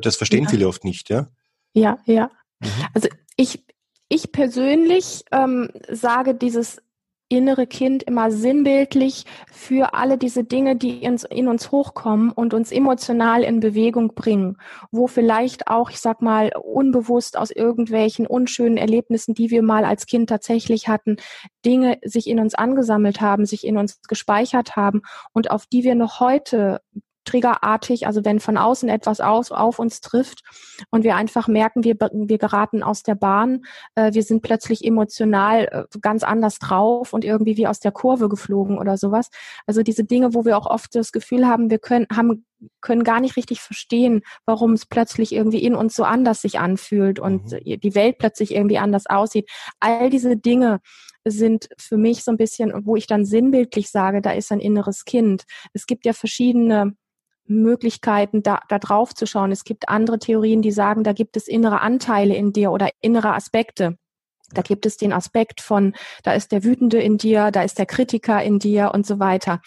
Das 0.00 0.16
verstehen 0.16 0.44
ja. 0.44 0.50
viele 0.50 0.68
oft 0.68 0.84
nicht, 0.84 1.10
ja? 1.10 1.28
Ja, 1.74 1.98
ja. 2.06 2.30
Mhm. 2.60 2.68
Also 2.94 3.08
ich, 3.36 3.64
ich 4.08 4.32
persönlich 4.32 5.24
ähm, 5.30 5.70
sage 5.90 6.34
dieses 6.34 6.80
innere 7.32 7.66
Kind 7.66 8.02
immer 8.02 8.30
sinnbildlich 8.30 9.24
für 9.50 9.94
alle 9.94 10.18
diese 10.18 10.44
Dinge, 10.44 10.76
die 10.76 11.02
in, 11.02 11.16
in, 11.30 11.48
uns 11.48 11.72
hochkommen 11.72 12.30
und 12.30 12.52
uns 12.52 12.70
emotional 12.70 13.42
in 13.42 13.60
Bewegung 13.60 14.14
bringen, 14.14 14.58
wo 14.90 15.06
vielleicht 15.06 15.68
auch, 15.68 15.88
ich 15.88 15.98
sag 15.98 16.20
mal, 16.20 16.50
unbewusst 16.62 17.38
aus 17.38 17.50
irgendwelchen 17.50 18.26
unschönen 18.26 18.76
Erlebnissen, 18.76 19.32
die 19.32 19.50
wir 19.50 19.62
mal 19.62 19.86
als 19.86 20.04
Kind 20.04 20.28
tatsächlich 20.28 20.88
hatten, 20.88 21.16
Dinge 21.64 21.98
sich 22.04 22.26
in 22.26 22.38
uns 22.38 22.54
angesammelt 22.54 23.22
haben, 23.22 23.46
sich 23.46 23.66
in 23.66 23.78
uns 23.78 24.02
gespeichert 24.02 24.76
haben 24.76 25.00
und 25.32 25.50
auf 25.50 25.64
die 25.64 25.84
wir 25.84 25.94
noch 25.94 26.20
heute 26.20 26.82
triggerartig, 27.24 28.06
also 28.06 28.24
wenn 28.24 28.40
von 28.40 28.56
außen 28.56 28.88
etwas 28.88 29.20
aus, 29.20 29.52
auf 29.52 29.78
uns 29.78 30.00
trifft 30.00 30.42
und 30.90 31.04
wir 31.04 31.16
einfach 31.16 31.48
merken, 31.48 31.84
wir, 31.84 31.96
wir 32.12 32.38
geraten 32.38 32.82
aus 32.82 33.02
der 33.02 33.14
Bahn, 33.14 33.64
äh, 33.94 34.12
wir 34.12 34.22
sind 34.22 34.42
plötzlich 34.42 34.84
emotional 34.84 35.64
äh, 35.70 35.98
ganz 36.00 36.22
anders 36.22 36.58
drauf 36.58 37.12
und 37.12 37.24
irgendwie 37.24 37.56
wie 37.56 37.66
aus 37.66 37.80
der 37.80 37.92
Kurve 37.92 38.28
geflogen 38.28 38.78
oder 38.78 38.96
sowas. 38.96 39.30
Also 39.66 39.82
diese 39.82 40.04
Dinge, 40.04 40.34
wo 40.34 40.44
wir 40.44 40.58
auch 40.58 40.66
oft 40.66 40.94
das 40.94 41.12
Gefühl 41.12 41.46
haben, 41.46 41.70
wir 41.70 41.78
können, 41.78 42.06
haben, 42.14 42.44
können 42.80 43.04
gar 43.04 43.20
nicht 43.20 43.36
richtig 43.36 43.60
verstehen, 43.60 44.22
warum 44.46 44.72
es 44.72 44.86
plötzlich 44.86 45.32
irgendwie 45.32 45.62
in 45.62 45.74
uns 45.74 45.94
so 45.94 46.04
anders 46.04 46.42
sich 46.42 46.58
anfühlt 46.58 47.18
und 47.18 47.52
mhm. 47.52 47.80
die 47.80 47.94
Welt 47.94 48.18
plötzlich 48.18 48.54
irgendwie 48.54 48.78
anders 48.78 49.06
aussieht. 49.06 49.48
All 49.80 50.10
diese 50.10 50.36
Dinge 50.36 50.80
sind 51.24 51.68
für 51.78 51.96
mich 51.96 52.24
so 52.24 52.32
ein 52.32 52.36
bisschen, 52.36 52.72
wo 52.84 52.96
ich 52.96 53.06
dann 53.06 53.24
sinnbildlich 53.24 53.90
sage, 53.90 54.22
da 54.22 54.32
ist 54.32 54.50
ein 54.50 54.60
inneres 54.60 55.04
Kind. 55.04 55.44
Es 55.72 55.86
gibt 55.86 56.04
ja 56.04 56.12
verschiedene 56.12 56.96
Möglichkeiten, 57.46 58.42
da, 58.42 58.60
da 58.68 58.78
drauf 58.78 59.14
zu 59.14 59.26
schauen. 59.26 59.52
Es 59.52 59.64
gibt 59.64 59.88
andere 59.88 60.18
Theorien, 60.18 60.62
die 60.62 60.72
sagen, 60.72 61.04
da 61.04 61.12
gibt 61.12 61.36
es 61.36 61.48
innere 61.48 61.80
Anteile 61.80 62.34
in 62.34 62.52
dir 62.52 62.72
oder 62.72 62.90
innere 63.00 63.34
Aspekte. 63.34 63.98
Da 64.54 64.62
gibt 64.62 64.86
es 64.86 64.96
den 64.96 65.12
Aspekt 65.12 65.60
von, 65.60 65.94
da 66.24 66.34
ist 66.34 66.52
der 66.52 66.64
Wütende 66.64 67.00
in 67.00 67.16
dir, 67.16 67.50
da 67.50 67.62
ist 67.62 67.78
der 67.78 67.86
Kritiker 67.86 68.42
in 68.42 68.58
dir 68.58 68.90
und 68.92 69.06
so 69.06 69.18
weiter. 69.18 69.60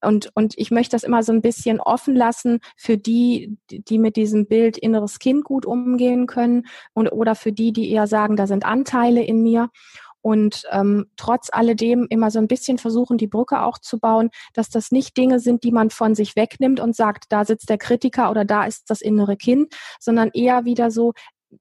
Und, 0.00 0.30
und 0.34 0.54
ich 0.56 0.70
möchte 0.70 0.94
das 0.94 1.02
immer 1.02 1.24
so 1.24 1.32
ein 1.32 1.42
bisschen 1.42 1.80
offen 1.80 2.14
lassen 2.14 2.60
für 2.76 2.96
die, 2.96 3.58
die 3.70 3.98
mit 3.98 4.14
diesem 4.14 4.46
Bild 4.46 4.78
inneres 4.78 5.18
Kind 5.18 5.44
gut 5.44 5.66
umgehen 5.66 6.26
können 6.26 6.66
und, 6.94 7.08
oder 7.08 7.34
für 7.34 7.52
die, 7.52 7.72
die 7.72 7.90
eher 7.90 8.06
sagen, 8.06 8.36
da 8.36 8.46
sind 8.46 8.64
Anteile 8.64 9.22
in 9.22 9.42
mir 9.42 9.70
und 10.22 10.64
ähm, 10.70 11.06
trotz 11.16 11.48
alledem 11.52 12.06
immer 12.10 12.30
so 12.30 12.38
ein 12.38 12.48
bisschen 12.48 12.78
versuchen, 12.78 13.18
die 13.18 13.26
Brücke 13.26 13.62
auch 13.62 13.78
zu 13.78 13.98
bauen, 13.98 14.30
dass 14.54 14.68
das 14.68 14.90
nicht 14.90 15.16
Dinge 15.16 15.40
sind, 15.40 15.64
die 15.64 15.72
man 15.72 15.90
von 15.90 16.14
sich 16.14 16.36
wegnimmt 16.36 16.80
und 16.80 16.96
sagt, 16.96 17.24
da 17.28 17.44
sitzt 17.44 17.68
der 17.68 17.78
Kritiker 17.78 18.30
oder 18.30 18.44
da 18.44 18.64
ist 18.64 18.90
das 18.90 19.00
innere 19.00 19.36
Kind, 19.36 19.74
sondern 20.00 20.30
eher 20.32 20.64
wieder 20.64 20.90
so, 20.90 21.12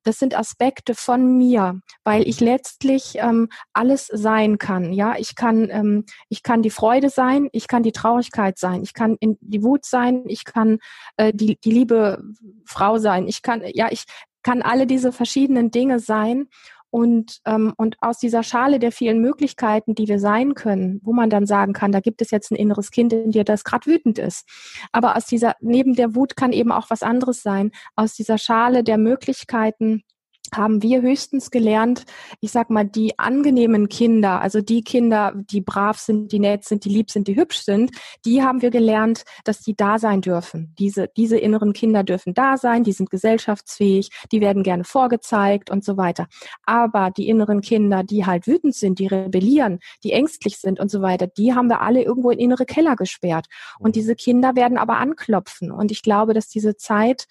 das 0.04 0.20
sind 0.20 0.38
Aspekte 0.38 0.96
von 0.96 1.38
mir, 1.38 1.80
weil 2.04 2.28
ich 2.28 2.40
letztlich 2.40 3.16
ähm, 3.18 3.50
alles 3.74 4.08
sein 4.08 4.58
kann. 4.58 4.94
Ja, 4.94 5.16
ich 5.18 5.36
kann, 5.36 5.70
ähm, 5.70 6.06
ich 6.30 6.44
kann 6.44 6.62
die 6.62 6.70
Freude 6.70 7.10
sein, 7.10 7.48
ich 7.52 7.68
kann 7.68 7.84
die 7.84 7.92
Traurigkeit 7.92 8.58
sein, 8.58 8.84
ich 8.84 8.94
kann 8.94 9.16
in 9.20 9.38
die 9.42 9.64
Wut 9.64 9.86
sein, 9.86 10.24
ich 10.28 10.44
kann 10.44 10.80
äh, 11.18 11.32
die, 11.34 11.58
die 11.64 11.72
liebe 11.72 12.22
Frau 12.66 12.98
sein, 12.98 13.28
ich 13.28 13.42
kann, 13.42 13.64
ja, 13.74 13.88
ich 13.92 14.04
kann 14.44 14.62
alle 14.62 14.88
diese 14.88 15.12
verschiedenen 15.12 15.72
Dinge 15.72 16.00
sein 16.00 16.48
und, 16.90 17.40
ähm, 17.46 17.74
und 17.78 17.98
aus 18.02 18.18
dieser 18.18 18.44
Schale 18.44 18.80
der 18.80 18.92
vielen 18.92 19.20
Möglichkeiten, 19.22 19.96
die 19.96 20.08
wir 20.08 20.20
sein 20.20 20.54
können, 20.54 21.00
wo 21.04 21.14
man 21.14 21.30
dann 21.30 21.46
sagen 21.46 21.74
kann, 21.74 21.92
da 21.92 22.00
gibt 22.00 22.22
es 22.22 22.32
jetzt 22.32 22.52
ein 22.52 22.56
inneres 22.56 22.92
Kind 22.92 23.14
in 23.14 23.32
dir, 23.32 23.44
das 23.44 23.64
gerade 23.64 23.86
wütend 23.86 24.20
ist. 24.20 24.48
Aber 24.92 25.16
aus 25.16 25.26
dieser, 25.26 25.56
neben 25.60 25.96
der 25.96 26.16
Wut 26.16 26.36
kann 26.36 26.54
eben 26.54 26.72
auch 26.72 26.90
was 26.90 27.04
anderes 27.04 27.42
sein. 27.42 27.72
Aus 27.96 28.14
dieser 28.14 28.38
Schale 28.38 28.84
der 28.84 28.98
Möglichkeiten, 28.98 30.04
haben 30.54 30.82
wir 30.82 31.02
höchstens 31.02 31.52
gelernt, 31.52 32.06
ich 32.42 32.52
sag 32.52 32.70
mal, 32.70 32.86
die 32.86 33.18
angenehmen 33.20 33.90
Kinder, 33.90 34.42
also 34.42 34.62
die 34.62 34.84
Kinder, 34.84 35.34
die 35.36 35.62
brav 35.62 36.00
sind, 36.00 36.32
die 36.32 36.40
nett 36.40 36.66
sind, 36.66 36.86
die 36.86 36.90
lieb 36.90 37.12
sind, 37.12 37.28
die 37.28 37.36
hübsch 37.36 37.60
sind, 37.60 37.92
die 38.26 38.42
haben 38.42 38.62
wir 38.62 38.72
gelernt, 38.72 39.24
dass 39.44 39.60
die 39.62 39.76
da 39.76 40.00
sein 40.00 40.22
dürfen. 40.22 40.74
Diese, 40.80 41.10
diese 41.16 41.38
inneren 41.38 41.74
Kinder 41.74 42.04
dürfen 42.04 42.34
da 42.34 42.58
sein, 42.58 42.84
die 42.84 42.92
sind 42.92 43.10
gesellschaftsfähig, 43.10 44.10
die 44.32 44.42
werden 44.42 44.64
gerne 44.64 44.84
vorgezeigt 44.84 45.70
und 45.70 45.84
so 45.84 45.98
weiter. 45.98 46.28
Aber 46.64 47.12
die 47.12 47.28
inneren 47.28 47.62
Kinder, 47.62 48.04
die 48.04 48.26
halt 48.26 48.48
wütend 48.48 48.76
sind, 48.76 49.00
die 49.00 49.08
rebellieren, 49.08 49.80
die 50.04 50.12
ängstlich 50.12 50.58
sind 50.58 50.80
und 50.80 50.90
so 50.90 51.02
weiter, 51.02 51.28
die 51.28 51.54
haben 51.54 51.70
wir 51.70 51.82
alle 51.82 52.04
irgendwo 52.04 52.32
in 52.32 52.40
innere 52.40 52.66
Keller 52.66 52.96
gesperrt. 52.96 53.48
Und 53.80 53.96
diese 53.96 54.16
Kinder 54.16 54.56
werden 54.56 54.78
aber 54.78 54.98
anklopfen. 54.98 55.72
Und 55.72 55.92
ich 55.92 56.02
glaube, 56.02 56.34
dass 56.34 56.48
diese 56.48 56.78
Zeit, 56.78 57.28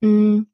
mh, 0.00 0.08
hm, 0.08 0.46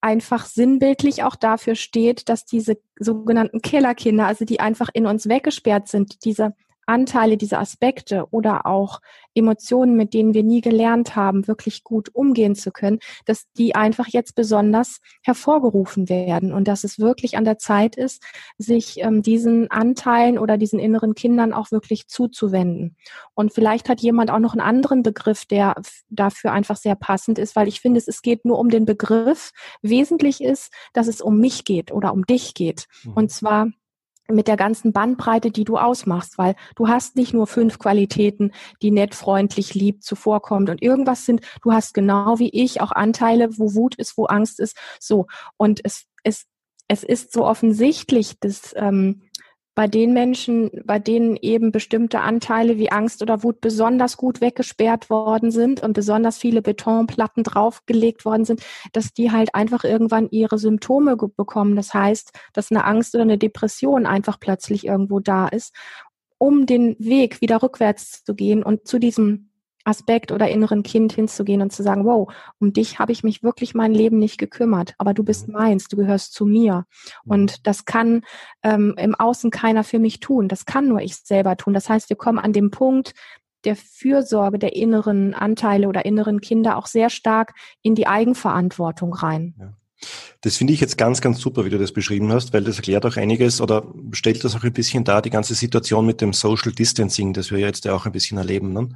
einfach 0.00 0.46
sinnbildlich 0.46 1.22
auch 1.22 1.36
dafür 1.36 1.74
steht, 1.74 2.28
dass 2.28 2.44
diese 2.44 2.78
sogenannten 2.98 3.60
Killerkinder, 3.62 4.26
also 4.26 4.44
die 4.44 4.60
einfach 4.60 4.88
in 4.92 5.06
uns 5.06 5.28
weggesperrt 5.28 5.88
sind, 5.88 6.24
diese 6.24 6.54
Anteile, 6.86 7.36
diese 7.36 7.58
Aspekte 7.58 8.26
oder 8.30 8.66
auch 8.66 9.00
Emotionen, 9.34 9.96
mit 9.96 10.14
denen 10.14 10.34
wir 10.34 10.42
nie 10.42 10.60
gelernt 10.60 11.14
haben, 11.14 11.46
wirklich 11.46 11.84
gut 11.84 12.14
umgehen 12.14 12.54
zu 12.54 12.70
können, 12.70 12.98
dass 13.26 13.44
die 13.58 13.74
einfach 13.74 14.08
jetzt 14.08 14.34
besonders 14.34 15.00
hervorgerufen 15.22 16.08
werden 16.08 16.52
und 16.52 16.66
dass 16.68 16.84
es 16.84 16.98
wirklich 16.98 17.36
an 17.36 17.44
der 17.44 17.58
Zeit 17.58 17.96
ist, 17.96 18.22
sich 18.56 18.98
ähm, 19.00 19.22
diesen 19.22 19.70
Anteilen 19.70 20.38
oder 20.38 20.56
diesen 20.56 20.78
inneren 20.78 21.14
Kindern 21.14 21.52
auch 21.52 21.70
wirklich 21.70 22.08
zuzuwenden. 22.08 22.96
Und 23.34 23.52
vielleicht 23.52 23.88
hat 23.88 24.00
jemand 24.00 24.30
auch 24.30 24.38
noch 24.38 24.52
einen 24.52 24.62
anderen 24.62 25.02
Begriff, 25.02 25.44
der 25.44 25.74
dafür 26.08 26.52
einfach 26.52 26.76
sehr 26.76 26.94
passend 26.94 27.38
ist, 27.38 27.56
weil 27.56 27.68
ich 27.68 27.80
finde, 27.80 27.98
es, 27.98 28.08
es 28.08 28.22
geht 28.22 28.44
nur 28.44 28.58
um 28.58 28.70
den 28.70 28.86
Begriff. 28.86 29.52
Wesentlich 29.82 30.40
ist, 30.42 30.72
dass 30.92 31.08
es 31.08 31.20
um 31.20 31.38
mich 31.38 31.64
geht 31.64 31.92
oder 31.92 32.12
um 32.12 32.24
dich 32.24 32.54
geht. 32.54 32.86
Mhm. 33.04 33.12
Und 33.12 33.30
zwar 33.30 33.68
mit 34.28 34.48
der 34.48 34.56
ganzen 34.56 34.92
Bandbreite, 34.92 35.50
die 35.50 35.64
du 35.64 35.78
ausmachst, 35.78 36.38
weil 36.38 36.54
du 36.74 36.88
hast 36.88 37.16
nicht 37.16 37.34
nur 37.34 37.46
fünf 37.46 37.78
Qualitäten, 37.78 38.52
die 38.82 38.90
nett, 38.90 39.14
freundlich, 39.14 39.74
lieb, 39.74 40.02
zuvorkommt 40.02 40.70
und 40.70 40.82
irgendwas 40.82 41.24
sind, 41.26 41.42
du 41.62 41.72
hast 41.72 41.94
genau 41.94 42.38
wie 42.38 42.50
ich 42.50 42.80
auch 42.80 42.92
Anteile, 42.92 43.58
wo 43.58 43.74
Wut 43.74 43.94
ist, 43.94 44.16
wo 44.16 44.26
Angst 44.26 44.60
ist, 44.60 44.76
so. 45.00 45.26
Und 45.56 45.80
es, 45.84 46.04
es 46.22 46.46
es 46.88 47.02
ist 47.02 47.32
so 47.32 47.44
offensichtlich, 47.44 48.38
dass 48.40 48.74
ähm, 48.76 49.22
bei 49.76 49.86
den 49.86 50.14
Menschen, 50.14 50.70
bei 50.84 50.98
denen 50.98 51.36
eben 51.36 51.70
bestimmte 51.70 52.20
Anteile 52.20 52.78
wie 52.78 52.90
Angst 52.90 53.20
oder 53.20 53.42
Wut 53.42 53.60
besonders 53.60 54.16
gut 54.16 54.40
weggesperrt 54.40 55.10
worden 55.10 55.50
sind 55.50 55.82
und 55.82 55.92
besonders 55.92 56.38
viele 56.38 56.62
Betonplatten 56.62 57.44
draufgelegt 57.44 58.24
worden 58.24 58.46
sind, 58.46 58.62
dass 58.94 59.12
die 59.12 59.30
halt 59.30 59.54
einfach 59.54 59.84
irgendwann 59.84 60.30
ihre 60.30 60.58
Symptome 60.58 61.16
bekommen. 61.16 61.76
Das 61.76 61.92
heißt, 61.92 62.32
dass 62.54 62.72
eine 62.72 62.84
Angst 62.84 63.14
oder 63.14 63.24
eine 63.24 63.36
Depression 63.36 64.06
einfach 64.06 64.40
plötzlich 64.40 64.86
irgendwo 64.86 65.20
da 65.20 65.46
ist, 65.46 65.74
um 66.38 66.64
den 66.64 66.96
Weg 66.98 67.42
wieder 67.42 67.62
rückwärts 67.62 68.24
zu 68.24 68.34
gehen 68.34 68.62
und 68.62 68.88
zu 68.88 68.98
diesem 68.98 69.50
Aspekt 69.86 70.32
oder 70.32 70.48
inneren 70.48 70.82
Kind 70.82 71.12
hinzugehen 71.12 71.62
und 71.62 71.72
zu 71.72 71.82
sagen, 71.82 72.04
wow, 72.04 72.32
um 72.58 72.72
dich 72.72 72.98
habe 72.98 73.12
ich 73.12 73.22
mich 73.22 73.42
wirklich 73.42 73.74
mein 73.74 73.92
Leben 73.92 74.18
nicht 74.18 74.38
gekümmert, 74.38 74.94
aber 74.98 75.14
du 75.14 75.22
bist 75.22 75.48
mhm. 75.48 75.54
meins, 75.54 75.88
du 75.88 75.96
gehörst 75.96 76.32
zu 76.32 76.44
mir. 76.46 76.84
Mhm. 77.24 77.32
Und 77.32 77.66
das 77.66 77.84
kann 77.84 78.22
ähm, 78.62 78.94
im 78.98 79.14
Außen 79.14 79.50
keiner 79.50 79.84
für 79.84 79.98
mich 79.98 80.20
tun. 80.20 80.48
Das 80.48 80.66
kann 80.66 80.88
nur 80.88 81.00
ich 81.00 81.16
selber 81.16 81.56
tun. 81.56 81.74
Das 81.74 81.88
heißt, 81.88 82.08
wir 82.08 82.16
kommen 82.16 82.38
an 82.38 82.52
dem 82.52 82.70
Punkt 82.70 83.14
der 83.64 83.76
Fürsorge 83.76 84.58
der 84.58 84.76
inneren 84.76 85.34
Anteile 85.34 85.88
oder 85.88 86.04
inneren 86.04 86.40
Kinder 86.40 86.76
auch 86.76 86.86
sehr 86.86 87.10
stark 87.10 87.54
in 87.82 87.94
die 87.94 88.06
Eigenverantwortung 88.06 89.12
rein. 89.12 89.54
Ja. 89.58 89.72
Das 90.42 90.56
finde 90.56 90.74
ich 90.74 90.80
jetzt 90.80 90.98
ganz, 90.98 91.20
ganz 91.20 91.40
super, 91.40 91.64
wie 91.64 91.70
du 91.70 91.78
das 91.78 91.92
beschrieben 91.92 92.30
hast, 92.32 92.52
weil 92.52 92.62
das 92.62 92.76
erklärt 92.76 93.06
auch 93.06 93.16
einiges 93.16 93.60
oder 93.60 93.86
stellt 94.12 94.44
das 94.44 94.54
auch 94.54 94.62
ein 94.62 94.72
bisschen 94.72 95.04
dar, 95.04 95.22
die 95.22 95.30
ganze 95.30 95.54
Situation 95.54 96.04
mit 96.06 96.20
dem 96.20 96.32
Social 96.32 96.72
Distancing, 96.72 97.32
das 97.32 97.50
wir 97.50 97.58
jetzt 97.58 97.86
ja 97.86 97.94
auch 97.94 98.06
ein 98.06 98.12
bisschen 98.12 98.38
erleben. 98.38 98.72
Ne? 98.72 98.90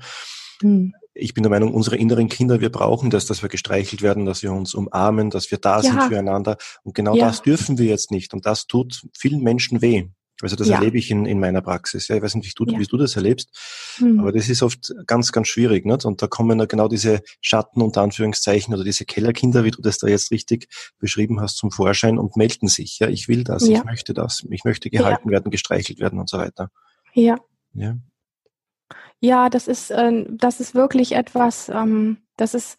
Mhm. 0.62 0.94
Ich 1.12 1.34
bin 1.34 1.42
der 1.42 1.50
Meinung, 1.50 1.74
unsere 1.74 1.96
inneren 1.96 2.28
Kinder, 2.28 2.60
wir 2.60 2.70
brauchen 2.70 3.10
das, 3.10 3.26
dass 3.26 3.42
wir 3.42 3.48
gestreichelt 3.48 4.00
werden, 4.00 4.26
dass 4.26 4.42
wir 4.42 4.52
uns 4.52 4.74
umarmen, 4.74 5.30
dass 5.30 5.50
wir 5.50 5.58
da 5.58 5.76
ja. 5.76 5.82
sind 5.82 6.02
füreinander. 6.04 6.56
Und 6.82 6.94
genau 6.94 7.14
ja. 7.14 7.26
das 7.26 7.42
dürfen 7.42 7.78
wir 7.78 7.86
jetzt 7.86 8.10
nicht. 8.10 8.32
Und 8.32 8.46
das 8.46 8.66
tut 8.66 9.02
vielen 9.18 9.42
Menschen 9.42 9.82
weh. 9.82 10.08
Also 10.42 10.56
das 10.56 10.68
ja. 10.68 10.76
erlebe 10.76 10.98
ich 10.98 11.10
in, 11.10 11.26
in 11.26 11.38
meiner 11.38 11.60
Praxis. 11.60 12.08
Ja, 12.08 12.16
ich 12.16 12.22
weiß 12.22 12.34
nicht, 12.36 12.46
wie 12.46 12.64
du, 12.64 12.72
ja. 12.72 12.78
wie 12.78 12.84
du 12.84 12.96
das 12.96 13.16
erlebst, 13.16 13.50
mhm. 13.98 14.20
aber 14.20 14.32
das 14.32 14.48
ist 14.48 14.62
oft 14.62 14.92
ganz, 15.06 15.32
ganz 15.32 15.48
schwierig. 15.48 15.84
Nicht? 15.84 16.04
Und 16.04 16.22
da 16.22 16.26
kommen 16.26 16.58
dann 16.58 16.68
genau 16.68 16.88
diese 16.88 17.20
Schatten 17.40 17.82
unter 17.82 18.02
Anführungszeichen 18.02 18.74
oder 18.74 18.84
diese 18.84 19.04
Kellerkinder, 19.04 19.64
wie 19.64 19.70
du 19.70 19.82
das 19.82 19.98
da 19.98 20.06
jetzt 20.06 20.30
richtig 20.30 20.68
beschrieben 20.98 21.40
hast, 21.40 21.56
zum 21.56 21.70
Vorschein 21.70 22.18
und 22.18 22.36
melden 22.36 22.68
sich. 22.68 22.98
Ja, 22.98 23.08
ich 23.08 23.28
will 23.28 23.44
das, 23.44 23.68
ja. 23.68 23.78
ich 23.78 23.84
möchte 23.84 24.14
das, 24.14 24.44
ich 24.50 24.64
möchte 24.64 24.90
gehalten 24.90 25.30
werden, 25.30 25.50
gestreichelt 25.50 26.00
werden 26.00 26.18
und 26.18 26.28
so 26.28 26.38
weiter. 26.38 26.70
Ja. 27.14 27.36
Ja. 27.74 27.96
Ja, 29.20 29.50
das 29.50 29.68
ist, 29.68 29.90
äh, 29.90 30.24
das 30.29 30.61
ist 30.61 30.74
wirklich 30.74 31.12
etwas, 31.12 31.68
ähm, 31.68 32.18
das 32.37 32.55
ist 32.55 32.79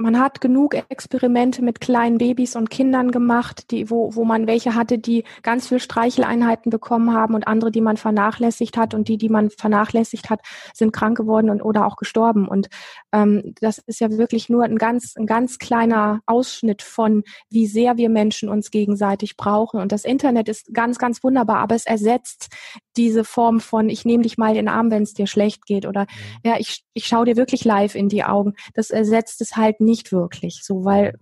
man 0.00 0.18
hat 0.18 0.40
genug 0.40 0.74
Experimente 0.88 1.62
mit 1.62 1.80
kleinen 1.80 2.18
Babys 2.18 2.56
und 2.56 2.70
Kindern 2.70 3.10
gemacht, 3.10 3.70
die, 3.70 3.90
wo, 3.90 4.14
wo 4.14 4.24
man 4.24 4.46
welche 4.46 4.74
hatte, 4.74 4.98
die 4.98 5.24
ganz 5.42 5.68
viel 5.68 5.78
Streicheleinheiten 5.78 6.70
bekommen 6.70 7.12
haben 7.12 7.34
und 7.34 7.46
andere, 7.46 7.70
die 7.70 7.82
man 7.82 7.98
vernachlässigt 7.98 8.76
hat 8.76 8.94
und 8.94 9.08
die, 9.08 9.18
die 9.18 9.28
man 9.28 9.50
vernachlässigt 9.50 10.30
hat, 10.30 10.40
sind 10.72 10.92
krank 10.92 11.18
geworden 11.18 11.50
und 11.50 11.60
oder 11.62 11.86
auch 11.86 11.96
gestorben. 11.96 12.48
Und 12.48 12.68
ähm, 13.12 13.54
das 13.60 13.78
ist 13.78 14.00
ja 14.00 14.10
wirklich 14.10 14.48
nur 14.48 14.64
ein 14.64 14.78
ganz, 14.78 15.16
ein 15.16 15.26
ganz 15.26 15.58
kleiner 15.58 16.20
Ausschnitt 16.26 16.80
von, 16.82 17.22
wie 17.50 17.66
sehr 17.66 17.98
wir 17.98 18.08
Menschen 18.08 18.48
uns 18.48 18.70
gegenseitig 18.70 19.36
brauchen. 19.36 19.80
Und 19.80 19.92
das 19.92 20.04
Internet 20.04 20.48
ist 20.48 20.72
ganz, 20.72 20.98
ganz 20.98 21.22
wunderbar, 21.22 21.58
aber 21.58 21.74
es 21.74 21.84
ersetzt 21.84 22.48
diese 22.96 23.24
Form 23.24 23.60
von, 23.60 23.88
ich 23.88 24.04
nehme 24.04 24.22
dich 24.22 24.38
mal 24.38 24.50
in 24.50 24.56
den 24.56 24.68
Arm, 24.68 24.90
wenn 24.90 25.02
es 25.02 25.14
dir 25.14 25.26
schlecht 25.26 25.66
geht 25.66 25.86
oder 25.86 26.02
mhm. 26.02 26.50
ja, 26.50 26.54
ich, 26.58 26.84
ich 26.94 27.06
schaue 27.06 27.26
dir 27.26 27.36
wirklich 27.36 27.64
live 27.64 27.94
in 27.94 28.08
die 28.08 28.24
Augen. 28.24 28.54
Das 28.74 28.90
ersetzt 28.90 29.40
es 29.42 29.56
halt 29.56 29.80
nicht 29.80 29.89
wirklich, 30.12 30.62
so 30.64 30.84
weil 30.84 31.14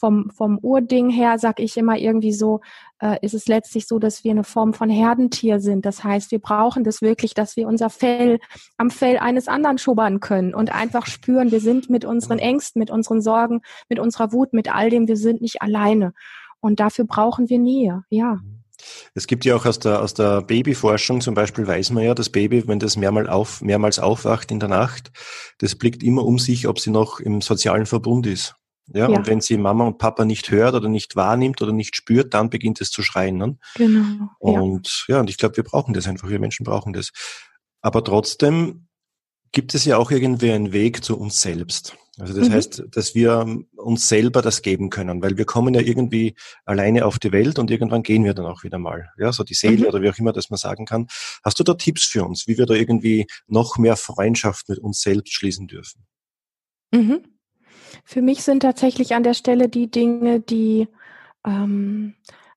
vom, 0.00 0.30
vom 0.30 0.58
Urding 0.62 1.10
her, 1.10 1.38
sag 1.38 1.60
ich 1.60 1.76
immer 1.76 1.98
irgendwie 1.98 2.32
so, 2.32 2.60
äh, 3.00 3.18
ist 3.20 3.34
es 3.34 3.46
letztlich 3.46 3.86
so, 3.86 3.98
dass 3.98 4.24
wir 4.24 4.30
eine 4.30 4.44
Form 4.44 4.72
von 4.72 4.88
Herdentier 4.88 5.60
sind. 5.60 5.84
Das 5.84 6.02
heißt, 6.02 6.30
wir 6.30 6.38
brauchen 6.38 6.84
das 6.84 7.02
wirklich, 7.02 7.34
dass 7.34 7.56
wir 7.56 7.68
unser 7.68 7.90
Fell 7.90 8.40
am 8.78 8.90
Fell 8.90 9.18
eines 9.18 9.46
anderen 9.46 9.76
schubbern 9.76 10.20
können 10.20 10.54
und 10.54 10.74
einfach 10.74 11.06
spüren, 11.06 11.52
wir 11.52 11.60
sind 11.60 11.90
mit 11.90 12.06
unseren 12.06 12.38
Ängsten, 12.38 12.80
mit 12.80 12.90
unseren 12.90 13.20
Sorgen, 13.20 13.60
mit 13.90 13.98
unserer 13.98 14.32
Wut, 14.32 14.54
mit 14.54 14.74
all 14.74 14.88
dem, 14.88 15.06
wir 15.06 15.18
sind 15.18 15.42
nicht 15.42 15.60
alleine. 15.60 16.14
Und 16.60 16.80
dafür 16.80 17.04
brauchen 17.04 17.50
wir 17.50 17.58
Nähe, 17.58 18.02
ja. 18.08 18.36
Mhm. 18.36 18.59
Es 19.14 19.26
gibt 19.26 19.44
ja 19.44 19.56
auch 19.56 19.66
aus 19.66 19.78
der, 19.78 20.00
aus 20.02 20.14
der 20.14 20.42
Babyforschung 20.42 21.20
zum 21.20 21.34
Beispiel 21.34 21.66
weiß 21.66 21.90
man 21.90 22.04
ja, 22.04 22.14
das 22.14 22.30
Baby, 22.30 22.66
wenn 22.68 22.78
das 22.78 22.96
mehrmals, 22.96 23.28
auf, 23.28 23.60
mehrmals 23.60 23.98
aufwacht 23.98 24.50
in 24.50 24.60
der 24.60 24.68
Nacht, 24.68 25.10
das 25.58 25.74
blickt 25.74 26.02
immer 26.02 26.24
um 26.24 26.38
sich, 26.38 26.68
ob 26.68 26.78
sie 26.78 26.90
noch 26.90 27.20
im 27.20 27.40
sozialen 27.40 27.86
Verbund 27.86 28.26
ist. 28.26 28.54
Ja, 28.92 29.08
ja, 29.08 29.16
und 29.16 29.26
wenn 29.28 29.40
sie 29.40 29.56
Mama 29.56 29.86
und 29.86 29.98
Papa 29.98 30.24
nicht 30.24 30.50
hört 30.50 30.74
oder 30.74 30.88
nicht 30.88 31.14
wahrnimmt 31.14 31.62
oder 31.62 31.72
nicht 31.72 31.94
spürt, 31.94 32.34
dann 32.34 32.50
beginnt 32.50 32.80
es 32.80 32.90
zu 32.90 33.02
schreien. 33.02 33.36
Ne? 33.36 33.56
Genau. 33.76 34.30
Und 34.38 35.04
ja, 35.06 35.14
ja 35.14 35.20
und 35.20 35.30
ich 35.30 35.38
glaube, 35.38 35.56
wir 35.56 35.64
brauchen 35.64 35.94
das 35.94 36.08
einfach. 36.08 36.28
Wir 36.28 36.40
Menschen 36.40 36.64
brauchen 36.64 36.92
das. 36.92 37.10
Aber 37.82 38.02
trotzdem 38.02 38.88
gibt 39.52 39.74
es 39.74 39.84
ja 39.84 39.96
auch 39.96 40.10
irgendwie 40.10 40.50
einen 40.50 40.72
Weg 40.72 41.04
zu 41.04 41.18
uns 41.18 41.40
selbst. 41.40 41.96
Also 42.20 42.38
das 42.38 42.48
mhm. 42.48 42.52
heißt, 42.52 42.82
dass 42.90 43.14
wir 43.14 43.46
uns 43.76 44.08
selber 44.08 44.42
das 44.42 44.62
geben 44.62 44.90
können, 44.90 45.22
weil 45.22 45.36
wir 45.36 45.44
kommen 45.44 45.74
ja 45.74 45.80
irgendwie 45.80 46.34
alleine 46.64 47.06
auf 47.06 47.18
die 47.18 47.32
Welt 47.32 47.58
und 47.58 47.70
irgendwann 47.70 48.02
gehen 48.02 48.24
wir 48.24 48.34
dann 48.34 48.46
auch 48.46 48.62
wieder 48.62 48.78
mal. 48.78 49.10
Ja, 49.18 49.32
so 49.32 49.44
die 49.44 49.54
Seele 49.54 49.82
mhm. 49.82 49.86
oder 49.86 50.02
wie 50.02 50.10
auch 50.10 50.18
immer 50.18 50.32
das 50.32 50.50
man 50.50 50.58
sagen 50.58 50.84
kann. 50.84 51.06
Hast 51.44 51.58
du 51.58 51.64
da 51.64 51.74
Tipps 51.74 52.04
für 52.04 52.24
uns, 52.24 52.46
wie 52.46 52.58
wir 52.58 52.66
da 52.66 52.74
irgendwie 52.74 53.26
noch 53.46 53.78
mehr 53.78 53.96
Freundschaft 53.96 54.68
mit 54.68 54.78
uns 54.78 55.00
selbst 55.00 55.32
schließen 55.32 55.66
dürfen? 55.66 56.06
Mhm. 56.92 57.22
Für 58.04 58.22
mich 58.22 58.42
sind 58.42 58.60
tatsächlich 58.60 59.14
an 59.14 59.22
der 59.22 59.34
Stelle 59.34 59.68
die 59.68 59.90
Dinge, 59.90 60.40
die 60.40 60.88
ähm, 61.44 62.14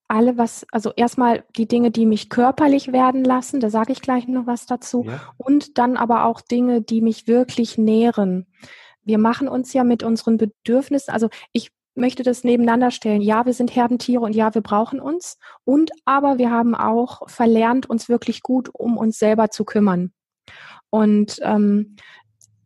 alle 0.08 0.38
was, 0.38 0.66
also 0.72 0.92
erstmal 0.96 1.44
die 1.58 1.68
Dinge, 1.68 1.92
die 1.92 2.06
mich 2.06 2.30
körperlich 2.30 2.92
werden 2.92 3.24
lassen, 3.24 3.60
da 3.60 3.70
sage 3.70 3.92
ich 3.94 4.02
gleich 4.02 4.28
noch 4.28 4.46
was 4.46 4.66
dazu, 4.66 5.06
ja. 5.08 5.34
und 5.38 5.78
dann 5.78 5.98
aber 5.98 6.26
auch 6.26 6.42
Dinge, 6.42 6.82
die 6.82 7.02
mich 7.02 7.28
wirklich 7.28 7.78
nähren. 7.78 8.46
Wir 9.04 9.18
machen 9.18 9.48
uns 9.48 9.74
ja 9.74 9.84
mit 9.84 10.04
unseren 10.04 10.38
Bedürfnissen, 10.38 11.14
also 11.14 11.30
ich 11.52 11.72
möchte 11.96 12.24
das 12.24 12.44
nebeneinander 12.44 12.92
stellen. 12.92 13.22
Ja, 13.22 13.46
wir 13.46 13.54
sind 13.54 13.76
Herdentiere 13.76 14.22
und 14.22 14.36
ja, 14.36 14.54
wir 14.54 14.62
brauchen 14.62 15.00
uns. 15.00 15.38
Und 15.64 15.92
aber 16.06 16.38
wir 16.38 16.50
haben 16.50 16.76
auch 16.76 17.30
verlernt, 17.30 17.90
uns 17.90 18.10
wirklich 18.10 18.42
gut 18.42 18.70
um 18.74 18.98
uns 18.98 19.20
selber 19.20 19.50
zu 19.50 19.64
kümmern. 19.64 20.12
Und 20.90 21.40
ähm, 21.42 21.96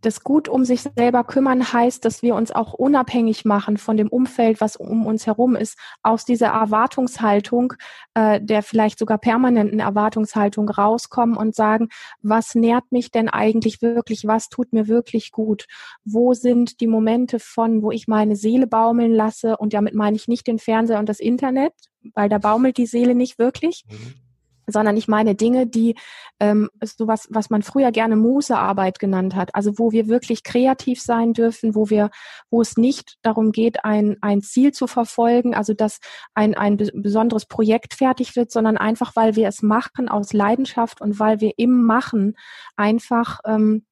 das 0.08 0.24
gut 0.24 0.48
um 0.48 0.64
sich 0.64 0.84
selber 0.84 1.26
kümmern 1.26 1.74
heißt, 1.74 2.06
dass 2.06 2.22
wir 2.22 2.34
uns 2.36 2.54
auch 2.54 2.74
unabhängig 2.74 3.44
machen 3.44 3.76
von 3.76 3.98
dem 3.98 4.08
Umfeld, 4.08 4.62
was 4.62 4.78
um 4.78 5.06
uns 5.06 5.28
herum 5.28 5.58
ist, 5.58 5.78
aus 6.02 6.24
dieser 6.24 6.48
Erwartungshaltung, 6.48 7.74
äh, 8.14 8.40
der 8.42 8.64
vielleicht 8.64 9.00
sogar 9.00 9.18
permanenten 9.18 9.82
Erwartungshaltung 9.82 10.70
rauskommen 10.70 11.36
und 11.36 11.56
sagen, 11.56 11.90
was 12.22 12.56
nährt 12.56 12.90
mich 12.90 13.12
denn 13.12 13.28
eigentlich 13.28 13.82
wirklich, 13.82 14.26
was 14.26 14.48
tut 14.48 14.72
mir 14.72 14.88
wirklich 14.88 15.32
gut, 15.32 15.66
wo 16.06 16.34
sind 16.34 16.80
die 16.80 16.88
Momente 16.88 17.38
von, 17.40 17.84
wo 17.84 17.92
ich 17.92 18.08
meine 18.08 18.38
Seele 18.38 18.66
baumeln 18.66 19.12
lasse? 19.12 19.58
Und 19.58 19.74
damit 19.74 19.94
meine 19.94 20.16
ich 20.16 20.30
nicht 20.30 20.48
den 20.48 20.58
Fernseher 20.58 21.00
und 21.00 21.10
das 21.10 21.20
Internet, 21.20 21.74
weil 22.14 22.30
da 22.30 22.38
baumelt 22.38 22.78
die 22.78 22.86
Seele 22.86 23.14
nicht 23.14 23.40
wirklich. 23.40 23.84
Mhm 23.90 24.27
sondern 24.68 24.98
ich 24.98 25.08
meine 25.08 25.34
Dinge, 25.34 25.66
die 25.66 25.96
ähm, 26.40 26.70
sowas, 26.84 27.28
was 27.32 27.50
man 27.50 27.64
früher 27.64 27.92
gerne 27.92 28.16
Musearbeit 28.16 29.00
genannt 29.00 29.36
hat, 29.36 29.56
also 29.56 29.80
wo 29.80 29.92
wir 29.92 30.08
wirklich 30.08 30.44
kreativ 30.44 31.02
sein 31.02 31.34
dürfen, 31.34 31.74
wo 31.74 31.90
wir, 31.90 32.10
wo 32.50 32.62
es 32.62 32.78
nicht 32.78 33.18
darum 33.22 33.52
geht, 33.52 33.86
ein, 33.86 34.18
ein 34.22 34.42
Ziel 34.42 34.74
zu 34.74 34.88
verfolgen, 34.88 35.56
also 35.56 35.74
dass 35.74 36.00
ein, 36.36 36.56
ein 36.56 36.78
besonderes 36.78 37.46
Projekt 37.46 37.94
fertig 37.94 38.36
wird, 38.36 38.52
sondern 38.52 38.78
einfach, 38.78 39.16
weil 39.16 39.36
wir 39.36 39.48
es 39.48 39.62
machen 39.62 40.10
aus 40.10 40.34
Leidenschaft 40.34 41.02
und 41.02 41.20
weil 41.20 41.40
wir 41.40 41.54
im 41.58 41.86
Machen 41.86 42.36
einfach 42.76 43.40
ähm, 43.46 43.86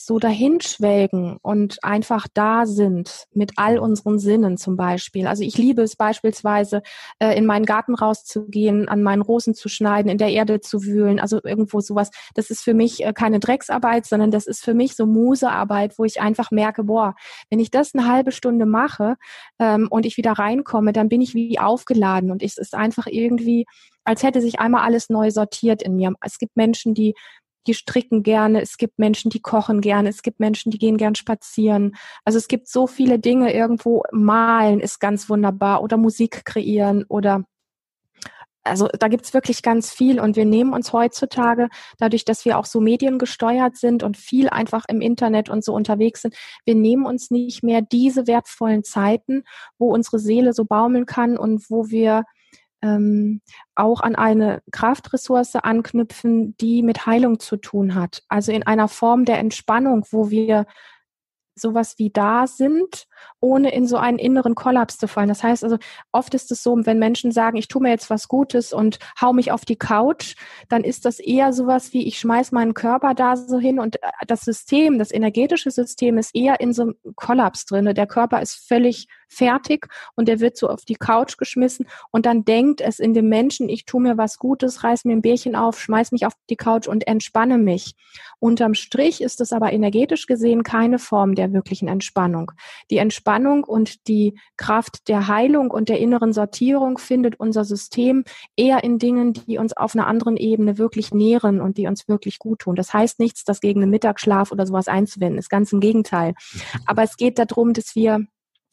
so 0.00 0.20
dahinschwelgen 0.20 1.38
und 1.42 1.82
einfach 1.82 2.28
da 2.32 2.66
sind 2.66 3.24
mit 3.34 3.54
all 3.56 3.80
unseren 3.80 4.20
Sinnen 4.20 4.56
zum 4.56 4.76
Beispiel. 4.76 5.26
Also 5.26 5.42
ich 5.42 5.58
liebe 5.58 5.82
es 5.82 5.96
beispielsweise, 5.96 6.82
äh, 7.18 7.36
in 7.36 7.46
meinen 7.46 7.64
Garten 7.64 7.96
rauszugehen, 7.96 8.88
an 8.88 9.02
meinen 9.02 9.22
Rosen 9.22 9.54
zu 9.54 9.68
schneiden, 9.68 10.08
in 10.08 10.16
der 10.16 10.30
Erde 10.30 10.60
zu 10.60 10.84
wühlen, 10.84 11.18
also 11.18 11.40
irgendwo 11.42 11.80
sowas. 11.80 12.10
Das 12.34 12.48
ist 12.50 12.62
für 12.62 12.74
mich 12.74 13.04
äh, 13.04 13.12
keine 13.12 13.40
Drecksarbeit, 13.40 14.06
sondern 14.06 14.30
das 14.30 14.46
ist 14.46 14.64
für 14.64 14.72
mich 14.72 14.94
so 14.94 15.04
Musearbeit, 15.04 15.98
wo 15.98 16.04
ich 16.04 16.20
einfach 16.20 16.52
merke, 16.52 16.84
boah, 16.84 17.16
wenn 17.50 17.58
ich 17.58 17.72
das 17.72 17.92
eine 17.92 18.06
halbe 18.06 18.30
Stunde 18.30 18.66
mache 18.66 19.16
ähm, 19.58 19.88
und 19.90 20.06
ich 20.06 20.16
wieder 20.16 20.32
reinkomme, 20.32 20.92
dann 20.92 21.08
bin 21.08 21.20
ich 21.20 21.34
wie 21.34 21.58
aufgeladen 21.58 22.30
und 22.30 22.40
es 22.44 22.56
ist 22.56 22.74
einfach 22.74 23.08
irgendwie 23.10 23.66
als 24.04 24.22
hätte 24.22 24.40
sich 24.40 24.58
einmal 24.58 24.84
alles 24.84 25.10
neu 25.10 25.30
sortiert 25.30 25.82
in 25.82 25.94
mir. 25.94 26.14
Es 26.22 26.38
gibt 26.38 26.56
Menschen, 26.56 26.94
die 26.94 27.14
die 27.68 27.74
stricken 27.74 28.22
gerne, 28.22 28.60
es 28.60 28.78
gibt 28.78 28.98
Menschen, 28.98 29.30
die 29.30 29.40
kochen 29.40 29.80
gerne, 29.80 30.08
es 30.08 30.22
gibt 30.22 30.40
Menschen, 30.40 30.72
die 30.72 30.78
gehen 30.78 30.96
gern 30.96 31.14
spazieren. 31.14 31.94
Also 32.24 32.38
es 32.38 32.48
gibt 32.48 32.68
so 32.68 32.86
viele 32.86 33.18
Dinge 33.18 33.54
irgendwo. 33.54 34.02
Malen 34.10 34.80
ist 34.80 34.98
ganz 34.98 35.28
wunderbar 35.28 35.82
oder 35.82 35.96
Musik 35.96 36.44
kreieren 36.44 37.04
oder 37.08 37.44
also 38.64 38.88
da 38.98 39.08
gibt's 39.08 39.32
wirklich 39.32 39.62
ganz 39.62 39.90
viel 39.92 40.20
und 40.20 40.36
wir 40.36 40.44
nehmen 40.44 40.74
uns 40.74 40.92
heutzutage, 40.92 41.68
dadurch, 41.98 42.24
dass 42.24 42.44
wir 42.44 42.58
auch 42.58 42.66
so 42.66 42.80
mediengesteuert 42.80 43.76
sind 43.76 44.02
und 44.02 44.16
viel 44.18 44.50
einfach 44.50 44.84
im 44.88 45.00
Internet 45.00 45.48
und 45.48 45.64
so 45.64 45.72
unterwegs 45.72 46.22
sind, 46.22 46.36
wir 46.66 46.74
nehmen 46.74 47.06
uns 47.06 47.30
nicht 47.30 47.62
mehr 47.62 47.80
diese 47.80 48.26
wertvollen 48.26 48.84
Zeiten, 48.84 49.44
wo 49.78 49.92
unsere 49.94 50.18
Seele 50.18 50.52
so 50.52 50.66
baumeln 50.66 51.06
kann 51.06 51.38
und 51.38 51.70
wo 51.70 51.88
wir 51.88 52.24
ähm, 52.82 53.40
auch 53.74 54.00
an 54.00 54.14
eine 54.14 54.62
Kraftressource 54.70 55.56
anknüpfen, 55.56 56.56
die 56.58 56.82
mit 56.82 57.06
Heilung 57.06 57.40
zu 57.40 57.56
tun 57.56 57.94
hat. 57.94 58.22
Also 58.28 58.52
in 58.52 58.62
einer 58.62 58.88
Form 58.88 59.24
der 59.24 59.38
Entspannung, 59.38 60.06
wo 60.10 60.30
wir 60.30 60.66
sowas 61.54 61.98
wie 61.98 62.10
da 62.10 62.46
sind, 62.46 63.07
ohne 63.40 63.72
in 63.72 63.86
so 63.86 63.96
einen 63.96 64.18
inneren 64.18 64.54
Kollaps 64.54 64.98
zu 64.98 65.08
fallen. 65.08 65.28
Das 65.28 65.42
heißt 65.42 65.64
also, 65.64 65.78
oft 66.12 66.34
ist 66.34 66.50
es 66.50 66.62
so, 66.62 66.76
wenn 66.84 66.98
Menschen 66.98 67.32
sagen, 67.32 67.56
ich 67.56 67.68
tue 67.68 67.82
mir 67.82 67.90
jetzt 67.90 68.10
was 68.10 68.28
Gutes 68.28 68.72
und 68.72 68.98
hau 69.20 69.32
mich 69.32 69.52
auf 69.52 69.64
die 69.64 69.76
Couch, 69.76 70.34
dann 70.68 70.84
ist 70.84 71.04
das 71.04 71.20
eher 71.20 71.52
sowas 71.52 71.92
wie, 71.92 72.06
ich 72.06 72.18
schmeiß 72.18 72.52
meinen 72.52 72.74
Körper 72.74 73.14
da 73.14 73.36
so 73.36 73.58
hin 73.58 73.78
und 73.78 74.02
äh, 74.02 74.08
das 74.26 74.42
System, 74.42 74.98
das 74.98 75.12
energetische 75.12 75.70
System 75.70 76.18
ist 76.18 76.34
eher 76.34 76.60
in 76.60 76.72
so 76.72 76.82
einem 76.82 76.94
Kollaps 77.16 77.66
drin. 77.66 77.92
Der 77.94 78.06
Körper 78.06 78.42
ist 78.42 78.54
völlig 78.54 79.06
fertig 79.28 79.86
und 80.16 80.28
der 80.28 80.40
wird 80.40 80.56
so 80.56 80.68
auf 80.68 80.84
die 80.84 80.94
Couch 80.94 81.36
geschmissen 81.36 81.86
und 82.10 82.26
dann 82.26 82.44
denkt 82.44 82.80
es 82.80 82.98
in 82.98 83.14
dem 83.14 83.28
Menschen, 83.28 83.68
ich 83.68 83.84
tue 83.84 84.00
mir 84.00 84.16
was 84.16 84.38
Gutes, 84.38 84.84
reiß 84.84 85.04
mir 85.04 85.12
ein 85.12 85.22
Bärchen 85.22 85.54
auf, 85.54 85.80
schmeiß 85.80 86.12
mich 86.12 86.26
auf 86.26 86.32
die 86.48 86.56
Couch 86.56 86.88
und 86.88 87.06
entspanne 87.06 87.58
mich. 87.58 87.94
Unterm 88.40 88.74
Strich 88.74 89.20
ist 89.20 89.40
es 89.40 89.52
aber 89.52 89.72
energetisch 89.72 90.26
gesehen 90.26 90.62
keine 90.62 90.98
Form 90.98 91.34
der 91.34 91.52
wirklichen 91.52 91.88
Entspannung. 91.88 92.52
Die 92.90 92.98
Entspannung 93.08 93.64
und 93.64 94.06
die 94.06 94.38
Kraft 94.58 95.08
der 95.08 95.28
Heilung 95.28 95.70
und 95.70 95.88
der 95.88 95.98
inneren 95.98 96.34
Sortierung 96.34 96.98
findet 96.98 97.40
unser 97.40 97.64
System 97.64 98.24
eher 98.54 98.84
in 98.84 98.98
Dingen, 98.98 99.32
die 99.32 99.56
uns 99.56 99.74
auf 99.74 99.94
einer 99.94 100.06
anderen 100.06 100.36
Ebene 100.36 100.76
wirklich 100.76 101.14
nähren 101.14 101.62
und 101.62 101.78
die 101.78 101.86
uns 101.86 102.06
wirklich 102.06 102.38
gut 102.38 102.58
tun. 102.58 102.76
Das 102.76 102.92
heißt 102.92 103.18
nichts, 103.18 103.44
das 103.44 103.60
gegen 103.60 103.80
einen 103.80 103.90
Mittagsschlaf 103.90 104.52
oder 104.52 104.66
sowas 104.66 104.88
einzuwenden, 104.88 105.38
ist 105.38 105.48
ganz 105.48 105.72
im 105.72 105.80
Gegenteil. 105.80 106.34
Aber 106.86 107.02
es 107.02 107.16
geht 107.16 107.38
darum, 107.38 107.72
dass 107.72 107.94
wir 107.94 108.26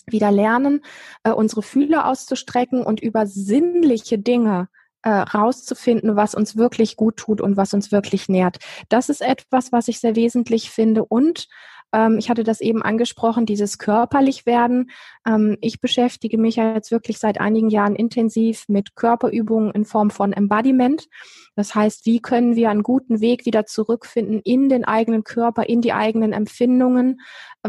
wieder 0.06 0.32
lernen, 0.32 0.82
äh, 1.24 1.32
unsere 1.32 1.62
Fühler 1.62 2.08
auszustrecken 2.08 2.84
und 2.84 3.00
über 3.00 3.26
sinnliche 3.26 4.20
Dinge 4.20 4.68
äh, 5.06 5.10
rauszufinden, 5.10 6.18
was 6.18 6.36
uns 6.36 6.58
wirklich 6.58 6.98
gut 6.98 7.16
tut 7.16 7.40
und 7.40 7.56
was 7.56 7.74
uns 7.74 7.94
wirklich 7.94 8.28
nährt. 8.28 8.58
Das 8.90 9.08
ist 9.08 9.22
etwas, 9.22 9.72
was 9.72 9.88
ich 9.88 10.00
sehr 10.02 10.18
wesentlich 10.18 10.72
finde 10.72 11.06
und 11.06 11.48
ähm, 11.94 12.18
ich 12.18 12.30
hatte 12.30 12.44
das 12.44 12.62
eben 12.62 12.82
angesprochen, 12.84 13.46
dieses 13.46 13.78
körperlich 13.78 14.46
werden. 14.46 14.92
Ähm, 15.28 15.58
ich 15.62 15.80
beschäftige 15.80 16.38
mich 16.38 16.58
ja 16.58 16.74
jetzt 16.74 16.92
wirklich 16.92 17.18
seit 17.20 17.40
einigen 17.40 17.70
Jahren 17.70 17.96
intensiv 17.96 18.66
mit 18.68 18.96
Körperübungen 18.96 19.72
in 19.72 19.86
Form 19.86 20.10
von 20.10 20.34
Embodiment. 20.34 21.08
Das 21.56 21.74
heißt, 21.74 22.06
wie 22.06 22.22
können 22.22 22.56
wir 22.56 22.70
einen 22.70 22.84
guten 22.84 23.22
Weg 23.22 23.46
wieder 23.46 23.66
zurückfinden 23.66 24.42
in 24.44 24.70
den 24.70 24.84
eigenen 24.86 25.24
Körper, 25.24 25.68
in 25.70 25.82
die 25.82 25.94
eigenen 25.94 26.34
Empfindungen, 26.34 27.22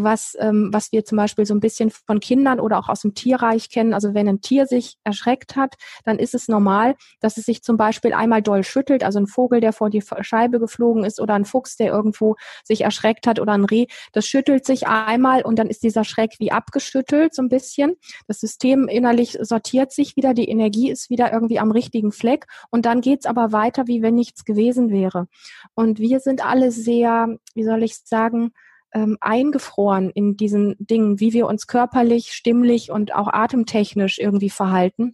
was, 0.02 0.36
ähm, 0.38 0.70
was 0.72 0.92
wir 0.92 1.04
zum 1.04 1.16
Beispiel 1.16 1.46
so 1.46 1.54
ein 1.54 1.60
bisschen 1.60 1.90
von 1.90 2.20
Kindern 2.20 2.60
oder 2.60 2.78
auch 2.78 2.88
aus 2.88 3.02
dem 3.02 3.14
Tierreich 3.14 3.70
kennen. 3.70 3.94
Also 3.94 4.14
wenn 4.14 4.28
ein 4.28 4.40
Tier 4.40 4.66
sich 4.66 4.96
erschreckt 5.04 5.56
hat, 5.56 5.74
dann 6.04 6.18
ist 6.18 6.34
es 6.34 6.48
normal, 6.48 6.94
dass 7.20 7.36
es 7.36 7.44
sich 7.44 7.62
zum 7.62 7.76
Beispiel 7.76 8.12
einmal 8.12 8.42
doll 8.42 8.64
schüttelt, 8.64 9.04
also 9.04 9.18
ein 9.18 9.26
Vogel, 9.26 9.60
der 9.60 9.72
vor 9.72 9.90
die 9.90 10.02
Scheibe 10.20 10.58
geflogen 10.58 11.04
ist 11.04 11.20
oder 11.20 11.34
ein 11.34 11.44
Fuchs, 11.44 11.76
der 11.76 11.88
irgendwo 11.88 12.36
sich 12.64 12.82
erschreckt 12.82 13.26
hat 13.26 13.40
oder 13.40 13.52
ein 13.52 13.64
Reh, 13.64 13.86
das 14.12 14.26
schüttelt 14.26 14.64
sich 14.64 14.86
einmal 14.86 15.42
und 15.42 15.58
dann 15.58 15.68
ist 15.68 15.82
dieser 15.82 16.04
Schreck 16.04 16.34
wie 16.38 16.52
abgeschüttelt 16.52 17.34
so 17.34 17.42
ein 17.42 17.48
bisschen. 17.48 17.94
Das 18.26 18.40
System 18.40 18.88
innerlich 18.88 19.38
sortiert 19.40 19.92
sich 19.92 20.16
wieder, 20.16 20.34
die 20.34 20.48
Energie 20.48 20.90
ist 20.90 21.10
wieder 21.10 21.32
irgendwie 21.32 21.58
am 21.58 21.70
richtigen 21.70 22.12
Fleck 22.12 22.46
und 22.70 22.86
dann 22.86 23.00
geht's 23.00 23.26
aber 23.26 23.52
weiter, 23.52 23.86
wie 23.86 24.02
wenn 24.02 24.14
nichts 24.14 24.44
gewesen 24.44 24.90
wäre. 24.90 25.28
Und 25.74 25.98
wir 25.98 26.20
sind 26.20 26.44
alle 26.44 26.70
sehr, 26.70 27.38
wie 27.54 27.64
soll 27.64 27.82
ich 27.82 27.96
sagen, 27.96 28.52
ähm, 28.96 29.18
eingefroren 29.20 30.08
in 30.08 30.38
diesen 30.38 30.74
Dingen, 30.78 31.20
wie 31.20 31.34
wir 31.34 31.46
uns 31.46 31.66
körperlich, 31.66 32.32
stimmlich 32.32 32.90
und 32.90 33.14
auch 33.14 33.28
atemtechnisch 33.28 34.18
irgendwie 34.18 34.50
verhalten 34.50 35.12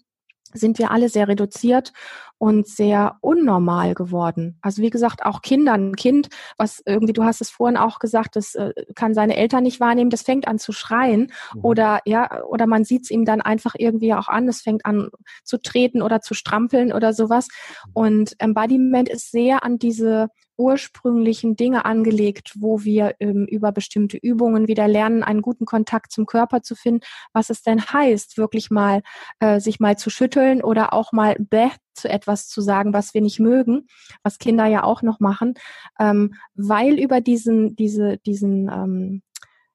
sind 0.54 0.78
wir 0.78 0.90
alle 0.90 1.08
sehr 1.08 1.28
reduziert 1.28 1.92
und 2.38 2.66
sehr 2.66 3.16
unnormal 3.20 3.94
geworden. 3.94 4.58
Also 4.60 4.82
wie 4.82 4.90
gesagt, 4.90 5.24
auch 5.24 5.42
Kinder, 5.42 5.72
ein 5.72 5.94
Kind, 5.96 6.28
was 6.58 6.82
irgendwie, 6.84 7.12
du 7.12 7.24
hast 7.24 7.40
es 7.40 7.50
vorhin 7.50 7.76
auch 7.76 8.00
gesagt, 8.00 8.36
das 8.36 8.54
äh, 8.54 8.72
kann 8.94 9.14
seine 9.14 9.36
Eltern 9.36 9.62
nicht 9.62 9.80
wahrnehmen, 9.80 10.10
das 10.10 10.22
fängt 10.22 10.48
an 10.48 10.58
zu 10.58 10.72
schreien 10.72 11.32
mhm. 11.54 11.64
oder 11.64 12.00
ja, 12.04 12.42
oder 12.44 12.66
man 12.66 12.84
sieht 12.84 13.04
es 13.04 13.10
ihm 13.10 13.24
dann 13.24 13.40
einfach 13.40 13.74
irgendwie 13.78 14.12
auch 14.12 14.28
an, 14.28 14.48
es 14.48 14.60
fängt 14.60 14.84
an 14.84 15.10
zu 15.44 15.58
treten 15.58 16.02
oder 16.02 16.20
zu 16.20 16.34
strampeln 16.34 16.92
oder 16.92 17.12
sowas. 17.12 17.48
Mhm. 17.86 17.90
Und 17.94 18.34
Embodiment 18.38 19.08
ist 19.08 19.30
sehr 19.30 19.64
an 19.64 19.78
diese 19.78 20.28
ursprünglichen 20.56 21.56
Dinge 21.56 21.84
angelegt, 21.84 22.52
wo 22.56 22.84
wir 22.84 23.14
ähm, 23.20 23.46
über 23.46 23.72
bestimmte 23.72 24.16
Übungen 24.16 24.68
wieder 24.68 24.88
lernen, 24.88 25.22
einen 25.22 25.42
guten 25.42 25.64
Kontakt 25.64 26.12
zum 26.12 26.26
Körper 26.26 26.62
zu 26.62 26.74
finden, 26.74 27.04
was 27.32 27.50
es 27.50 27.62
denn 27.62 27.82
heißt, 27.82 28.38
wirklich 28.38 28.70
mal 28.70 29.02
äh, 29.40 29.60
sich 29.60 29.80
mal 29.80 29.96
zu 29.96 30.10
schütteln 30.10 30.62
oder 30.62 30.92
auch 30.92 31.12
mal 31.12 31.36
bäh 31.38 31.70
zu 31.94 32.08
etwas 32.08 32.48
zu 32.48 32.60
sagen, 32.60 32.92
was 32.92 33.14
wir 33.14 33.20
nicht 33.20 33.38
mögen, 33.38 33.86
was 34.22 34.38
Kinder 34.38 34.66
ja 34.66 34.84
auch 34.84 35.02
noch 35.02 35.20
machen, 35.20 35.54
ähm, 35.98 36.34
weil 36.54 36.98
über 36.98 37.20
diesen, 37.20 37.76
diese, 37.76 38.18
diesen 38.18 38.68
ähm, 38.68 39.22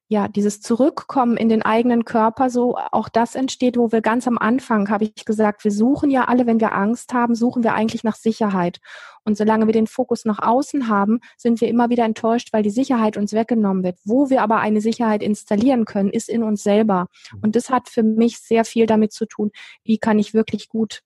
ja, 0.10 0.30
dieses 0.30 0.62
Zurückkommen 0.62 1.36
in 1.36 1.50
den 1.50 1.64
eigenen 1.64 2.06
Körper, 2.06 2.50
so 2.50 2.78
auch 2.78 3.10
das 3.10 3.36
entsteht, 3.36 3.78
wo 3.78 3.92
wir 3.92 4.02
ganz 4.02 4.26
am 4.26 4.38
Anfang, 4.38 4.90
habe 4.90 5.04
ich 5.04 5.26
gesagt, 5.26 5.66
wir 5.66 5.72
suchen 5.72 6.10
ja 6.10 6.26
alle, 6.26 6.46
wenn 6.46 6.62
wir 6.62 6.74
Angst 6.74 7.14
haben, 7.14 7.36
suchen 7.36 7.64
wir 7.64 7.74
eigentlich 7.74 8.06
nach 8.06 8.16
Sicherheit. 8.16 8.80
Und 9.26 9.36
solange 9.36 9.66
wir 9.66 9.74
den 9.74 9.88
Fokus 9.88 10.24
nach 10.24 10.40
außen 10.40 10.88
haben, 10.88 11.20
sind 11.36 11.60
wir 11.60 11.68
immer 11.68 11.90
wieder 11.90 12.06
enttäuscht, 12.06 12.54
weil 12.54 12.64
die 12.64 12.70
Sicherheit 12.70 13.18
uns 13.18 13.34
weggenommen 13.34 13.84
wird. 13.84 13.98
Wo 14.06 14.30
wir 14.30 14.42
aber 14.42 14.60
eine 14.60 14.80
Sicherheit 14.80 15.22
installieren 15.22 15.84
können, 15.84 16.10
ist 16.10 16.30
in 16.30 16.44
uns 16.44 16.64
selber. 16.64 17.08
Und 17.42 17.58
das 17.58 17.70
hat 17.70 17.90
für 17.90 18.04
mich 18.04 18.40
sehr 18.40 18.64
viel 18.64 18.86
damit 18.86 19.12
zu 19.12 19.26
tun, 19.26 19.52
wie 19.84 19.98
kann 19.98 20.20
ich 20.20 20.34
wirklich 20.34 20.70
gut 20.70 21.02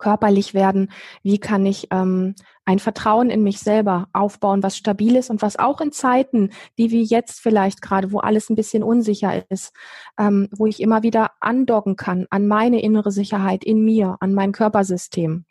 körperlich 0.00 0.54
werden? 0.54 0.90
Wie 1.22 1.38
kann 1.38 1.64
ich 1.64 1.86
ähm, 1.92 2.34
ein 2.64 2.80
Vertrauen 2.80 3.30
in 3.30 3.42
mich 3.42 3.60
selber 3.60 4.08
aufbauen, 4.12 4.62
was 4.62 4.76
stabil 4.76 5.14
ist 5.14 5.30
und 5.30 5.42
was 5.42 5.58
auch 5.58 5.80
in 5.80 5.92
Zeiten, 5.92 6.50
die 6.78 6.90
wie 6.90 7.02
jetzt 7.02 7.40
vielleicht 7.40 7.82
gerade, 7.82 8.10
wo 8.10 8.18
alles 8.18 8.50
ein 8.50 8.56
bisschen 8.56 8.82
unsicher 8.82 9.48
ist, 9.50 9.72
ähm, 10.18 10.48
wo 10.56 10.66
ich 10.66 10.80
immer 10.80 11.02
wieder 11.02 11.30
andocken 11.40 11.96
kann 11.96 12.26
an 12.30 12.48
meine 12.48 12.82
innere 12.82 13.12
Sicherheit 13.12 13.62
in 13.62 13.84
mir, 13.84 14.16
an 14.20 14.34
mein 14.34 14.52
Körpersystem. 14.52 15.44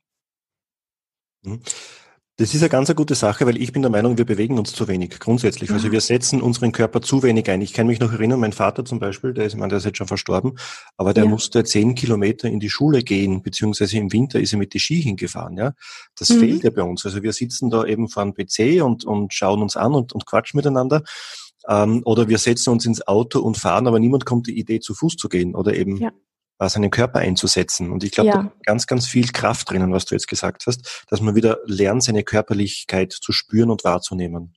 Mhm. 1.44 1.62
Das 2.40 2.54
ist 2.54 2.62
eine 2.62 2.70
ganz 2.70 2.90
eine 2.90 2.96
gute 2.96 3.16
Sache, 3.16 3.46
weil 3.46 3.62
ich 3.62 3.74
bin 3.74 3.82
der 3.82 3.92
Meinung, 3.92 4.18
wir 4.18 4.24
bewegen 4.24 4.58
uns 4.58 4.72
zu 4.72 4.88
wenig 4.88 5.20
grundsätzlich. 5.20 5.72
Also 5.72 5.92
wir 5.92 6.00
setzen 6.00 6.42
unseren 6.42 6.72
Körper 6.72 7.02
zu 7.02 7.22
wenig 7.22 7.50
ein. 7.50 7.60
Ich 7.60 7.74
kann 7.74 7.86
mich 7.86 8.00
noch 8.00 8.14
erinnern, 8.14 8.40
mein 8.40 8.54
Vater 8.54 8.86
zum 8.86 8.98
Beispiel, 8.98 9.34
der 9.34 9.44
ist, 9.44 9.56
ich 9.56 9.60
meine, 9.60 9.72
der 9.72 9.80
ist 9.80 9.84
jetzt 9.84 9.98
schon 9.98 10.08
verstorben, 10.08 10.58
aber 10.96 11.14
der 11.14 11.26
ja. 11.26 11.30
musste 11.30 11.66
zehn 11.66 11.96
Kilometer 11.96 12.48
in 12.48 12.62
die 12.62 12.70
Schule 12.70 13.04
gehen, 13.04 13.42
beziehungsweise 13.42 13.98
im 13.98 14.14
Winter 14.14 14.40
ist 14.40 14.54
er 14.54 14.58
mit 14.58 14.74
die 14.74 14.80
Ski 14.80 15.02
hingefahren. 15.02 15.58
Ja, 15.58 15.74
das 16.18 16.30
mhm. 16.30 16.40
fehlt 16.40 16.64
ja 16.64 16.70
bei 16.70 16.84
uns. 16.84 17.06
Also 17.06 17.22
wir 17.24 17.34
sitzen 17.34 17.70
da 17.72 17.84
eben 17.84 18.08
vor 18.08 18.24
einem 18.24 18.34
PC 18.34 18.82
und, 18.82 19.04
und 19.04 19.34
schauen 19.34 19.62
uns 19.62 19.76
an 19.76 19.94
und, 19.94 20.14
und 20.14 20.26
quatschen 20.26 20.60
miteinander. 20.60 21.04
Ähm, 21.68 22.04
oder 22.06 22.30
wir 22.30 22.38
setzen 22.38 22.70
uns 22.70 22.86
ins 22.86 23.06
Auto 23.06 23.42
und 23.42 23.58
fahren, 23.58 23.86
aber 23.86 24.00
niemand 24.00 24.26
kommt 24.26 24.48
die 24.48 24.58
Idee, 24.58 24.80
zu 24.80 24.94
Fuß 24.94 25.18
zu 25.18 25.28
gehen 25.28 25.56
oder 25.56 25.74
eben 25.76 25.98
ja 25.98 26.12
seinen 26.68 26.92
Körper 26.92 27.20
einzusetzen. 27.20 27.92
Und 27.92 28.04
ich 28.04 28.12
glaube, 28.12 28.30
ja. 28.30 28.44
da 28.44 28.52
ganz, 28.66 28.86
ganz 28.86 29.08
viel 29.08 29.30
Kraft 29.32 29.70
drinnen, 29.70 29.94
was 29.94 30.06
du 30.06 30.16
jetzt 30.16 30.28
gesagt 30.28 30.66
hast, 30.68 31.06
dass 31.10 31.22
man 31.22 31.36
wieder 31.36 31.60
lernt, 31.66 32.04
seine 32.04 32.24
Körperlichkeit 32.24 33.14
zu 33.14 33.32
spüren 33.32 33.70
und 33.70 33.86
wahrzunehmen. 33.86 34.56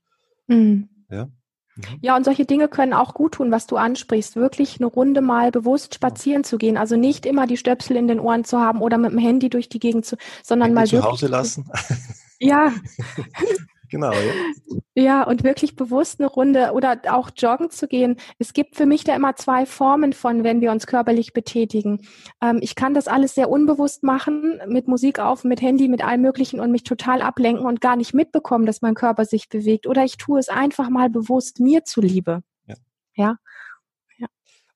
Mhm. 0.49 0.89
Ja. 1.11 1.29
Mhm. 1.77 1.83
Ja, 2.01 2.17
und 2.17 2.25
solche 2.25 2.45
Dinge 2.45 2.69
können 2.69 2.93
auch 2.93 3.15
gut 3.15 3.35
tun, 3.35 3.51
was 3.51 3.67
du 3.67 3.77
ansprichst. 3.77 4.37
Wirklich 4.37 4.79
eine 4.79 4.87
Runde 4.87 5.21
mal 5.21 5.51
bewusst 5.51 5.95
spazieren 5.95 6.45
zu 6.45 6.59
gehen. 6.59 6.77
Also 6.77 6.97
nicht 6.97 7.25
immer 7.25 7.47
die 7.47 7.57
Stöpsel 7.57 7.97
in 7.97 8.09
den 8.09 8.21
Ohren 8.21 8.45
zu 8.45 8.59
haben 8.59 8.81
oder 8.81 8.99
mit 8.99 9.13
dem 9.13 9.19
Handy 9.19 9.49
durch 9.49 9.69
die 9.69 9.79
Gegend 9.79 10.05
zu, 10.05 10.17
sondern 10.43 10.77
Handy 10.77 10.97
mal 10.97 11.03
zu 11.03 11.09
Hause 11.09 11.29
lassen. 11.29 11.71
Ja, 12.41 12.73
Genau, 13.93 14.11
ja. 14.11 14.33
Ja, 14.95 15.23
und 15.23 15.45
wirklich 15.45 15.77
bewusst 15.77 16.19
eine 16.19 16.29
Runde 16.29 16.73
oder 16.73 16.99
auch 17.11 17.31
joggen 17.37 17.69
zu 17.69 17.87
gehen. 17.87 18.17
Es 18.39 18.55
gibt 18.55 18.75
für 18.75 18.87
mich 18.87 19.05
da 19.05 19.15
immer 19.15 19.37
zwei 19.37 19.67
Formen 19.67 20.15
von, 20.15 20.45
wenn 20.45 20.63
wir 20.63 20.71
uns 20.71 20.87
körperlich 20.87 21.35
betätigen. 21.35 22.01
Ähm, 22.43 22.59
ich 22.63 22.75
kann 22.75 22.95
das 22.95 23.07
alles 23.07 23.35
sehr 23.35 23.51
unbewusst 23.51 24.03
machen, 24.03 24.63
mit 24.67 24.89
Musik 24.89 25.19
auf, 25.19 25.45
mit 25.45 25.61
Handy, 25.61 25.89
mit 25.89 26.03
allem 26.03 26.23
Möglichen 26.23 26.59
und 26.59 26.73
mich 26.73 26.85
total 26.85 27.21
ablenken 27.21 27.67
und 27.67 27.83
gar 27.83 27.97
nicht 27.97 28.15
mitbekommen, 28.15 28.65
dass 28.65 28.81
mein 28.81 28.95
Körper 28.95 29.27
sich 29.27 29.51
bewegt. 29.51 29.87
Oder 29.87 30.05
ich 30.05 30.17
tue 30.17 30.39
es 30.39 30.49
einfach 30.49 30.89
mal 30.89 31.11
bewusst 31.11 31.61
mir 31.61 31.85
zuliebe. 31.85 32.43
Ja. 32.67 32.75
ja? 33.15 33.37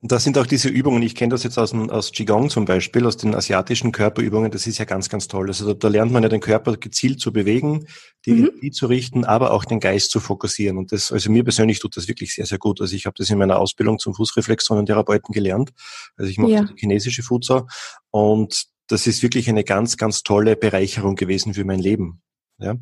Und 0.07 0.12
das 0.12 0.22
sind 0.22 0.38
auch 0.38 0.46
diese 0.46 0.68
Übungen, 0.68 1.02
ich 1.02 1.16
kenne 1.16 1.32
das 1.32 1.42
jetzt 1.42 1.59
aus, 1.59 1.74
aus 1.74 2.12
Qigong 2.12 2.48
zum 2.48 2.64
Beispiel, 2.64 3.04
aus 3.07 3.16
den 3.16 3.34
asiatischen 3.34 3.90
Körperübungen, 3.90 4.52
das 4.52 4.68
ist 4.68 4.78
ja 4.78 4.84
ganz, 4.84 5.09
ganz 5.09 5.26
toll. 5.26 5.48
Also 5.48 5.66
da, 5.66 5.74
da 5.74 5.88
lernt 5.88 6.12
man 6.12 6.22
ja 6.22 6.28
den 6.28 6.40
Körper 6.40 6.76
gezielt 6.76 7.18
zu 7.18 7.32
bewegen, 7.32 7.88
die 8.24 8.30
mhm. 8.30 8.44
Energie 8.44 8.70
zu 8.70 8.86
richten, 8.86 9.24
aber 9.24 9.50
auch 9.50 9.64
den 9.64 9.80
Geist 9.80 10.12
zu 10.12 10.20
fokussieren. 10.20 10.78
Und 10.78 10.92
das, 10.92 11.11
also 11.11 11.28
mir 11.28 11.42
persönlich 11.42 11.80
tut 11.80 11.96
das 11.96 12.07
wirklich 12.07 12.36
sehr, 12.36 12.46
sehr 12.46 12.59
gut. 12.59 12.80
Also 12.80 12.94
ich 12.94 13.07
habe 13.07 13.14
das 13.18 13.28
in 13.30 13.38
meiner 13.38 13.59
Ausbildung 13.59 13.98
zum 13.98 14.14
Fußreflexzonentherapeuten 14.14 15.32
gelernt. 15.32 15.72
Also 16.16 16.30
ich 16.30 16.38
mache 16.38 16.52
ja. 16.52 16.62
die 16.62 16.74
chinesische 16.76 17.24
Futsal 17.24 17.66
und 18.12 18.66
das 18.86 19.09
ist 19.09 19.24
wirklich 19.24 19.48
eine 19.48 19.64
ganz, 19.64 19.96
ganz 19.96 20.22
tolle 20.22 20.54
Bereicherung 20.54 21.16
gewesen 21.16 21.52
für 21.52 21.64
mein 21.64 21.80
Leben. 21.80 22.22
Ja. 22.59 22.76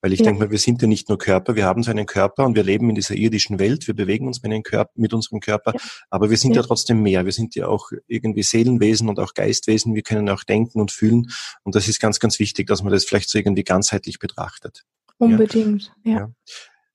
Weil 0.00 0.12
ich 0.12 0.20
ja. 0.20 0.26
denke 0.26 0.44
mal, 0.44 0.50
wir 0.50 0.58
sind 0.58 0.80
ja 0.80 0.88
nicht 0.88 1.08
nur 1.08 1.18
Körper, 1.18 1.56
wir 1.56 1.66
haben 1.66 1.82
so 1.82 1.90
einen 1.90 2.06
Körper 2.06 2.46
und 2.46 2.54
wir 2.54 2.62
leben 2.62 2.88
in 2.88 2.94
dieser 2.94 3.14
irdischen 3.14 3.58
Welt, 3.58 3.86
wir 3.86 3.94
bewegen 3.94 4.26
uns 4.26 4.42
mit, 4.42 4.64
Körper, 4.64 4.90
mit 4.94 5.12
unserem 5.12 5.40
Körper, 5.40 5.72
ja. 5.74 5.80
aber 6.08 6.30
wir 6.30 6.36
sind 6.36 6.54
ja. 6.54 6.62
ja 6.62 6.66
trotzdem 6.66 7.02
mehr. 7.02 7.24
Wir 7.24 7.32
sind 7.32 7.54
ja 7.54 7.68
auch 7.68 7.90
irgendwie 8.06 8.42
Seelenwesen 8.42 9.08
und 9.08 9.18
auch 9.18 9.34
Geistwesen, 9.34 9.94
wir 9.94 10.02
können 10.02 10.28
auch 10.30 10.44
denken 10.44 10.80
und 10.80 10.90
fühlen 10.90 11.30
und 11.64 11.74
das 11.74 11.88
ist 11.88 12.00
ganz, 12.00 12.18
ganz 12.18 12.38
wichtig, 12.38 12.66
dass 12.66 12.82
man 12.82 12.92
das 12.92 13.04
vielleicht 13.04 13.28
so 13.28 13.38
irgendwie 13.38 13.64
ganzheitlich 13.64 14.18
betrachtet. 14.18 14.84
Unbedingt, 15.18 15.92
ja. 16.02 16.30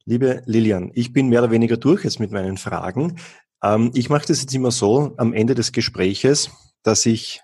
Liebe 0.06 0.44
Lilian, 0.46 0.92
ich 0.94 1.14
bin 1.14 1.30
mehr 1.30 1.42
oder 1.42 1.52
weniger 1.52 1.78
durch 1.78 2.04
jetzt 2.04 2.20
mit 2.20 2.32
meinen 2.32 2.58
Fragen. 2.58 3.18
Ähm, 3.64 3.92
ich 3.94 4.10
mache 4.10 4.28
das 4.28 4.42
jetzt 4.42 4.54
immer 4.54 4.72
so 4.72 5.14
am 5.18 5.34
Ende 5.34 5.56
des 5.56 5.72
Gespräches, 5.72 6.52
dass 6.84 7.06
ich 7.06 7.42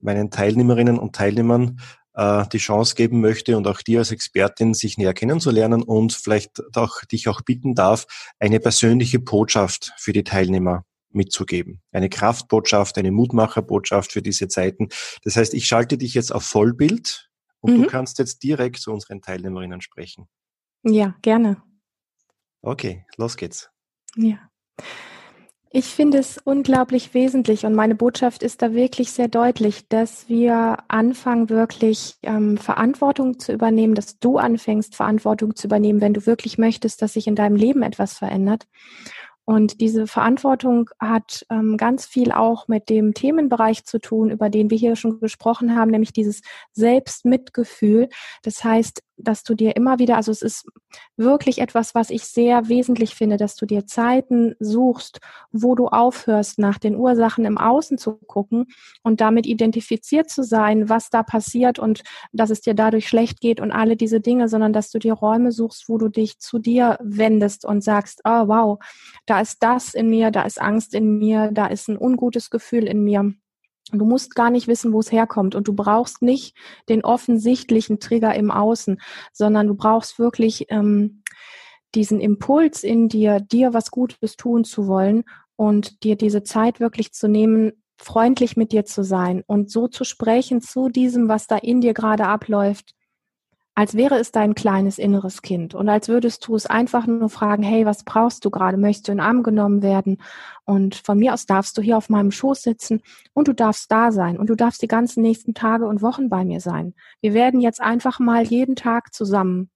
meinen 0.00 0.30
Teilnehmerinnen 0.30 0.98
und 0.98 1.14
Teilnehmern 1.14 1.78
äh, 2.14 2.44
die 2.52 2.58
Chance 2.58 2.94
geben 2.94 3.20
möchte 3.20 3.56
und 3.56 3.66
auch 3.66 3.82
dir 3.82 4.00
als 4.00 4.10
Expertin 4.12 4.74
sich 4.74 4.98
näher 4.98 5.14
kennenzulernen 5.14 5.82
und 5.82 6.12
vielleicht 6.12 6.62
auch 6.76 7.00
dich 7.04 7.28
auch 7.28 7.40
bitten 7.42 7.74
darf, 7.74 8.06
eine 8.38 8.60
persönliche 8.60 9.18
Botschaft 9.18 9.92
für 9.98 10.12
die 10.12 10.24
Teilnehmer 10.24 10.84
mitzugeben. 11.10 11.82
Eine 11.92 12.08
Kraftbotschaft, 12.08 12.98
eine 12.98 13.12
Mutmacherbotschaft 13.12 14.12
für 14.12 14.22
diese 14.22 14.48
Zeiten. 14.48 14.88
Das 15.24 15.36
heißt, 15.36 15.54
ich 15.54 15.66
schalte 15.66 15.98
dich 15.98 16.14
jetzt 16.14 16.32
auf 16.32 16.44
Vollbild 16.44 17.30
und 17.60 17.76
mhm. 17.76 17.82
du 17.82 17.88
kannst 17.88 18.18
jetzt 18.18 18.42
direkt 18.42 18.78
zu 18.78 18.92
unseren 18.92 19.20
Teilnehmerinnen 19.20 19.80
sprechen. 19.80 20.28
Ja, 20.82 21.14
gerne. 21.22 21.62
Okay, 22.62 23.04
los 23.16 23.36
geht's. 23.36 23.70
Ja. 24.16 24.38
Ich 25.74 25.86
finde 25.86 26.18
es 26.18 26.36
unglaublich 26.36 27.14
wesentlich 27.14 27.64
und 27.64 27.74
meine 27.74 27.94
Botschaft 27.94 28.42
ist 28.42 28.60
da 28.60 28.74
wirklich 28.74 29.10
sehr 29.10 29.28
deutlich, 29.28 29.88
dass 29.88 30.28
wir 30.28 30.76
anfangen, 30.88 31.48
wirklich 31.48 32.16
ähm, 32.22 32.58
Verantwortung 32.58 33.38
zu 33.38 33.54
übernehmen, 33.54 33.94
dass 33.94 34.18
du 34.18 34.36
anfängst, 34.36 34.94
Verantwortung 34.94 35.56
zu 35.56 35.68
übernehmen, 35.68 36.02
wenn 36.02 36.12
du 36.12 36.26
wirklich 36.26 36.58
möchtest, 36.58 37.00
dass 37.00 37.14
sich 37.14 37.26
in 37.26 37.36
deinem 37.36 37.56
Leben 37.56 37.82
etwas 37.82 38.18
verändert. 38.18 38.66
Und 39.44 39.80
diese 39.80 40.06
Verantwortung 40.06 40.90
hat 41.00 41.46
ähm, 41.50 41.78
ganz 41.78 42.04
viel 42.06 42.32
auch 42.32 42.68
mit 42.68 42.90
dem 42.90 43.14
Themenbereich 43.14 43.84
zu 43.84 43.98
tun, 43.98 44.30
über 44.30 44.50
den 44.50 44.70
wir 44.70 44.76
hier 44.78 44.94
schon 44.94 45.20
gesprochen 45.20 45.74
haben, 45.74 45.90
nämlich 45.90 46.12
dieses 46.12 46.42
Selbstmitgefühl. 46.72 48.08
Das 48.42 48.62
heißt, 48.62 49.02
dass 49.22 49.42
du 49.42 49.54
dir 49.54 49.76
immer 49.76 49.98
wieder, 49.98 50.16
also 50.16 50.30
es 50.30 50.42
ist 50.42 50.66
wirklich 51.16 51.60
etwas, 51.60 51.94
was 51.94 52.10
ich 52.10 52.24
sehr 52.24 52.68
wesentlich 52.68 53.14
finde, 53.14 53.36
dass 53.36 53.56
du 53.56 53.66
dir 53.66 53.86
Zeiten 53.86 54.54
suchst, 54.58 55.20
wo 55.50 55.74
du 55.74 55.88
aufhörst, 55.88 56.58
nach 56.58 56.78
den 56.78 56.96
Ursachen 56.96 57.44
im 57.44 57.58
Außen 57.58 57.98
zu 57.98 58.14
gucken 58.14 58.66
und 59.02 59.20
damit 59.20 59.46
identifiziert 59.46 60.30
zu 60.30 60.42
sein, 60.42 60.88
was 60.88 61.10
da 61.10 61.22
passiert 61.22 61.78
und 61.78 62.02
dass 62.32 62.50
es 62.50 62.60
dir 62.60 62.74
dadurch 62.74 63.08
schlecht 63.08 63.40
geht 63.40 63.60
und 63.60 63.72
alle 63.72 63.96
diese 63.96 64.20
Dinge, 64.20 64.48
sondern 64.48 64.72
dass 64.72 64.90
du 64.90 64.98
dir 64.98 65.14
Räume 65.14 65.52
suchst, 65.52 65.88
wo 65.88 65.98
du 65.98 66.08
dich 66.08 66.38
zu 66.38 66.58
dir 66.58 66.98
wendest 67.02 67.64
und 67.64 67.82
sagst, 67.82 68.20
oh 68.24 68.48
wow, 68.48 68.78
da 69.26 69.40
ist 69.40 69.62
das 69.62 69.94
in 69.94 70.08
mir, 70.08 70.30
da 70.30 70.42
ist 70.42 70.60
Angst 70.60 70.94
in 70.94 71.18
mir, 71.18 71.50
da 71.52 71.66
ist 71.66 71.88
ein 71.88 71.98
ungutes 71.98 72.50
Gefühl 72.50 72.84
in 72.84 73.04
mir. 73.04 73.32
Du 73.90 74.04
musst 74.04 74.34
gar 74.34 74.50
nicht 74.50 74.68
wissen, 74.68 74.92
wo 74.92 75.00
es 75.00 75.10
herkommt. 75.10 75.54
Und 75.54 75.68
du 75.68 75.74
brauchst 75.74 76.22
nicht 76.22 76.56
den 76.88 77.04
offensichtlichen 77.04 77.98
Trigger 78.00 78.34
im 78.34 78.50
Außen, 78.50 79.00
sondern 79.32 79.66
du 79.66 79.74
brauchst 79.74 80.18
wirklich 80.18 80.66
ähm, 80.68 81.22
diesen 81.94 82.20
Impuls 82.20 82.84
in 82.84 83.08
dir, 83.08 83.40
dir 83.40 83.74
was 83.74 83.90
Gutes 83.90 84.36
tun 84.36 84.64
zu 84.64 84.86
wollen 84.86 85.24
und 85.56 86.04
dir 86.04 86.16
diese 86.16 86.42
Zeit 86.42 86.80
wirklich 86.80 87.12
zu 87.12 87.28
nehmen, 87.28 87.72
freundlich 87.98 88.56
mit 88.56 88.72
dir 88.72 88.84
zu 88.84 89.04
sein 89.04 89.42
und 89.46 89.70
so 89.70 89.88
zu 89.88 90.04
sprechen 90.04 90.60
zu 90.60 90.88
diesem, 90.88 91.28
was 91.28 91.46
da 91.46 91.56
in 91.56 91.80
dir 91.80 91.94
gerade 91.94 92.26
abläuft, 92.26 92.94
als 93.74 93.94
wäre 93.96 94.16
es 94.16 94.32
dein 94.32 94.54
kleines 94.54 94.98
inneres 94.98 95.40
Kind 95.40 95.74
und 95.74 95.88
als 95.88 96.08
würdest 96.08 96.46
du 96.46 96.54
es 96.54 96.66
einfach 96.66 97.06
nur 97.06 97.30
fragen, 97.30 97.62
hey, 97.62 97.86
was 97.86 98.04
brauchst 98.04 98.44
du 98.44 98.50
gerade? 98.50 98.76
Möchtest 98.76 99.08
du 99.08 99.12
in 99.12 99.18
den 99.18 99.24
Arm 99.24 99.42
genommen 99.42 99.82
werden? 99.82 100.18
Und 100.64 100.96
von 100.96 101.18
mir 101.18 101.32
aus 101.32 101.46
darfst 101.46 101.78
du 101.78 101.82
hier 101.82 101.96
auf 101.96 102.10
meinem 102.10 102.30
Schoß 102.30 102.62
sitzen 102.62 103.00
und 103.32 103.48
du 103.48 103.54
darfst 103.54 103.90
da 103.90 104.12
sein 104.12 104.38
und 104.38 104.50
du 104.50 104.56
darfst 104.56 104.82
die 104.82 104.88
ganzen 104.88 105.22
nächsten 105.22 105.54
Tage 105.54 105.86
und 105.86 106.02
Wochen 106.02 106.28
bei 106.28 106.44
mir 106.44 106.60
sein. 106.60 106.94
Wir 107.22 107.32
werden 107.32 107.60
jetzt 107.60 107.80
einfach 107.80 108.18
mal 108.18 108.42
jeden 108.42 108.76
Tag 108.76 109.14
zusammen 109.14 109.70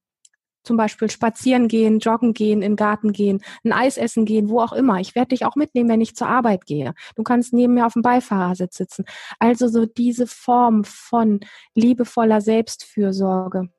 zum 0.63 0.77
Beispiel 0.77 1.09
spazieren 1.09 1.69
gehen, 1.69 2.01
joggen 2.01 2.35
gehen, 2.35 2.61
in 2.61 2.73
den 2.73 2.77
Garten 2.77 3.13
gehen, 3.13 3.41
ein 3.65 3.73
Eis 3.73 3.97
essen 3.97 4.25
gehen, 4.25 4.49
wo 4.49 4.61
auch 4.61 4.73
immer. 4.73 5.01
Ich 5.01 5.15
werde 5.15 5.29
dich 5.29 5.47
auch 5.47 5.55
mitnehmen, 5.55 5.89
wenn 5.89 6.01
ich 6.01 6.17
zur 6.17 6.27
Arbeit 6.27 6.67
gehe. 6.67 6.93
Du 7.15 7.23
kannst 7.23 7.53
neben 7.53 7.75
mir 7.75 7.87
auf 7.87 7.93
dem 7.93 8.03
Beifahrersitz 8.03 8.77
sitzen. 8.77 9.05
Also 9.39 9.69
so 9.69 9.87
diese 9.87 10.27
Form 10.27 10.83
von 10.85 11.41
liebevoller 11.75 12.41
Selbstfürsorge 12.41 13.71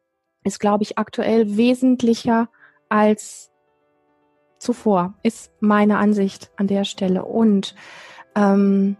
ist, 0.47 0.59
glaube 0.59 0.83
ich, 0.83 0.97
aktuell 0.97 1.57
wesentlicher 1.57 2.49
als 2.89 3.51
zuvor, 4.59 5.13
ist 5.23 5.51
meine 5.59 5.97
Ansicht 5.97 6.51
an 6.57 6.67
der 6.67 6.83
Stelle. 6.83 7.25
Und 7.25 7.75
ähm, 8.35 8.97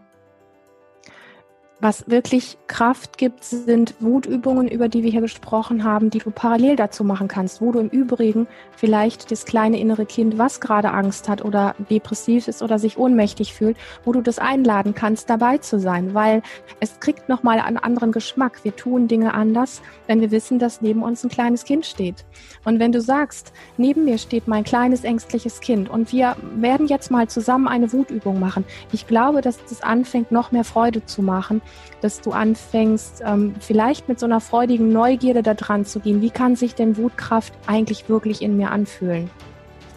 was 1.80 2.10
wirklich 2.10 2.58
Kraft 2.66 3.20
gibt, 3.20 3.44
sind 3.44 3.94
Wutübungen, 4.00 4.68
über 4.68 4.90
die 4.90 5.04
wir 5.04 5.12
hier 5.12 5.22
gesprochen 5.22 5.84
haben, 5.84 6.10
die 6.10 6.18
du 6.18 6.32
parallel 6.32 6.76
dazu 6.76 7.04
machen 7.04 7.28
kannst, 7.28 7.62
wo 7.62 7.72
du 7.72 7.80
im 7.80 7.90
Übrigen 7.90 8.48
vielleicht 8.76 9.32
das 9.32 9.46
kleine 9.46 9.80
innere 9.80 10.08
Kind, 10.08 10.40
was 10.40 10.60
gerade 10.60 10.92
Angst 10.92 11.30
hat 11.30 11.46
oder 11.46 11.76
depressiv 11.90 12.48
ist 12.48 12.64
oder 12.64 12.80
sich 12.80 12.98
ohnmächtig 12.98 13.54
fühlt, 13.54 13.78
wo 14.06 14.12
du 14.12 14.22
das 14.22 14.40
einladen 14.40 14.96
kannst, 14.96 15.30
dabei 15.30 15.60
zu 15.60 15.80
sein, 15.80 16.16
weil 16.16 16.42
es 16.80 17.00
kriegt 17.00 17.30
nochmal 17.30 17.60
einen 17.60 17.78
anderen 17.78 18.12
Geschmack. 18.12 18.64
Wir 18.64 18.76
tun 18.76 19.08
Dinge 19.08 19.36
anders, 19.36 19.84
wenn 20.08 20.20
wir 20.20 20.32
wissen, 20.32 20.58
dass 20.58 20.82
neben 20.82 21.04
uns 21.04 21.24
ein 21.24 21.30
kleines 21.30 21.64
Kind 21.64 21.86
steht. 21.86 22.26
Und 22.66 22.80
wenn 22.80 22.92
du 22.92 23.02
sagst, 23.02 23.54
neben 23.78 24.06
mir 24.06 24.18
steht 24.18 24.48
mein 24.48 24.64
kleines 24.64 25.04
ängstliches 25.04 25.60
Kind 25.60 25.90
und 25.90 26.12
wir 26.12 26.36
werden 26.56 26.88
jetzt 26.88 27.12
mal 27.12 27.28
zusammen 27.28 27.68
eine 27.68 27.94
Wutübung 27.94 28.40
machen, 28.40 28.66
ich 28.92 29.06
glaube, 29.06 29.42
dass 29.42 29.64
das 29.64 29.82
anfängt, 29.82 30.32
noch 30.32 30.52
mehr 30.52 30.64
Freude 30.64 31.06
zu 31.06 31.22
machen 31.22 31.62
dass 32.02 32.22
du 32.22 32.32
anfängst, 32.32 33.24
ähm, 33.26 33.56
vielleicht 33.60 34.08
mit 34.08 34.20
so 34.20 34.26
einer 34.26 34.42
freudigen 34.42 34.90
Neugierde 34.90 35.44
da 35.44 35.54
dran 35.54 35.86
zu 35.86 36.00
gehen. 36.00 36.22
Wie 36.22 36.30
kann 36.30 36.56
sich 36.56 36.76
denn 36.76 36.98
Wutkraft 36.98 37.54
eigentlich 37.66 38.08
wirklich 38.10 38.42
in 38.42 38.58
mir 38.58 38.72
anfühlen? 38.72 39.30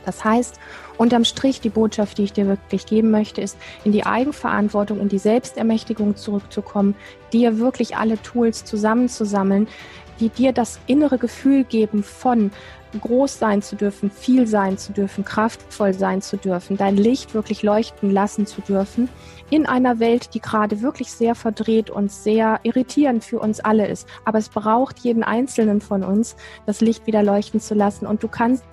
Das 0.07 0.25
heißt, 0.25 0.59
unterm 0.97 1.25
Strich 1.25 1.61
die 1.61 1.69
Botschaft, 1.69 2.19
die 2.19 2.25
ich 2.25 2.33
dir 2.33 2.47
wirklich 2.47 2.87
geben 2.87 3.11
möchte, 3.11 3.41
ist, 3.41 3.59
in 3.85 3.93
die 3.93 4.07
Eigenverantwortung, 4.07 4.99
in 4.99 5.09
die 5.09 5.19
Selbstermächtigung 5.19 6.17
zurückzukommen, 6.17 6.95
dir 7.33 7.59
wirklich 7.59 7.97
alle 7.97 8.21
Tools 8.23 8.65
zusammenzusammeln, 8.65 9.69
die 10.21 10.29
dir 10.29 10.53
das 10.53 10.79
innere 10.87 11.19
Gefühl 11.19 11.65
geben 11.65 12.03
von 12.03 12.51
groß 12.99 13.39
sein 13.39 13.63
zu 13.63 13.77
dürfen, 13.77 14.11
viel 14.11 14.47
sein 14.47 14.79
zu 14.79 14.93
dürfen, 14.93 15.25
kraftvoll 15.25 15.95
sein 15.95 16.23
zu 16.23 16.37
dürfen, 16.37 16.77
dein 16.77 16.97
Licht 16.97 17.35
wirklich 17.35 17.63
leuchten 17.63 18.11
lassen 18.11 18.47
zu 18.47 18.61
dürfen 18.61 19.09
in 19.51 19.67
einer 19.67 19.99
Welt, 19.99 20.35
die 20.35 20.41
gerade 20.41 20.81
wirklich 20.81 21.13
sehr 21.13 21.35
verdreht 21.35 21.91
und 21.91 22.11
sehr 22.11 22.61
irritierend 22.63 23.25
für 23.25 23.39
uns 23.39 23.61
alle 23.61 23.87
ist. 23.87 24.09
Aber 24.25 24.39
es 24.39 24.49
braucht 24.49 25.01
jeden 25.01 25.25
Einzelnen 25.25 25.81
von 25.81 26.05
uns, 26.05 26.37
das 26.67 26.81
Licht 26.81 27.07
wieder 27.07 27.23
leuchten 27.23 27.61
zu 27.61 27.75
lassen. 27.75 28.07
Und 28.07 28.23
du 28.23 28.29
kannst 28.29 28.65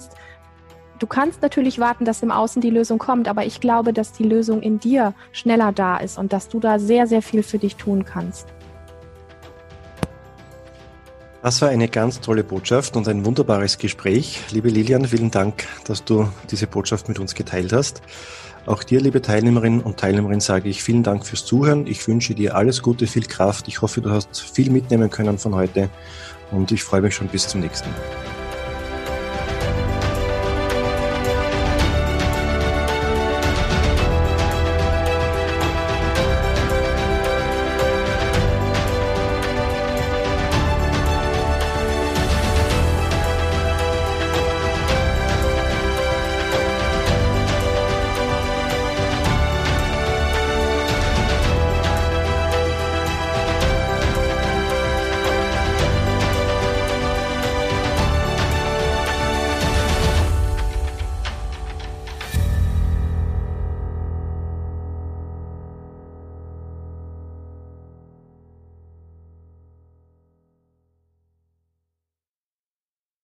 Du 0.99 1.05
kannst 1.05 1.43
natürlich 1.43 1.78
warten, 1.78 2.05
dass 2.05 2.24
im 2.24 2.32
Außen 2.32 2.59
die 2.59 2.72
Lösung 2.72 2.97
kommt, 2.97 3.28
aber 3.28 3.45
ich 3.45 3.61
glaube, 3.61 3.93
dass 3.93 4.13
die 4.13 4.24
Lösung 4.24 4.63
in 4.63 4.80
dir 4.80 5.13
schneller 5.32 5.72
da 5.72 5.97
ist 5.97 6.18
und 6.18 6.34
dass 6.34 6.49
du 6.49 6.59
da 6.59 6.80
sehr, 6.80 7.05
sehr 7.05 7.22
viel 7.22 7.43
für 7.43 7.59
dich 7.59 7.76
tun 7.76 8.03
kannst. 8.03 8.47
Das 11.43 11.61
war 11.61 11.69
eine 11.69 11.88
ganz 11.88 12.19
tolle 12.19 12.43
Botschaft 12.43 12.95
und 12.95 13.07
ein 13.07 13.23
wunderbares 13.25 13.77
Gespräch. 13.77 14.41
Liebe 14.51 14.69
Lilian, 14.69 15.05
vielen 15.05 15.31
Dank, 15.31 15.65
dass 15.85 16.03
du 16.03 16.27
diese 16.49 16.67
Botschaft 16.67 17.07
mit 17.07 17.19
uns 17.19 17.35
geteilt 17.35 17.73
hast. 17.73 18.01
Auch 18.65 18.83
dir, 18.83 18.99
liebe 18.99 19.21
Teilnehmerinnen 19.21 19.79
und 19.79 19.97
Teilnehmerin, 19.97 20.41
sage 20.41 20.67
ich 20.67 20.83
vielen 20.83 21.03
Dank 21.03 21.25
fürs 21.25 21.45
Zuhören. 21.45 21.88
Ich 21.88 22.05
wünsche 22.07 22.35
dir 22.35 22.55
alles 22.55 22.81
Gute, 22.81 23.07
viel 23.07 23.25
Kraft. 23.25 23.67
Ich 23.67 23.81
hoffe, 23.81 24.01
du 24.01 24.09
hast 24.09 24.41
viel 24.41 24.71
mitnehmen 24.71 25.09
können 25.09 25.38
von 25.38 25.55
heute 25.55 25.89
und 26.51 26.71
ich 26.71 26.83
freue 26.83 27.01
mich 27.01 27.15
schon 27.15 27.27
bis 27.27 27.47
zum 27.47 27.61
nächsten 27.61 27.89
Mal. 27.91 28.36